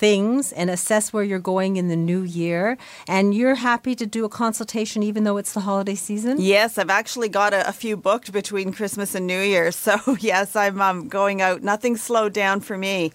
things 0.00 0.50
and 0.52 0.70
assess 0.70 1.12
where 1.12 1.22
you're 1.22 1.38
going 1.38 1.76
in 1.76 1.88
the 1.88 1.96
new 1.96 2.22
year. 2.22 2.78
And 3.06 3.34
you're 3.34 3.56
happy 3.56 3.94
to 3.94 4.06
do 4.06 4.24
a 4.24 4.28
consultation 4.30 5.02
even 5.02 5.24
though 5.24 5.36
it's 5.36 5.52
the 5.52 5.60
holiday 5.60 5.94
season? 5.94 6.38
Yes, 6.40 6.78
I've 6.78 6.88
actually 6.88 7.28
got 7.28 7.52
a, 7.52 7.68
a 7.68 7.72
few 7.72 7.96
booked 7.98 8.32
between 8.32 8.72
Christmas 8.72 9.14
and 9.14 9.26
New 9.26 9.40
Year. 9.40 9.70
So, 9.80 10.16
yes, 10.20 10.56
I'm 10.56 10.80
um, 10.82 11.08
going 11.08 11.40
out. 11.40 11.62
Nothing 11.62 11.96
slowed 11.96 12.34
down 12.34 12.60
for 12.60 12.76
me. 12.76 13.12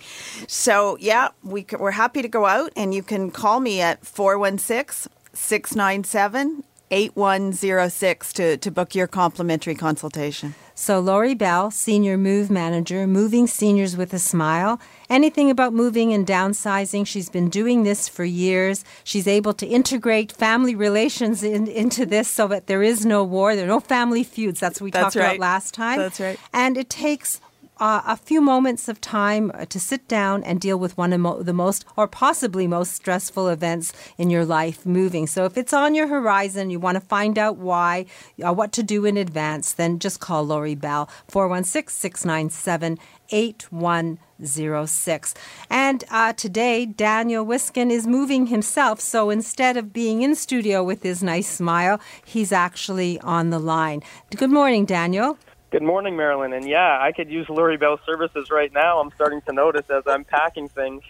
So, 0.48 0.98
yeah, 1.00 1.30
we, 1.44 1.66
we're 1.78 1.92
happy 1.92 2.24
to 2.24 2.28
go 2.28 2.48
out, 2.48 2.74
and 2.76 2.92
you 2.92 3.04
can 3.04 3.30
call 3.30 3.60
me 3.60 3.82
at 3.82 4.04
416 4.04 5.12
697 5.34 6.64
8106 6.92 8.34
to 8.34 8.58
to 8.58 8.72
book 8.72 8.96
your 8.96 9.08
complimentary 9.08 9.76
consultation. 9.76 10.56
So, 10.78 11.00
Lori 11.00 11.36
Bell, 11.36 11.72
Senior 11.72 12.18
Move 12.18 12.52
Manager, 12.52 13.08
Moving 13.08 13.48
Seniors 13.48 13.96
with 13.96 14.14
a 14.14 14.20
Smile. 14.20 14.78
Anything 15.10 15.50
about 15.50 15.74
moving 15.74 16.12
and 16.12 16.28
downsizing. 16.28 17.08
She's 17.08 17.30
been 17.30 17.50
doing 17.50 17.84
this 17.84 18.10
for 18.10 18.26
years. 18.26 18.84
She's 19.06 19.26
able 19.26 19.54
to 19.54 19.66
integrate 19.66 20.34
family 20.34 20.76
relations 20.76 21.44
in, 21.44 21.68
into 21.68 22.06
this 22.06 22.28
so 22.28 22.50
that 22.50 22.68
there 22.68 22.84
is 22.84 23.06
no 23.06 23.24
war, 23.24 23.56
there 23.56 23.64
are 23.64 23.70
no 23.70 23.80
family 23.80 24.26
feuds. 24.26 24.60
That's 24.60 24.82
what 24.82 24.86
we 24.86 24.92
That's 24.92 25.14
talked 25.14 25.16
about 25.16 25.40
last 25.40 25.74
time. 25.74 25.98
That's 25.98 26.20
right. 26.20 26.38
And 26.52 26.76
it 26.76 26.90
takes 26.90 27.40
uh, 27.78 28.02
a 28.06 28.18
few 28.18 28.42
moments 28.42 28.88
of 28.88 29.02
time 29.02 29.52
uh, 29.54 29.66
to 29.66 29.80
sit 29.80 30.08
down 30.08 30.44
and 30.44 30.62
deal 30.62 30.78
with 30.78 30.98
one 30.98 31.14
of 31.14 31.46
the 31.46 31.54
most 31.54 31.86
or 31.98 32.08
possibly 32.08 32.68
most 32.68 32.94
stressful 32.94 33.50
events 33.50 33.94
in 34.18 34.30
your 34.30 34.46
life 34.46 34.86
moving. 34.86 35.28
So 35.28 35.46
if 35.46 35.58
it's 35.58 35.74
on 35.74 35.96
your 35.96 36.08
horizon, 36.08 36.70
you 36.70 36.80
want 36.80 36.96
to 36.96 37.02
find 37.02 37.38
out 37.38 37.58
why, 37.58 38.06
uh, 38.46 38.54
what 38.54 38.72
to 38.74 38.84
do 38.84 39.06
in 39.06 39.18
advance, 39.18 39.74
then 39.74 40.00
just 40.00 40.20
call 40.20 40.44
Lori 40.44 40.76
Bell, 40.76 41.10
416 41.28 41.94
697 41.94 42.98
8106. 43.30 45.34
And 45.70 46.04
uh, 46.12 46.34
today, 46.34 46.86
Daniel 46.86 47.46
Wiskin 47.46 47.92
is 47.92 48.08
moving 48.08 48.48
himself. 48.48 49.00
So 49.00 49.30
instead 49.30 49.78
of 49.78 49.94
being 49.94 50.22
in 50.22 50.36
studio 50.36 50.84
with 50.84 51.04
his 51.04 51.24
nice 51.24 51.50
smile, 51.50 52.00
he's 52.24 52.52
actually 52.52 53.20
on 53.22 53.50
the 53.50 53.60
line. 53.60 54.04
Good 54.36 54.52
morning, 54.52 54.86
Daniel. 54.86 55.38
Good 55.76 55.84
morning, 55.84 56.16
Marilyn. 56.16 56.54
And 56.54 56.66
yeah, 56.66 57.00
I 57.02 57.12
could 57.12 57.30
use 57.30 57.50
Lori 57.50 57.76
Bell 57.76 58.00
services 58.06 58.50
right 58.50 58.72
now. 58.72 59.02
I'm 59.02 59.12
starting 59.12 59.42
to 59.42 59.52
notice 59.52 59.84
as 59.90 60.04
I'm 60.08 60.24
packing 60.24 60.70
things. 60.70 61.04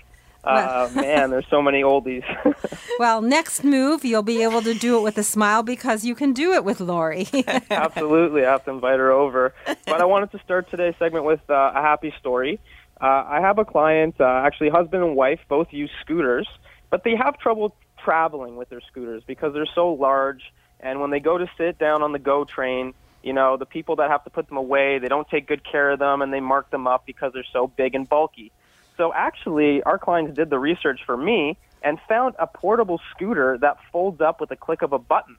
Uh, 0.44 0.90
man, 0.96 1.30
there's 1.30 1.46
so 1.52 1.62
many 1.62 1.84
oldies. 1.84 2.24
Well, 2.98 3.22
next 3.22 3.64
move, 3.64 4.04
you'll 4.06 4.24
be 4.24 4.42
able 4.42 4.62
to 4.62 4.74
do 4.74 4.98
it 4.98 5.02
with 5.02 5.18
a 5.18 5.24
smile 5.24 5.62
because 5.62 6.06
you 6.06 6.16
can 6.16 6.34
do 6.34 6.54
it 6.54 6.64
with 6.64 6.80
Lori. 6.80 7.28
Absolutely, 7.70 8.46
I 8.46 8.52
have 8.54 8.64
to 8.66 8.72
invite 8.72 8.98
her 8.98 9.12
over. 9.12 9.54
But 9.86 10.02
I 10.02 10.06
wanted 10.06 10.32
to 10.32 10.40
start 10.40 10.72
today's 10.72 10.96
segment 10.98 11.26
with 11.26 11.42
uh, 11.50 11.74
a 11.76 11.82
happy 11.82 12.14
story. 12.20 12.60
Uh, 13.00 13.26
I 13.28 13.42
have 13.42 13.60
a 13.60 13.66
client, 13.66 14.16
uh, 14.20 14.44
actually, 14.46 14.70
husband 14.70 15.04
and 15.04 15.16
wife, 15.16 15.42
both 15.50 15.68
use 15.72 15.92
scooters, 16.02 16.48
but 16.90 17.04
they 17.04 17.16
have 17.16 17.38
trouble 17.38 17.76
traveling 18.04 18.56
with 18.56 18.70
their 18.70 18.82
scooters 18.90 19.22
because 19.28 19.54
they're 19.54 19.68
so 19.76 19.92
large. 19.92 20.42
And 20.80 21.02
when 21.02 21.12
they 21.12 21.20
go 21.20 21.38
to 21.38 21.48
sit 21.56 21.78
down 21.78 22.02
on 22.02 22.14
the 22.14 22.20
GO 22.20 22.46
train, 22.46 22.94
you 23.26 23.34
know, 23.34 23.58
the 23.58 23.66
people 23.66 23.96
that 23.96 24.12
have 24.12 24.24
to 24.26 24.30
put 24.30 24.48
them 24.48 24.58
away, 24.58 25.00
they 25.00 25.08
don't 25.08 25.28
take 25.28 25.48
good 25.48 25.64
care 25.70 25.90
of 25.90 26.00
them 26.00 26.22
and 26.22 26.32
they 26.32 26.40
mark 26.40 26.70
them 26.70 26.86
up 26.86 27.08
because 27.08 27.34
they're 27.34 27.44
so 27.52 27.66
big 27.66 27.96
and 27.96 28.08
bulky. 28.08 28.52
So 28.98 29.12
actually, 29.12 29.82
our 29.82 29.98
clients 29.98 30.36
did 30.36 30.52
the 30.52 30.60
research 30.60 31.02
for 31.08 31.18
me 31.18 31.58
and 31.82 31.98
found 32.08 32.36
a 32.38 32.46
portable 32.46 33.02
scooter 33.10 33.58
that 33.58 33.78
folds 33.92 34.22
up 34.22 34.40
with 34.40 34.52
a 34.52 34.56
click 34.56 34.84
of 34.84 34.94
a 34.94 35.00
button. 35.00 35.38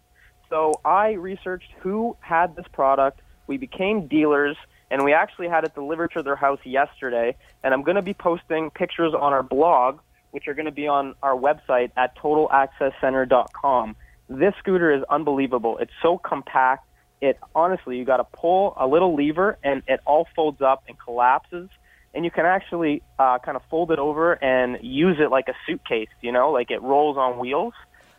So 0.50 0.72
I 0.84 1.12
researched 1.12 1.70
who 1.78 2.16
had 2.18 2.56
this 2.56 2.66
product. 2.72 3.20
We 3.46 3.56
became 3.56 4.08
dealers, 4.08 4.56
and 4.90 5.04
we 5.04 5.12
actually 5.12 5.48
had 5.48 5.62
it 5.62 5.72
delivered 5.74 6.10
to 6.14 6.24
their 6.24 6.36
house 6.36 6.60
yesterday. 6.64 7.36
And 7.62 7.72
I'm 7.72 7.82
going 7.82 7.96
to 7.96 8.02
be 8.02 8.14
posting 8.14 8.70
pictures 8.70 9.14
on 9.14 9.32
our 9.32 9.44
blog, 9.44 10.00
which 10.32 10.48
are 10.48 10.54
going 10.54 10.66
to 10.66 10.72
be 10.72 10.88
on 10.88 11.14
our 11.22 11.36
website 11.36 11.92
at 11.96 12.16
totalaccesscenter.com. 12.18 13.94
This 14.28 14.54
scooter 14.58 14.92
is 14.92 15.04
unbelievable. 15.08 15.78
It's 15.78 15.92
so 16.02 16.18
compact. 16.18 16.85
It 17.20 17.38
honestly, 17.54 17.96
you 17.98 18.04
got 18.04 18.18
to 18.18 18.24
pull 18.24 18.74
a 18.76 18.86
little 18.86 19.14
lever, 19.14 19.58
and 19.62 19.82
it 19.86 20.00
all 20.06 20.26
folds 20.34 20.60
up 20.60 20.84
and 20.88 20.98
collapses. 20.98 21.68
And 22.14 22.24
you 22.24 22.30
can 22.30 22.46
actually 22.46 23.02
uh, 23.18 23.38
kind 23.38 23.56
of 23.56 23.62
fold 23.68 23.90
it 23.90 23.98
over 23.98 24.32
and 24.32 24.78
use 24.82 25.18
it 25.20 25.30
like 25.30 25.48
a 25.48 25.54
suitcase. 25.66 26.08
You 26.22 26.32
know, 26.32 26.50
like 26.50 26.70
it 26.70 26.80
rolls 26.82 27.16
on 27.16 27.38
wheels 27.38 27.74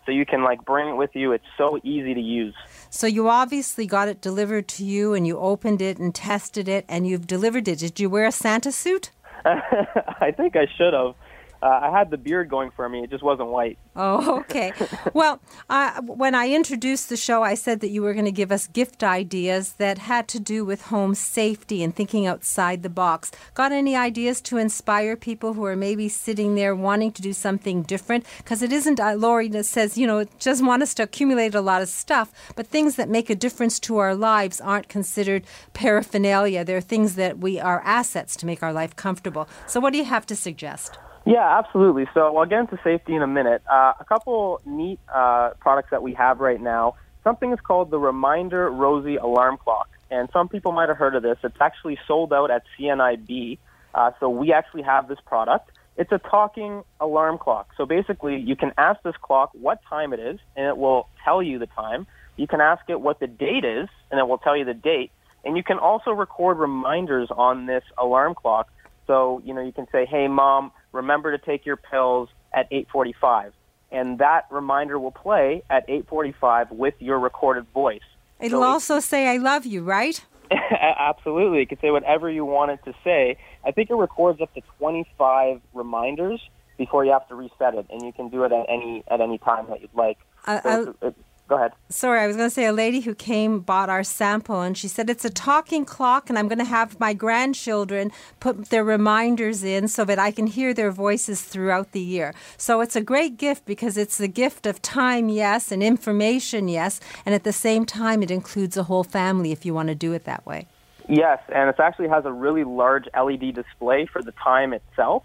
so 0.07 0.11
you 0.11 0.25
can 0.25 0.41
like 0.43 0.63
bring 0.65 0.87
it 0.87 0.95
with 0.95 1.15
you. 1.15 1.33
It's 1.33 1.45
so 1.57 1.79
easy 1.83 2.13
to 2.13 2.21
use. 2.21 2.55
So 2.89 3.05
you 3.05 3.27
obviously 3.27 3.85
got 3.85 4.07
it 4.07 4.21
delivered 4.21 4.67
to 4.69 4.85
you 4.85 5.13
and 5.13 5.27
you 5.27 5.37
opened 5.37 5.81
it 5.81 5.99
and 5.99 6.15
tested 6.15 6.67
it 6.67 6.85
and 6.87 7.05
you've 7.05 7.27
delivered 7.27 7.67
it. 7.67 7.79
Did 7.79 7.99
you 7.99 8.09
wear 8.09 8.25
a 8.25 8.31
Santa 8.31 8.71
suit? 8.71 9.11
I 9.45 10.33
think 10.35 10.55
I 10.55 10.65
should 10.77 10.93
have 10.93 11.13
uh, 11.61 11.79
I 11.83 11.91
had 11.91 12.11
the 12.11 12.17
beard 12.17 12.49
going 12.49 12.71
for 12.71 12.87
me. 12.87 13.03
It 13.03 13.09
just 13.09 13.23
wasn't 13.23 13.49
white. 13.49 13.77
Oh, 13.95 14.37
okay. 14.39 14.73
well, 15.13 15.41
uh, 15.69 16.01
when 16.01 16.35
I 16.35 16.49
introduced 16.49 17.09
the 17.09 17.17
show, 17.17 17.43
I 17.43 17.55
said 17.55 17.79
that 17.79 17.89
you 17.89 18.01
were 18.01 18.13
going 18.13 18.25
to 18.25 18.31
give 18.31 18.51
us 18.51 18.67
gift 18.67 19.03
ideas 19.03 19.73
that 19.73 19.97
had 19.97 20.27
to 20.29 20.39
do 20.39 20.63
with 20.63 20.83
home 20.83 21.15
safety 21.15 21.83
and 21.83 21.95
thinking 21.95 22.27
outside 22.27 22.83
the 22.83 22.89
box. 22.89 23.31
Got 23.53 23.71
any 23.71 23.95
ideas 23.95 24.41
to 24.41 24.57
inspire 24.57 25.15
people 25.15 25.53
who 25.53 25.65
are 25.65 25.75
maybe 25.75 26.09
sitting 26.09 26.55
there 26.55 26.75
wanting 26.75 27.11
to 27.13 27.21
do 27.21 27.33
something 27.33 27.81
different? 27.83 28.25
Because 28.37 28.61
it 28.61 28.71
isn't, 28.71 28.99
uh, 28.99 29.15
Lori 29.15 29.51
says, 29.63 29.97
you 29.97 30.05
know, 30.05 30.25
doesn't 30.39 30.65
want 30.65 30.83
us 30.83 30.93
to 30.95 31.03
accumulate 31.03 31.55
a 31.55 31.61
lot 31.61 31.81
of 31.81 31.89
stuff, 31.89 32.31
but 32.55 32.67
things 32.67 32.95
that 32.95 33.09
make 33.09 33.29
a 33.29 33.35
difference 33.35 33.79
to 33.79 33.97
our 33.97 34.13
lives 34.13 34.61
aren't 34.61 34.89
considered 34.89 35.43
paraphernalia. 35.73 36.63
They're 36.63 36.81
things 36.81 37.15
that 37.15 37.39
we 37.39 37.59
are 37.59 37.81
assets 37.83 38.35
to 38.37 38.45
make 38.45 38.61
our 38.61 38.73
life 38.73 38.95
comfortable. 38.95 39.47
So, 39.65 39.79
what 39.79 39.93
do 39.93 39.99
you 39.99 40.05
have 40.05 40.25
to 40.27 40.35
suggest? 40.35 40.97
Yeah, 41.27 41.59
absolutely. 41.59 42.07
So 42.13 42.37
I'll 42.37 42.45
get 42.45 42.61
into 42.61 42.79
safety 42.85 43.13
in 43.13 43.21
a 43.21 43.27
minute. 43.27 43.61
Uh, 43.69 43.91
a 43.99 44.05
couple 44.05 44.61
neat 44.65 44.97
uh, 45.13 45.49
products 45.59 45.89
that 45.91 46.01
we 46.01 46.13
have 46.13 46.39
right 46.39 46.59
now. 46.59 46.95
Something 47.25 47.51
is 47.51 47.59
called 47.59 47.91
the 47.91 47.99
Reminder 47.99 48.69
Rosie 48.69 49.17
Alarm 49.17 49.57
Clock, 49.57 49.89
and 50.09 50.29
some 50.31 50.47
people 50.47 50.71
might 50.71 50.87
have 50.87 50.97
heard 50.97 51.15
of 51.15 51.23
this. 51.23 51.37
It's 51.43 51.59
actually 51.59 51.99
sold 52.07 52.31
out 52.31 52.49
at 52.49 52.63
CNIB, 52.79 53.57
uh, 53.93 54.11
so 54.21 54.29
we 54.29 54.53
actually 54.53 54.83
have 54.83 55.09
this 55.09 55.19
product. 55.25 55.69
It's 55.97 56.13
a 56.13 56.17
talking 56.17 56.83
alarm 57.01 57.39
clock. 57.39 57.71
So 57.75 57.85
basically, 57.85 58.37
you 58.37 58.55
can 58.55 58.71
ask 58.77 59.01
this 59.03 59.15
clock 59.21 59.49
what 59.51 59.81
time 59.89 60.13
it 60.13 60.21
is, 60.21 60.39
and 60.55 60.65
it 60.65 60.77
will 60.77 61.09
tell 61.25 61.43
you 61.43 61.59
the 61.59 61.67
time. 61.67 62.07
You 62.37 62.47
can 62.47 62.61
ask 62.61 62.83
it 62.87 63.01
what 63.01 63.19
the 63.19 63.27
date 63.27 63.65
is, 63.65 63.89
and 64.11 64.17
it 64.17 64.29
will 64.29 64.37
tell 64.37 64.55
you 64.55 64.63
the 64.63 64.73
date. 64.73 65.11
And 65.43 65.57
you 65.57 65.63
can 65.63 65.77
also 65.77 66.11
record 66.11 66.57
reminders 66.57 67.29
on 67.31 67.65
this 67.65 67.83
alarm 67.97 68.35
clock. 68.35 68.69
So, 69.07 69.41
you 69.45 69.53
know, 69.53 69.61
you 69.61 69.71
can 69.71 69.87
say, 69.91 70.05
hey, 70.05 70.27
mom, 70.27 70.71
remember 70.91 71.35
to 71.35 71.43
take 71.43 71.65
your 71.65 71.77
pills 71.77 72.29
at 72.53 72.69
8:45, 72.71 73.51
and 73.91 74.19
that 74.19 74.45
reminder 74.51 74.99
will 74.99 75.11
play 75.11 75.63
at 75.69 75.87
8:45 75.87 76.71
with 76.71 76.95
your 76.99 77.19
recorded 77.19 77.65
voice. 77.73 78.01
It'll 78.39 78.61
so 78.61 78.67
also 78.67 78.99
say 78.99 79.27
"I 79.27 79.37
love 79.37 79.65
you," 79.65 79.83
right? 79.83 80.23
Absolutely, 80.99 81.61
it 81.61 81.69
can 81.69 81.79
say 81.79 81.91
whatever 81.91 82.29
you 82.29 82.45
want 82.45 82.71
it 82.71 82.79
to 82.85 82.93
say. 83.03 83.37
I 83.65 83.71
think 83.71 83.89
it 83.89 83.95
records 83.95 84.41
up 84.41 84.53
to 84.53 84.61
25 84.79 85.61
reminders 85.73 86.41
before 86.77 87.03
you 87.03 87.11
have 87.11 87.27
to 87.29 87.35
reset 87.35 87.75
it, 87.75 87.85
and 87.89 88.01
you 88.03 88.13
can 88.13 88.29
do 88.29 88.43
it 88.43 88.51
at 88.51 88.65
any 88.69 89.03
at 89.07 89.21
any 89.21 89.37
time 89.37 89.67
that 89.69 89.81
you'd 89.81 89.93
like. 89.93 90.17
Uh, 90.45 90.61
so 90.61 90.95
uh, 91.01 91.11
Go 91.47 91.55
ahead. 91.55 91.71
Sorry, 91.87 92.19
I 92.19 92.27
was 92.27 92.35
going 92.35 92.49
to 92.49 92.53
say 92.53 92.65
a 92.65 92.73
lady 92.73 92.99
who 92.99 93.15
came 93.15 93.61
bought 93.61 93.89
our 93.89 94.03
sample 94.03 94.61
and 94.61 94.77
she 94.77 94.89
said 94.89 95.09
it's 95.09 95.23
a 95.23 95.29
talking 95.29 95.85
clock 95.85 96.29
and 96.29 96.37
I'm 96.37 96.49
going 96.49 96.59
to 96.59 96.65
have 96.65 96.99
my 96.99 97.13
grandchildren 97.13 98.11
put 98.41 98.65
their 98.65 98.83
reminders 98.83 99.63
in 99.63 99.87
so 99.87 100.03
that 100.05 100.19
I 100.19 100.31
can 100.31 100.47
hear 100.47 100.73
their 100.73 100.91
voices 100.91 101.41
throughout 101.41 101.93
the 101.93 102.01
year. 102.01 102.33
So 102.57 102.81
it's 102.81 102.97
a 102.97 103.01
great 103.01 103.37
gift 103.37 103.65
because 103.65 103.97
it's 103.97 104.17
the 104.17 104.27
gift 104.27 104.65
of 104.65 104.81
time, 104.81 105.29
yes, 105.29 105.71
and 105.71 105.81
information, 105.81 106.67
yes, 106.67 106.99
and 107.25 107.33
at 107.33 107.45
the 107.45 107.53
same 107.53 107.85
time 107.85 108.21
it 108.21 108.29
includes 108.29 108.75
a 108.75 108.83
whole 108.83 109.05
family 109.05 109.53
if 109.53 109.65
you 109.65 109.73
want 109.73 109.87
to 109.87 109.95
do 109.95 110.11
it 110.11 110.25
that 110.25 110.45
way. 110.45 110.67
Yes, 111.07 111.39
and 111.47 111.69
it 111.69 111.79
actually 111.79 112.09
has 112.09 112.25
a 112.25 112.31
really 112.33 112.65
large 112.65 113.07
LED 113.15 113.55
display 113.55 114.05
for 114.05 114.21
the 114.21 114.33
time 114.33 114.73
itself. 114.73 115.23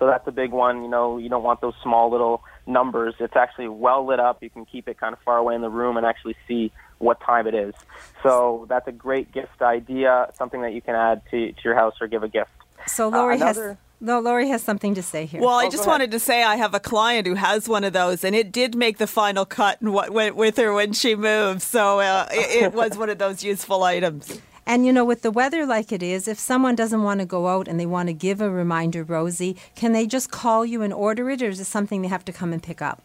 So 0.00 0.06
that's 0.06 0.26
a 0.26 0.32
big 0.32 0.50
one. 0.50 0.82
You 0.82 0.88
know, 0.88 1.18
you 1.18 1.28
don't 1.28 1.44
want 1.44 1.60
those 1.60 1.74
small 1.80 2.10
little 2.10 2.42
numbers. 2.70 3.14
It's 3.18 3.36
actually 3.36 3.68
well 3.68 4.06
lit 4.06 4.20
up. 4.20 4.42
You 4.42 4.50
can 4.50 4.64
keep 4.64 4.88
it 4.88 4.98
kind 4.98 5.12
of 5.12 5.18
far 5.20 5.36
away 5.38 5.54
in 5.54 5.60
the 5.60 5.70
room 5.70 5.96
and 5.96 6.06
actually 6.06 6.36
see 6.48 6.72
what 6.98 7.20
time 7.20 7.46
it 7.46 7.54
is. 7.54 7.74
So 8.22 8.66
that's 8.68 8.86
a 8.86 8.92
great 8.92 9.32
gift 9.32 9.62
idea, 9.62 10.30
something 10.36 10.62
that 10.62 10.72
you 10.72 10.82
can 10.82 10.94
add 10.94 11.22
to, 11.30 11.52
to 11.52 11.60
your 11.64 11.74
house 11.74 11.94
or 12.00 12.06
give 12.06 12.22
a 12.22 12.28
gift. 12.28 12.50
So 12.86 13.08
Lori 13.08 13.34
uh, 13.34 13.36
another, 13.36 13.68
has. 13.68 13.76
No, 14.00 14.20
Lori 14.20 14.48
has 14.48 14.62
something 14.62 14.94
to 14.94 15.02
say 15.02 15.26
here. 15.26 15.40
Well, 15.40 15.54
I 15.54 15.66
oh, 15.66 15.70
just 15.70 15.86
wanted 15.86 16.10
to 16.12 16.18
say 16.18 16.42
I 16.42 16.56
have 16.56 16.74
a 16.74 16.80
client 16.80 17.26
who 17.26 17.34
has 17.34 17.68
one 17.68 17.84
of 17.84 17.92
those, 17.92 18.24
and 18.24 18.34
it 18.34 18.52
did 18.52 18.74
make 18.74 18.98
the 18.98 19.06
final 19.06 19.44
cut 19.44 19.80
and 19.80 19.92
what 19.92 20.10
went 20.10 20.36
with 20.36 20.56
her 20.56 20.72
when 20.72 20.92
she 20.92 21.14
moved. 21.14 21.62
So 21.62 22.00
uh, 22.00 22.26
it, 22.30 22.64
it 22.64 22.72
was 22.72 22.96
one 22.96 23.10
of 23.10 23.18
those 23.18 23.42
useful 23.44 23.82
items. 23.82 24.40
And 24.66 24.86
you 24.86 24.92
know, 24.92 25.04
with 25.04 25.22
the 25.22 25.30
weather 25.30 25.66
like 25.66 25.90
it 25.92 26.02
is, 26.02 26.28
if 26.28 26.38
someone 26.38 26.74
doesn't 26.74 27.02
want 27.02 27.20
to 27.20 27.26
go 27.26 27.48
out 27.48 27.66
and 27.66 27.80
they 27.80 27.86
want 27.86 28.08
to 28.08 28.12
give 28.12 28.40
a 28.40 28.50
reminder, 28.50 29.02
Rosie, 29.02 29.56
can 29.74 29.92
they 29.92 30.06
just 30.06 30.30
call 30.30 30.64
you 30.64 30.82
and 30.82 30.92
order 30.92 31.28
it, 31.30 31.42
or 31.42 31.48
is 31.48 31.60
it 31.60 31.64
something 31.64 32.02
they 32.02 32.08
have 32.08 32.24
to 32.26 32.32
come 32.32 32.52
and 32.52 32.62
pick 32.62 32.80
up? 32.80 33.02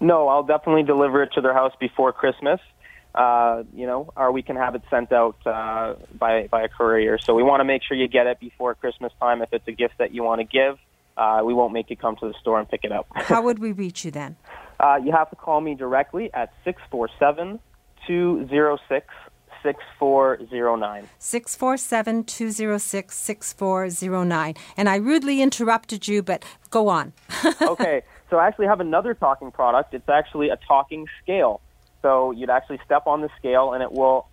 No, 0.00 0.28
I'll 0.28 0.44
definitely 0.44 0.84
deliver 0.84 1.22
it 1.22 1.32
to 1.34 1.40
their 1.40 1.54
house 1.54 1.72
before 1.80 2.12
Christmas. 2.12 2.60
Uh, 3.14 3.64
you 3.74 3.86
know, 3.86 4.12
or 4.16 4.30
we 4.30 4.42
can 4.42 4.54
have 4.54 4.74
it 4.74 4.82
sent 4.90 5.10
out 5.12 5.36
uh, 5.44 5.94
by 6.16 6.46
by 6.46 6.62
a 6.62 6.68
courier. 6.68 7.18
So 7.18 7.34
we 7.34 7.42
want 7.42 7.60
to 7.60 7.64
make 7.64 7.82
sure 7.82 7.96
you 7.96 8.06
get 8.06 8.26
it 8.26 8.38
before 8.38 8.74
Christmas 8.74 9.12
time. 9.18 9.42
If 9.42 9.52
it's 9.52 9.66
a 9.66 9.72
gift 9.72 9.98
that 9.98 10.12
you 10.14 10.22
want 10.22 10.40
to 10.40 10.44
give, 10.44 10.78
uh, 11.16 11.40
we 11.44 11.52
won't 11.52 11.72
make 11.72 11.90
you 11.90 11.96
come 11.96 12.16
to 12.16 12.28
the 12.28 12.34
store 12.34 12.60
and 12.60 12.68
pick 12.68 12.84
it 12.84 12.92
up. 12.92 13.06
How 13.14 13.42
would 13.42 13.58
we 13.58 13.72
reach 13.72 14.04
you 14.04 14.10
then? 14.10 14.36
Uh, 14.78 15.00
you 15.02 15.10
have 15.10 15.30
to 15.30 15.36
call 15.36 15.60
me 15.60 15.74
directly 15.74 16.32
at 16.32 16.52
six 16.64 16.80
four 16.90 17.08
seven 17.18 17.58
two 18.06 18.46
zero 18.48 18.78
six 18.88 19.06
6409. 19.62 21.08
647 21.18 22.24
206 22.24 23.16
6409. 23.16 24.54
And 24.76 24.88
I 24.88 24.96
rudely 24.96 25.42
interrupted 25.42 26.08
you, 26.08 26.22
but 26.22 26.44
go 26.70 26.88
on. 26.88 27.12
okay, 27.62 28.02
so 28.30 28.38
I 28.38 28.46
actually 28.46 28.66
have 28.66 28.80
another 28.80 29.14
talking 29.14 29.50
product. 29.50 29.94
It's 29.94 30.08
actually 30.08 30.50
a 30.50 30.56
talking 30.56 31.06
scale. 31.22 31.60
So 32.02 32.30
you'd 32.30 32.50
actually 32.50 32.80
step 32.84 33.06
on 33.06 33.20
the 33.20 33.30
scale 33.38 33.72
and 33.72 33.82
it 33.82 33.92
will, 33.92 34.28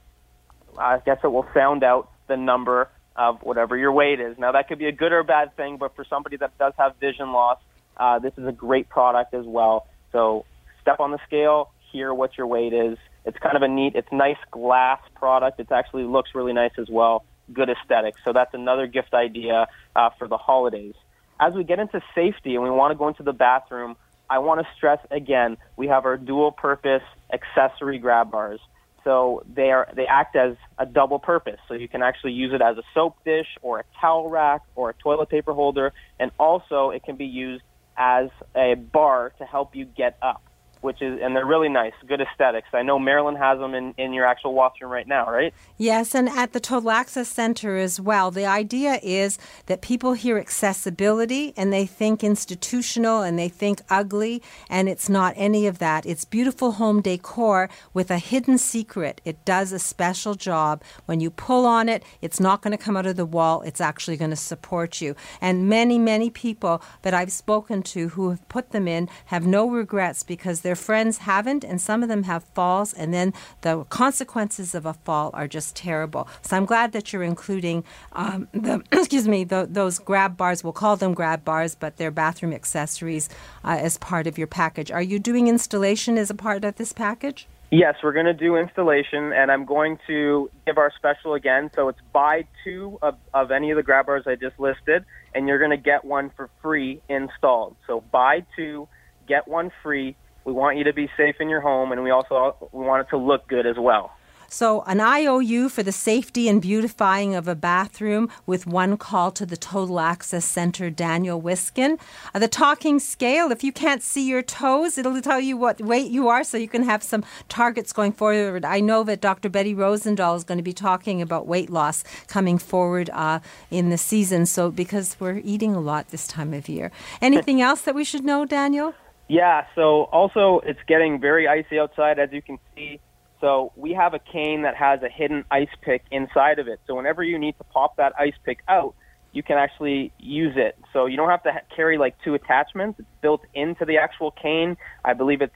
I 0.77 0.99
guess 1.05 1.19
it 1.23 1.31
will 1.31 1.47
sound 1.53 1.83
out 1.83 2.09
the 2.27 2.37
number 2.37 2.89
of 3.15 3.41
whatever 3.41 3.77
your 3.77 3.91
weight 3.91 4.19
is. 4.19 4.37
Now, 4.37 4.51
that 4.51 4.67
could 4.67 4.77
be 4.77 4.87
a 4.87 4.91
good 4.91 5.13
or 5.13 5.23
bad 5.23 5.55
thing, 5.55 5.77
but 5.77 5.95
for 5.95 6.05
somebody 6.05 6.37
that 6.37 6.57
does 6.57 6.73
have 6.77 6.95
vision 6.97 7.31
loss, 7.31 7.59
uh, 7.97 8.19
this 8.19 8.33
is 8.37 8.45
a 8.45 8.51
great 8.51 8.89
product 8.89 9.33
as 9.33 9.45
well. 9.45 9.87
So 10.11 10.45
step 10.81 10.99
on 10.99 11.11
the 11.11 11.19
scale, 11.25 11.71
hear 11.91 12.13
what 12.13 12.37
your 12.37 12.47
weight 12.47 12.73
is, 12.73 12.97
it's 13.25 13.37
kind 13.39 13.55
of 13.55 13.63
a 13.63 13.67
neat, 13.67 13.95
it's 13.95 14.11
nice 14.11 14.37
glass 14.51 14.99
product. 15.15 15.59
It 15.59 15.71
actually 15.71 16.03
looks 16.03 16.31
really 16.35 16.53
nice 16.53 16.73
as 16.77 16.89
well. 16.89 17.25
Good 17.51 17.69
aesthetic. 17.69 18.15
So 18.23 18.33
that's 18.33 18.53
another 18.53 18.87
gift 18.87 19.13
idea 19.13 19.67
uh, 19.95 20.09
for 20.17 20.27
the 20.27 20.37
holidays. 20.37 20.93
As 21.39 21.53
we 21.53 21.63
get 21.63 21.79
into 21.79 22.01
safety 22.13 22.55
and 22.55 22.63
we 22.63 22.69
want 22.69 22.91
to 22.91 22.97
go 22.97 23.07
into 23.07 23.23
the 23.23 23.33
bathroom, 23.33 23.95
I 24.29 24.39
want 24.39 24.61
to 24.61 24.67
stress 24.75 24.99
again, 25.11 25.57
we 25.75 25.87
have 25.87 26.05
our 26.05 26.17
dual 26.17 26.51
purpose 26.51 27.03
accessory 27.31 27.97
grab 27.97 28.31
bars. 28.31 28.59
So 29.03 29.43
they 29.53 29.69
are 29.69 29.87
they 29.93 30.07
act 30.07 30.35
as 30.35 30.55
a 30.79 30.85
double 30.85 31.19
purpose. 31.19 31.59
So 31.67 31.75
you 31.75 31.87
can 31.87 32.01
actually 32.01 32.33
use 32.33 32.53
it 32.53 32.61
as 32.61 32.77
a 32.77 32.83
soap 32.93 33.23
dish 33.23 33.47
or 33.61 33.79
a 33.79 33.83
towel 34.01 34.29
rack 34.29 34.61
or 34.75 34.89
a 34.89 34.93
toilet 34.93 35.29
paper 35.29 35.53
holder, 35.53 35.93
and 36.19 36.31
also 36.39 36.89
it 36.89 37.03
can 37.03 37.15
be 37.15 37.25
used 37.25 37.63
as 37.97 38.29
a 38.55 38.73
bar 38.73 39.31
to 39.37 39.45
help 39.45 39.75
you 39.75 39.85
get 39.85 40.17
up 40.23 40.41
which 40.81 41.01
is 41.01 41.19
and 41.21 41.35
they're 41.35 41.45
really 41.45 41.69
nice, 41.69 41.93
good 42.07 42.21
aesthetics. 42.21 42.67
I 42.73 42.83
know 42.83 42.99
Marilyn 42.99 43.35
has 43.35 43.59
them 43.59 43.73
in, 43.73 43.93
in 43.97 44.13
your 44.13 44.25
actual 44.25 44.53
washroom 44.53 44.91
right 44.91 45.07
now, 45.07 45.29
right? 45.29 45.53
Yes, 45.77 46.15
and 46.15 46.29
at 46.29 46.53
the 46.53 46.59
Total 46.59 46.91
Access 46.91 47.27
Center 47.27 47.77
as 47.77 47.99
well. 47.99 48.31
The 48.31 48.45
idea 48.45 48.99
is 49.03 49.37
that 49.65 49.81
people 49.81 50.13
hear 50.13 50.37
accessibility 50.37 51.53
and 51.57 51.71
they 51.71 51.85
think 51.85 52.23
institutional 52.23 53.21
and 53.21 53.37
they 53.37 53.49
think 53.49 53.81
ugly, 53.89 54.41
and 54.69 54.87
it's 54.87 55.09
not 55.09 55.33
any 55.35 55.67
of 55.67 55.79
that. 55.79 56.05
It's 56.05 56.25
beautiful 56.25 56.73
home 56.73 57.01
decor 57.01 57.69
with 57.93 58.11
a 58.11 58.17
hidden 58.17 58.57
secret. 58.57 59.21
It 59.25 59.43
does 59.45 59.71
a 59.71 59.79
special 59.79 60.35
job. 60.35 60.83
When 61.05 61.19
you 61.19 61.29
pull 61.29 61.65
on 61.65 61.89
it, 61.89 62.03
it's 62.21 62.39
not 62.39 62.61
going 62.61 62.71
to 62.77 62.83
come 62.83 62.97
out 62.97 63.05
of 63.05 63.15
the 63.15 63.25
wall. 63.25 63.61
It's 63.61 63.81
actually 63.81 64.17
going 64.17 64.31
to 64.31 64.35
support 64.35 65.01
you. 65.01 65.15
And 65.41 65.67
many, 65.67 65.97
many 65.97 66.29
people 66.29 66.81
that 67.01 67.13
I've 67.13 67.31
spoken 67.31 67.83
to 67.83 68.09
who 68.09 68.29
have 68.29 68.47
put 68.49 68.71
them 68.71 68.87
in 68.87 69.09
have 69.25 69.45
no 69.45 69.69
regrets 69.69 70.23
because 70.23 70.61
their 70.65 70.75
friends 70.75 71.19
haven't, 71.19 71.63
and 71.63 71.79
some 71.79 72.01
of 72.01 72.09
them 72.09 72.23
have 72.23 72.43
falls, 72.43 72.91
and 72.91 73.13
then 73.13 73.33
the 73.61 73.83
consequences 73.85 74.73
of 74.73 74.85
a 74.87 74.93
fall 74.93 75.29
are 75.35 75.47
just 75.47 75.75
terrible. 75.75 76.27
So 76.41 76.57
I'm 76.57 76.65
glad 76.65 76.91
that 76.93 77.13
you're 77.13 77.21
including 77.21 77.83
um, 78.13 78.47
the 78.51 78.83
excuse 78.91 79.27
me 79.27 79.43
the, 79.43 79.67
those 79.69 79.99
grab 79.99 80.35
bars. 80.35 80.63
We'll 80.63 80.73
call 80.73 80.95
them 80.95 81.13
grab 81.13 81.45
bars, 81.45 81.75
but 81.75 81.97
they're 81.97 82.09
bathroom 82.09 82.51
accessories 82.51 83.29
uh, 83.63 83.77
as 83.79 83.99
part 83.99 84.25
of 84.25 84.39
your 84.39 84.47
package. 84.47 84.89
Are 84.89 85.03
you 85.03 85.19
doing 85.19 85.47
installation 85.47 86.17
as 86.17 86.31
a 86.31 86.35
part 86.35 86.65
of 86.65 86.77
this 86.77 86.91
package? 86.91 87.47
Yes, 87.69 87.95
we're 88.01 88.13
going 88.13 88.25
to 88.25 88.33
do 88.33 88.55
installation, 88.55 89.33
and 89.33 89.51
I'm 89.51 89.65
going 89.65 89.99
to 90.07 90.49
give 90.65 90.79
our 90.79 90.91
special 90.95 91.35
again. 91.35 91.69
So 91.75 91.89
it's 91.89 91.99
buy 92.11 92.45
two 92.63 92.97
of, 93.03 93.17
of 93.35 93.51
any 93.51 93.69
of 93.69 93.77
the 93.77 93.83
grab 93.83 94.07
bars 94.07 94.23
I 94.25 94.33
just 94.33 94.59
listed, 94.59 95.05
and 95.35 95.47
you're 95.47 95.59
going 95.59 95.71
to 95.71 95.77
get 95.77 96.03
one 96.05 96.31
for 96.35 96.49
free 96.63 97.01
installed. 97.07 97.75
So 97.85 98.03
buy 98.11 98.45
two, 98.55 98.87
get 99.27 99.47
one 99.47 99.71
free. 99.83 100.15
We 100.45 100.53
want 100.53 100.77
you 100.77 100.83
to 100.85 100.93
be 100.93 101.09
safe 101.17 101.35
in 101.39 101.49
your 101.49 101.61
home, 101.61 101.91
and 101.91 102.03
we 102.03 102.11
also 102.11 102.55
we 102.71 102.85
want 102.85 103.07
it 103.07 103.09
to 103.09 103.17
look 103.17 103.47
good 103.47 103.65
as 103.65 103.77
well. 103.77 104.11
So, 104.47 104.83
an 104.83 105.01
IOU 105.01 105.69
for 105.69 105.83
the 105.83 105.91
safety 105.91 106.47
and 106.47 106.61
beautifying 106.61 107.35
of 107.35 107.47
a 107.47 107.55
bathroom 107.55 108.29
with 108.45 108.67
one 108.67 108.95
call 108.95 109.31
to 109.31 109.45
the 109.45 109.57
Total 109.57 109.99
Access 109.99 110.45
Center, 110.45 110.89
Daniel 110.89 111.41
Wiskin. 111.41 111.97
Uh, 112.33 112.39
the 112.39 112.47
talking 112.47 112.99
scale, 112.99 113.51
if 113.51 113.63
you 113.63 113.71
can't 113.71 114.03
see 114.03 114.27
your 114.27 114.41
toes, 114.41 114.97
it'll 114.97 115.19
tell 115.21 115.39
you 115.39 115.57
what 115.57 115.81
weight 115.81 116.11
you 116.11 116.27
are 116.27 116.43
so 116.43 116.57
you 116.57 116.67
can 116.67 116.83
have 116.83 117.01
some 117.01 117.25
targets 117.49 117.91
going 117.91 118.11
forward. 118.11 118.63
I 118.63 118.79
know 118.79 119.03
that 119.03 119.19
Dr. 119.19 119.49
Betty 119.49 119.73
Rosendahl 119.73 120.37
is 120.37 120.43
going 120.43 120.59
to 120.59 120.63
be 120.63 120.73
talking 120.73 121.21
about 121.21 121.47
weight 121.47 121.69
loss 121.69 122.03
coming 122.27 122.57
forward 122.57 123.09
uh, 123.13 123.39
in 123.71 123.89
the 123.89 123.97
season, 123.97 124.45
so 124.45 124.69
because 124.69 125.17
we're 125.19 125.41
eating 125.43 125.75
a 125.75 125.81
lot 125.81 126.09
this 126.09 126.27
time 126.27 126.53
of 126.53 126.69
year. 126.69 126.91
Anything 127.21 127.61
else 127.63 127.81
that 127.81 127.95
we 127.95 128.03
should 128.03 128.23
know, 128.23 128.45
Daniel? 128.45 128.93
Yeah, 129.27 129.65
so 129.73 130.03
also 130.03 130.61
it's 130.63 130.79
getting 130.87 131.19
very 131.19 131.47
icy 131.47 131.79
outside, 131.79 132.19
as 132.19 132.31
you 132.31 132.41
can 132.41 132.59
see. 132.75 132.99
So 133.41 133.71
we 133.75 133.93
have 133.93 134.13
a 134.13 134.19
cane 134.19 134.61
that 134.63 134.75
has 134.75 135.01
a 135.03 135.09
hidden 135.09 135.45
ice 135.51 135.69
pick 135.81 136.03
inside 136.11 136.59
of 136.59 136.67
it. 136.67 136.79
So 136.87 136.95
whenever 136.95 137.23
you 137.23 137.37
need 137.37 137.57
to 137.57 137.63
pop 137.65 137.97
that 137.97 138.13
ice 138.19 138.33
pick 138.43 138.59
out, 138.67 138.95
you 139.33 139.43
can 139.43 139.57
actually 139.57 140.13
use 140.17 140.53
it. 140.55 140.77
So 140.93 141.07
you 141.07 141.17
don't 141.17 141.29
have 141.29 141.43
to 141.43 141.51
ha- 141.51 141.75
carry 141.75 141.97
like 141.97 142.15
two 142.23 142.35
attachments. 142.35 142.99
It's 142.99 143.07
built 143.21 143.41
into 143.53 143.83
the 143.83 143.97
actual 143.97 144.31
cane. 144.31 144.77
I 145.03 145.13
believe 145.13 145.41
it's 145.41 145.53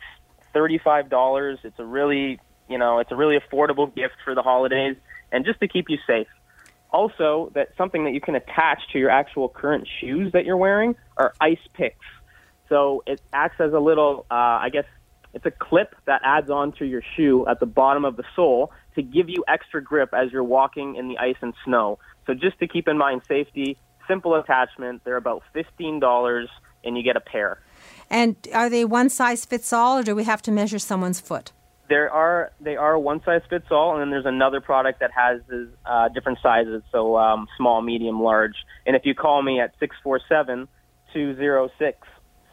thirty-five 0.54 1.10
dollars. 1.10 1.60
It's 1.64 1.80
a 1.80 1.86
really, 1.86 2.40
you 2.68 2.78
know, 2.78 3.00
it's 3.00 3.12
a 3.12 3.16
really 3.16 3.38
affordable 3.40 3.94
gift 3.94 4.16
for 4.26 4.36
the 4.36 4.42
holidays 4.42 4.98
and 5.32 5.46
just 5.46 5.60
to 5.62 5.68
keep 5.68 5.90
you 5.90 5.98
safe. 6.06 6.28
Also, 6.92 7.52
that 7.54 7.70
something 7.78 8.04
that 8.06 8.14
you 8.14 8.22
can 8.22 8.36
attach 8.36 8.82
to 8.92 9.00
your 9.00 9.12
actual 9.12 9.48
current 9.48 9.88
shoes 10.02 10.34
that 10.34 10.44
you're 10.44 10.58
wearing 10.58 10.96
are 11.18 11.34
ice 11.40 11.60
picks. 11.74 12.06
So 12.70 13.04
it 13.06 13.20
acts 13.34 13.60
as 13.60 13.74
a 13.74 13.80
little, 13.80 14.26
uh, 14.32 14.34
I 14.34 14.70
guess, 14.72 14.86
it's 15.34 15.46
a 15.46 15.52
clip 15.52 15.96
that 16.06 16.22
adds 16.24 16.50
onto 16.50 16.86
your 16.86 17.02
shoe 17.16 17.46
at 17.48 17.60
the 17.60 17.66
bottom 17.66 18.06
of 18.06 18.16
the 18.16 18.24
sole 18.36 18.72
to 18.96 19.02
give 19.02 19.30
you 19.30 19.44
extra 19.48 19.84
grip 19.84 20.14
as 20.14 20.32
you're 20.32 20.44
walking 20.44 20.96
in 20.96 21.08
the 21.08 21.18
ice 21.18 21.36
and 21.42 21.54
snow. 21.66 22.00
So 22.26 22.34
just 22.34 22.60
to 22.60 22.68
keep 22.68 22.88
in 22.88 22.98
mind 22.98 23.22
safety, 23.28 23.78
simple 24.10 24.36
attachment. 24.36 25.04
They're 25.06 25.16
about 25.16 25.44
$15 25.56 26.48
and 26.84 26.98
you 26.98 27.04
get 27.04 27.16
a 27.16 27.22
pair. 27.22 27.62
And 28.10 28.36
are 28.54 28.70
they 28.70 28.84
one 28.84 29.10
size 29.10 29.46
fits 29.46 29.72
all 29.72 30.00
or 30.00 30.04
do 30.04 30.16
we 30.16 30.26
have 30.26 30.42
to 30.44 30.52
measure 30.52 30.80
someone's 30.80 31.22
foot? 31.22 31.54
There 31.88 32.12
are 32.12 32.52
they 32.62 32.76
are 32.76 33.00
one 33.00 33.24
size 33.24 33.42
fits 33.50 33.66
all, 33.72 33.94
and 33.94 34.02
then 34.02 34.12
there's 34.12 34.28
another 34.28 34.62
product 34.62 35.00
that 35.00 35.10
has 35.10 35.42
uh, 35.88 36.10
different 36.10 36.38
sizes, 36.44 36.84
so 36.92 37.18
um, 37.18 37.48
small, 37.58 37.82
medium, 37.82 38.22
large. 38.22 38.54
And 38.86 38.96
if 38.96 39.08
you 39.08 39.16
call 39.16 39.42
me 39.42 39.60
at 39.60 39.74
six 39.80 39.96
four 40.04 40.20
seven 40.30 40.68
two 41.14 41.36
zero 41.36 41.72
six 41.80 41.98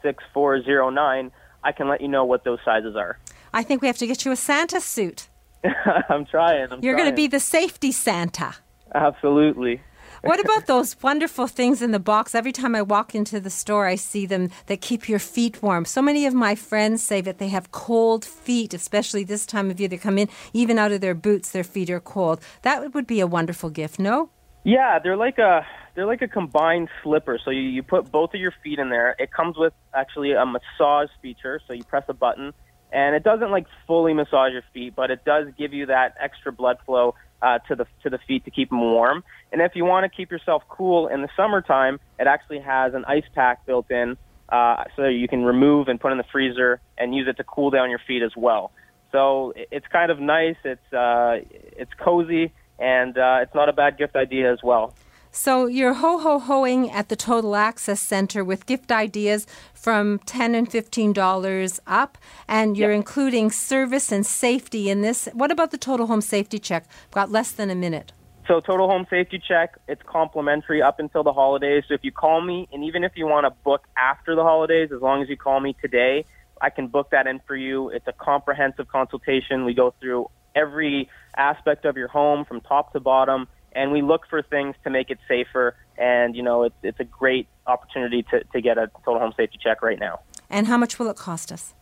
six 0.01 0.23
four 0.33 0.61
zero 0.63 0.89
nine, 0.89 1.31
I 1.63 1.71
can 1.71 1.87
let 1.87 2.01
you 2.01 2.07
know 2.07 2.25
what 2.25 2.43
those 2.43 2.59
sizes 2.63 2.95
are. 2.95 3.19
I 3.53 3.63
think 3.63 3.81
we 3.81 3.87
have 3.87 3.97
to 3.97 4.07
get 4.07 4.25
you 4.25 4.31
a 4.31 4.35
Santa 4.35 4.81
suit. 4.81 5.29
I'm 6.09 6.25
trying. 6.25 6.71
I'm 6.71 6.83
You're 6.83 6.95
going 6.95 7.09
to 7.09 7.15
be 7.15 7.27
the 7.27 7.39
safety 7.39 7.91
Santa. 7.91 8.55
Absolutely. 8.93 9.81
what 10.21 10.39
about 10.39 10.65
those 10.65 11.01
wonderful 11.01 11.47
things 11.47 11.81
in 11.81 11.91
the 11.91 11.99
box? 11.99 12.33
Every 12.33 12.51
time 12.51 12.75
I 12.75 12.81
walk 12.81 13.13
into 13.13 13.39
the 13.39 13.49
store, 13.49 13.85
I 13.85 13.95
see 13.95 14.25
them 14.25 14.49
that 14.67 14.81
keep 14.81 15.07
your 15.07 15.19
feet 15.19 15.61
warm. 15.61 15.85
So 15.85 16.01
many 16.01 16.25
of 16.25 16.33
my 16.33 16.55
friends 16.55 17.03
say 17.03 17.21
that 17.21 17.37
they 17.37 17.49
have 17.49 17.71
cold 17.71 18.25
feet, 18.25 18.73
especially 18.73 19.23
this 19.23 19.45
time 19.45 19.69
of 19.69 19.79
year. 19.79 19.89
They 19.89 19.97
come 19.97 20.17
in, 20.17 20.29
even 20.53 20.79
out 20.79 20.91
of 20.91 21.01
their 21.01 21.15
boots, 21.15 21.51
their 21.51 21.63
feet 21.63 21.89
are 21.89 21.99
cold. 21.99 22.41
That 22.63 22.93
would 22.93 23.07
be 23.07 23.19
a 23.19 23.27
wonderful 23.27 23.69
gift, 23.69 23.99
no? 23.99 24.29
Yeah, 24.63 24.99
they're 24.99 25.17
like 25.17 25.37
a 25.37 25.65
they're 25.95 26.05
like 26.05 26.21
a 26.21 26.27
combined 26.27 26.89
slipper. 27.03 27.39
So 27.43 27.51
you, 27.51 27.61
you 27.61 27.83
put 27.83 28.11
both 28.11 28.33
of 28.33 28.39
your 28.39 28.53
feet 28.63 28.79
in 28.79 28.89
there. 28.89 29.15
It 29.17 29.31
comes 29.31 29.57
with 29.57 29.73
actually 29.95 30.33
a 30.33 30.45
massage 30.45 31.09
feature. 31.21 31.59
So 31.67 31.73
you 31.73 31.83
press 31.83 32.03
a 32.07 32.13
button, 32.13 32.53
and 32.91 33.15
it 33.15 33.23
doesn't 33.23 33.49
like 33.49 33.65
fully 33.87 34.13
massage 34.13 34.51
your 34.51 34.63
feet, 34.73 34.93
but 34.95 35.09
it 35.09 35.25
does 35.25 35.47
give 35.57 35.73
you 35.73 35.87
that 35.87 36.15
extra 36.19 36.51
blood 36.51 36.77
flow 36.85 37.15
uh, 37.41 37.59
to 37.67 37.75
the 37.75 37.85
to 38.03 38.09
the 38.09 38.19
feet 38.27 38.45
to 38.45 38.51
keep 38.51 38.69
them 38.69 38.81
warm. 38.81 39.23
And 39.51 39.61
if 39.61 39.71
you 39.75 39.85
want 39.85 40.03
to 40.03 40.15
keep 40.15 40.31
yourself 40.31 40.63
cool 40.69 41.07
in 41.07 41.21
the 41.21 41.29
summertime, 41.35 41.99
it 42.19 42.27
actually 42.27 42.59
has 42.59 42.93
an 42.93 43.05
ice 43.05 43.25
pack 43.33 43.65
built 43.65 43.89
in, 43.89 44.17
uh, 44.49 44.83
so 44.95 45.05
you 45.05 45.27
can 45.27 45.43
remove 45.43 45.87
and 45.87 45.99
put 45.99 46.11
in 46.11 46.17
the 46.17 46.25
freezer 46.31 46.79
and 46.97 47.15
use 47.15 47.27
it 47.27 47.37
to 47.37 47.43
cool 47.43 47.69
down 47.69 47.89
your 47.89 48.01
feet 48.05 48.21
as 48.21 48.31
well. 48.35 48.71
So 49.11 49.53
it's 49.55 49.87
kind 49.87 50.11
of 50.11 50.19
nice. 50.19 50.57
It's 50.63 50.93
uh, 50.93 51.37
it's 51.51 51.91
cozy 52.03 52.51
and 52.79 53.17
uh, 53.17 53.39
it's 53.41 53.53
not 53.55 53.69
a 53.69 53.73
bad 53.73 53.97
gift 53.97 54.15
idea 54.15 54.51
as 54.51 54.59
well. 54.63 54.93
So 55.31 55.67
you're 55.67 55.93
ho 55.93 56.17
ho 56.17 56.39
hoing 56.39 56.89
at 56.89 57.09
the 57.09 57.15
Total 57.15 57.55
Access 57.55 57.99
Center 57.99 58.43
with 58.43 58.65
gift 58.65 58.91
ideas 58.91 59.45
from 59.73 60.19
ten 60.19 60.55
and 60.55 60.71
fifteen 60.71 61.13
dollars 61.13 61.79
up, 61.85 62.17
and 62.47 62.77
you're 62.77 62.91
yep. 62.91 62.97
including 62.97 63.51
service 63.51 64.11
and 64.11 64.25
safety 64.25 64.89
in 64.89 65.01
this. 65.01 65.27
What 65.33 65.51
about 65.51 65.71
the 65.71 65.77
Total 65.77 66.07
Home 66.07 66.21
Safety 66.21 66.59
Check? 66.59 66.87
I've 67.05 67.11
got 67.11 67.29
less 67.29 67.51
than 67.51 67.69
a 67.69 67.75
minute. 67.75 68.13
So 68.47 68.61
Total 68.61 68.87
Home 68.87 69.05
Safety 69.09 69.41
Check, 69.45 69.77
it's 69.89 70.01
complimentary 70.05 70.81
up 70.81 70.99
until 70.99 71.21
the 71.21 71.33
holidays. 71.33 71.83
So 71.87 71.93
if 71.93 72.03
you 72.03 72.13
call 72.13 72.41
me, 72.41 72.67
and 72.71 72.83
even 72.85 73.03
if 73.03 73.11
you 73.15 73.27
want 73.27 73.45
to 73.45 73.51
book 73.63 73.85
after 73.97 74.35
the 74.35 74.43
holidays, 74.43 74.89
as 74.95 75.01
long 75.01 75.21
as 75.21 75.27
you 75.27 75.35
call 75.35 75.59
me 75.59 75.75
today, 75.81 76.25
I 76.61 76.69
can 76.69 76.87
book 76.87 77.09
that 77.11 77.27
in 77.27 77.41
for 77.45 77.57
you. 77.57 77.89
It's 77.89 78.07
a 78.07 78.13
comprehensive 78.13 78.87
consultation. 78.87 79.65
We 79.65 79.73
go 79.73 79.93
through 79.99 80.31
every 80.57 81.09
aspect 81.35 81.85
of 81.85 81.97
your 81.97 82.07
home 82.07 82.45
from 82.45 82.61
top 82.61 82.93
to 82.93 82.99
bottom 82.99 83.47
and 83.77 83.91
we 83.91 84.01
look 84.01 84.27
for 84.27 84.41
things 84.41 84.75
to 84.83 84.89
make 84.89 85.09
it 85.09 85.19
safer. 85.27 85.75
And 85.97 86.35
you 86.35 86.43
know, 86.43 86.63
it's 86.63 86.75
it's 86.83 86.99
a 86.99 87.03
great 87.03 87.47
opportunity 87.65 88.23
to 88.23 88.43
to 88.43 88.61
get 88.61 88.77
a 88.77 88.89
total 89.05 89.19
home 89.19 89.33
safety 89.37 89.59
check 89.61 89.81
right 89.81 89.99
now. 89.99 90.19
And 90.49 90.67
how 90.67 90.77
much 90.77 90.99
will 90.99 91.09
it 91.09 91.17
cost 91.17 91.51
us? 91.51 91.73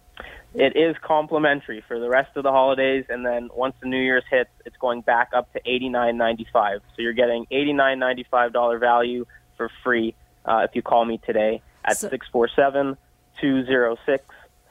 It 0.53 0.75
is 0.77 0.95
complimentary 1.01 1.83
for 1.85 1.99
the 1.99 2.07
rest 2.07 2.37
of 2.37 2.43
the 2.43 2.51
holidays, 2.51 3.05
and 3.09 3.25
then 3.25 3.49
once 3.53 3.75
the 3.81 3.87
New 3.87 3.99
Year's 3.99 4.23
hits, 4.29 4.49
it's 4.65 4.77
going 4.77 5.01
back 5.01 5.29
up 5.33 5.51
to 5.53 5.59
eighty 5.65 5.89
nine 5.89 6.17
ninety 6.17 6.47
five. 6.51 6.81
So 6.95 7.01
you're 7.01 7.13
getting 7.13 7.45
eighty 7.51 7.73
nine 7.73 7.99
ninety 7.99 8.25
five 8.29 8.53
dollar 8.53 8.77
value 8.77 9.25
for 9.57 9.69
free 9.83 10.15
uh, 10.45 10.65
if 10.67 10.75
you 10.75 10.81
call 10.81 11.03
me 11.05 11.19
today 11.25 11.61
at 11.83 11.97
six 11.97 12.27
four 12.31 12.47
seven 12.47 12.97
two 13.39 13.65
zero 13.65 13.97
six 14.05 14.23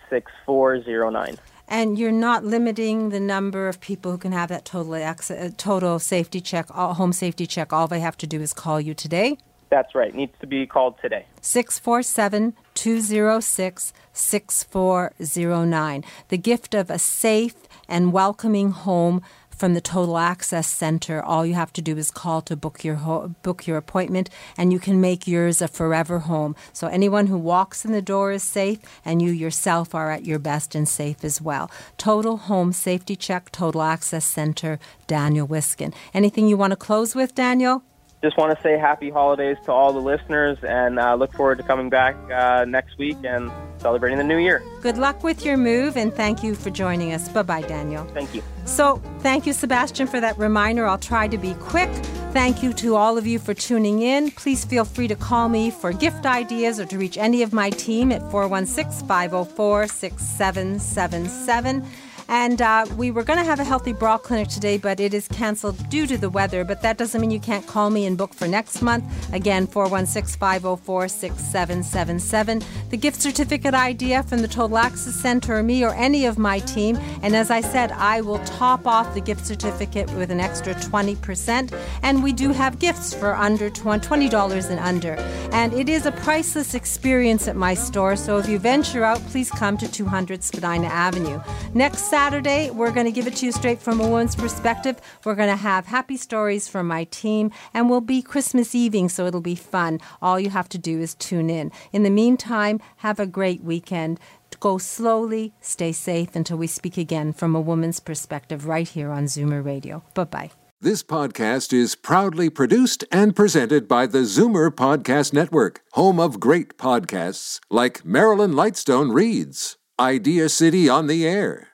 six 0.09 0.33
four 0.47 0.83
zero 0.83 1.11
nine 1.11 1.37
and 1.69 1.99
you're 1.99 2.12
not 2.12 2.45
limiting 2.45 3.11
the 3.11 3.21
number 3.21 3.69
of 3.69 3.81
people 3.81 4.12
who 4.12 4.19
can 4.19 4.33
have 4.33 4.49
that 4.51 4.65
total 4.65 4.95
access, 4.95 5.39
uh, 5.39 5.51
total 5.57 5.99
safety 5.99 6.41
check, 6.41 6.69
home 6.71 7.12
safety 7.12 7.47
check. 7.47 7.73
All 7.73 7.87
they 7.87 8.01
have 8.01 8.17
to 8.19 8.27
do 8.27 8.41
is 8.41 8.53
call 8.53 8.81
you 8.81 8.95
today. 8.95 9.39
That's 9.71 9.95
right. 9.95 10.15
Needs 10.15 10.35
to 10.41 10.47
be 10.47 10.67
called 10.67 10.95
today. 11.01 11.27
647 11.41 12.55
206 12.75 13.93
6409. 14.12 16.05
The 16.29 16.39
gift 16.39 16.75
of 16.75 16.91
a 16.91 16.99
safe 16.99 17.57
and 17.89 18.12
welcoming 18.12 18.71
home 18.71 19.23
from 19.55 19.75
the 19.75 19.81
Total 19.81 20.19
Access 20.19 20.67
Center. 20.67 21.23
All 21.23 21.47
you 21.47 21.55
have 21.55 21.73
to 21.75 21.83
do 21.83 21.97
is 21.97 22.11
call 22.11 22.43
to 22.43 22.57
book 22.57 22.85
your 22.85 22.97
ho- 22.97 23.35
book 23.43 23.67
your 23.67 23.77
appointment, 23.77 24.29
and 24.57 24.73
you 24.73 24.79
can 24.79 25.01
make 25.01 25.27
yours 25.27 25.63
a 25.63 25.69
forever 25.69 26.21
home. 26.21 26.55
So 26.73 26.89
anyone 26.89 27.29
who 27.29 27.39
walks 27.39 27.85
in 27.85 27.93
the 27.93 28.03
door 28.03 28.33
is 28.33 28.43
safe, 28.43 28.79
and 29.05 29.23
you 29.23 29.31
yourself 29.31 29.95
are 29.95 30.11
at 30.11 30.25
your 30.25 30.39
best 30.39 30.75
and 30.75 30.89
safe 30.89 31.25
as 31.25 31.41
well. 31.41 31.71
Total 31.97 32.37
Home 32.37 32.73
Safety 32.73 33.17
Check, 33.17 33.51
Total 33.53 33.83
Access 33.83 34.25
Center, 34.25 34.79
Daniel 35.07 35.47
Wiskin. 35.47 35.95
Anything 36.13 36.49
you 36.49 36.57
want 36.57 36.73
to 36.73 36.77
close 36.77 37.15
with, 37.15 37.35
Daniel? 37.35 37.83
Just 38.25 38.39
want 38.39 38.57
to 38.57 38.62
say 38.62 38.79
happy 38.79 39.11
holidays 39.11 39.59
to 39.66 39.70
all 39.70 39.93
the 39.93 40.01
listeners 40.01 40.57
and 40.62 40.99
uh, 40.99 41.14
look 41.14 41.31
forward 41.35 41.59
to 41.59 41.64
coming 41.64 41.91
back 41.91 42.16
uh, 42.31 42.64
next 42.64 42.97
week 42.97 43.18
and 43.22 43.53
celebrating 43.77 44.16
the 44.16 44.25
new 44.25 44.39
year. 44.39 44.62
Good 44.81 44.97
luck 44.97 45.22
with 45.22 45.45
your 45.45 45.59
move 45.59 45.99
and 45.99 46.12
thank 46.12 46.43
you 46.43 46.55
for 46.55 46.70
joining 46.70 47.12
us. 47.12 47.29
Bye 47.29 47.43
bye, 47.43 47.61
Daniel. 47.61 48.05
Thank 48.14 48.35
you. 48.35 48.43
So, 48.64 48.97
thank 49.18 49.45
you, 49.45 49.53
Sebastian, 49.53 50.07
for 50.07 50.20
that 50.20 50.39
reminder. 50.39 50.87
I'll 50.87 50.97
try 50.97 51.29
to 51.29 51.37
be 51.37 51.53
quick. 51.55 51.91
Thank 52.33 52.62
you 52.62 52.72
to 52.72 52.97
all 52.97 53.18
of 53.18 53.27
you 53.27 53.39
for 53.39 53.53
tuning 53.53 54.01
in. 54.01 54.31
Please 54.31 54.64
feel 54.64 54.87
free 54.87 55.09
to 55.09 55.14
call 55.14 55.51
me 55.51 55.70
for 55.70 55.93
gift 55.93 56.25
ideas 56.25 56.81
or 56.81 56.87
to 56.87 56.97
reach 56.97 57.18
any 57.18 57.43
of 57.43 57.53
my 57.53 57.68
team 57.68 58.11
at 58.11 58.22
416 58.31 59.07
504 59.07 59.87
6777. 59.87 61.85
And 62.29 62.62
uh, 62.62 62.87
we 62.97 63.11
were 63.11 63.25
going 63.25 63.39
to 63.39 63.45
have 63.45 63.61
a 63.61 63.64
healthy 63.64 63.93
bra 63.93 64.18
clinic 64.18 64.49
today, 64.49 64.79
but 64.79 65.01
it 65.01 65.12
is 65.12 65.29
canceled 65.29 65.89
due 65.89 66.07
to 66.07 66.16
the 66.16 66.31
weather. 66.31 66.64
But 66.64 66.83
that 66.83 66.99
doesn't 66.99 67.20
mean 67.20 67.31
you 67.31 67.41
can't 67.41 67.66
call 67.66 67.91
me 67.91 68.07
and 68.07 68.16
book 68.16 68.33
for 68.33 68.47
next 68.47 68.83
month. 68.83 69.05
Again, 69.33 69.66
416 69.66 70.39
504 70.39 71.09
6777. 71.09 72.62
The 72.91 72.97
gift 72.97 73.20
certificate 73.20 73.75
idea 73.75 74.22
from 74.22 74.41
the 74.41 74.49
Total 74.49 74.79
Access 74.79 75.14
Center 75.14 75.62
me 75.62 75.85
or 75.85 75.95
any 75.95 76.27
of 76.27 76.39
my 76.39 76.59
team. 76.61 76.97
And 77.22 77.35
as 77.35 77.51
I 77.51 77.61
said, 77.61 77.93
I 77.93 78.20
will 78.20 78.39
top 78.45 78.87
off 78.87 79.14
the 79.14 79.20
gift 79.20 79.47
certificate 79.47 80.11
with 80.12 80.31
an 80.31 80.41
extra 80.41 80.75
20%. 80.75 81.77
And 82.03 82.22
we 82.22 82.33
do 82.33 82.53
have 82.53 82.79
gifts 82.79 83.14
for 83.14 83.35
under 83.35 83.70
$20 83.70 84.70
and 84.70 84.81
under. 84.81 85.14
And 85.53 85.72
it 85.72 85.89
is 85.89 86.07
a 86.07 86.12
priceless 86.12 86.75
experience 86.75 87.49
at 87.49 87.57
my 87.57 87.75
store. 87.75 88.16
So 88.16 88.39
if 88.39 88.49
you 88.49 88.59
venture 88.59 89.05
out, 89.05 89.18
please 89.27 89.51
come 89.51 89.77
to 89.79 89.91
200 89.91 90.43
Spadina 90.43 90.87
Avenue. 90.87 91.41
Next 91.75 92.03
Saturday, 92.15 92.71
we're 92.71 92.93
going 92.93 93.07
to 93.07 93.11
give 93.11 93.27
it 93.27 93.35
to 93.35 93.47
you 93.47 93.51
straight 93.51 93.83
from 93.83 94.01
a 94.01 94.07
woman's 94.07 94.37
perspective. 94.37 95.01
We're 95.25 95.35
going 95.35 95.49
to 95.49 95.57
have 95.57 95.87
happy 95.87 96.17
stories 96.17 96.69
from 96.69 96.87
my 96.87 97.03
team, 97.11 97.51
and 97.75 97.91
we'll 97.91 98.01
be 98.01 98.23
Christmas 98.23 98.73
Eving, 98.73 99.11
so 99.11 99.27
it'll 99.27 99.41
be 99.41 99.57
fun. 99.57 99.99
All 100.23 100.39
you 100.39 100.51
have 100.51 100.69
to 100.69 100.79
do 100.79 101.01
is 101.01 101.17
tune 101.17 101.51
in. 101.51 101.73
In 101.93 102.05
the 102.05 102.11
meantime, 102.11 102.81
have 102.99 103.19
a 103.19 103.27
great 103.27 103.65
weekend. 103.65 104.21
Go 104.61 104.79
slowly, 104.79 105.55
stay 105.61 105.91
safe 105.91 106.37
until 106.37 106.57
we 106.57 106.69
speak 106.69 106.97
again 106.97 107.33
from 107.33 107.57
a 107.57 107.61
woman's 107.61 107.99
perspective 107.99 108.65
right 108.65 108.89
here 108.89 109.11
on 109.11 109.25
Zoomer 109.25 109.65
Radio. 109.65 110.05
Bye 110.15 110.23
bye. 110.23 110.51
This 110.81 111.03
podcast 111.03 111.73
is 111.73 111.97
proudly 111.97 112.49
produced 112.49 113.03
and 113.11 113.35
presented 113.35 113.89
by 113.89 114.07
the 114.07 114.21
Zoomer 114.21 114.71
Podcast 114.71 115.33
Network, 115.33 115.81
home 115.95 116.21
of 116.21 116.39
great 116.39 116.79
podcasts 116.79 117.59
like 117.71 118.05
Marilyn 118.05 118.53
Lightstone 118.53 119.12
Reads, 119.12 119.79
Idea 119.99 120.49
City 120.49 120.89
on 120.89 121.09
the 121.09 121.27
Air, 121.27 121.74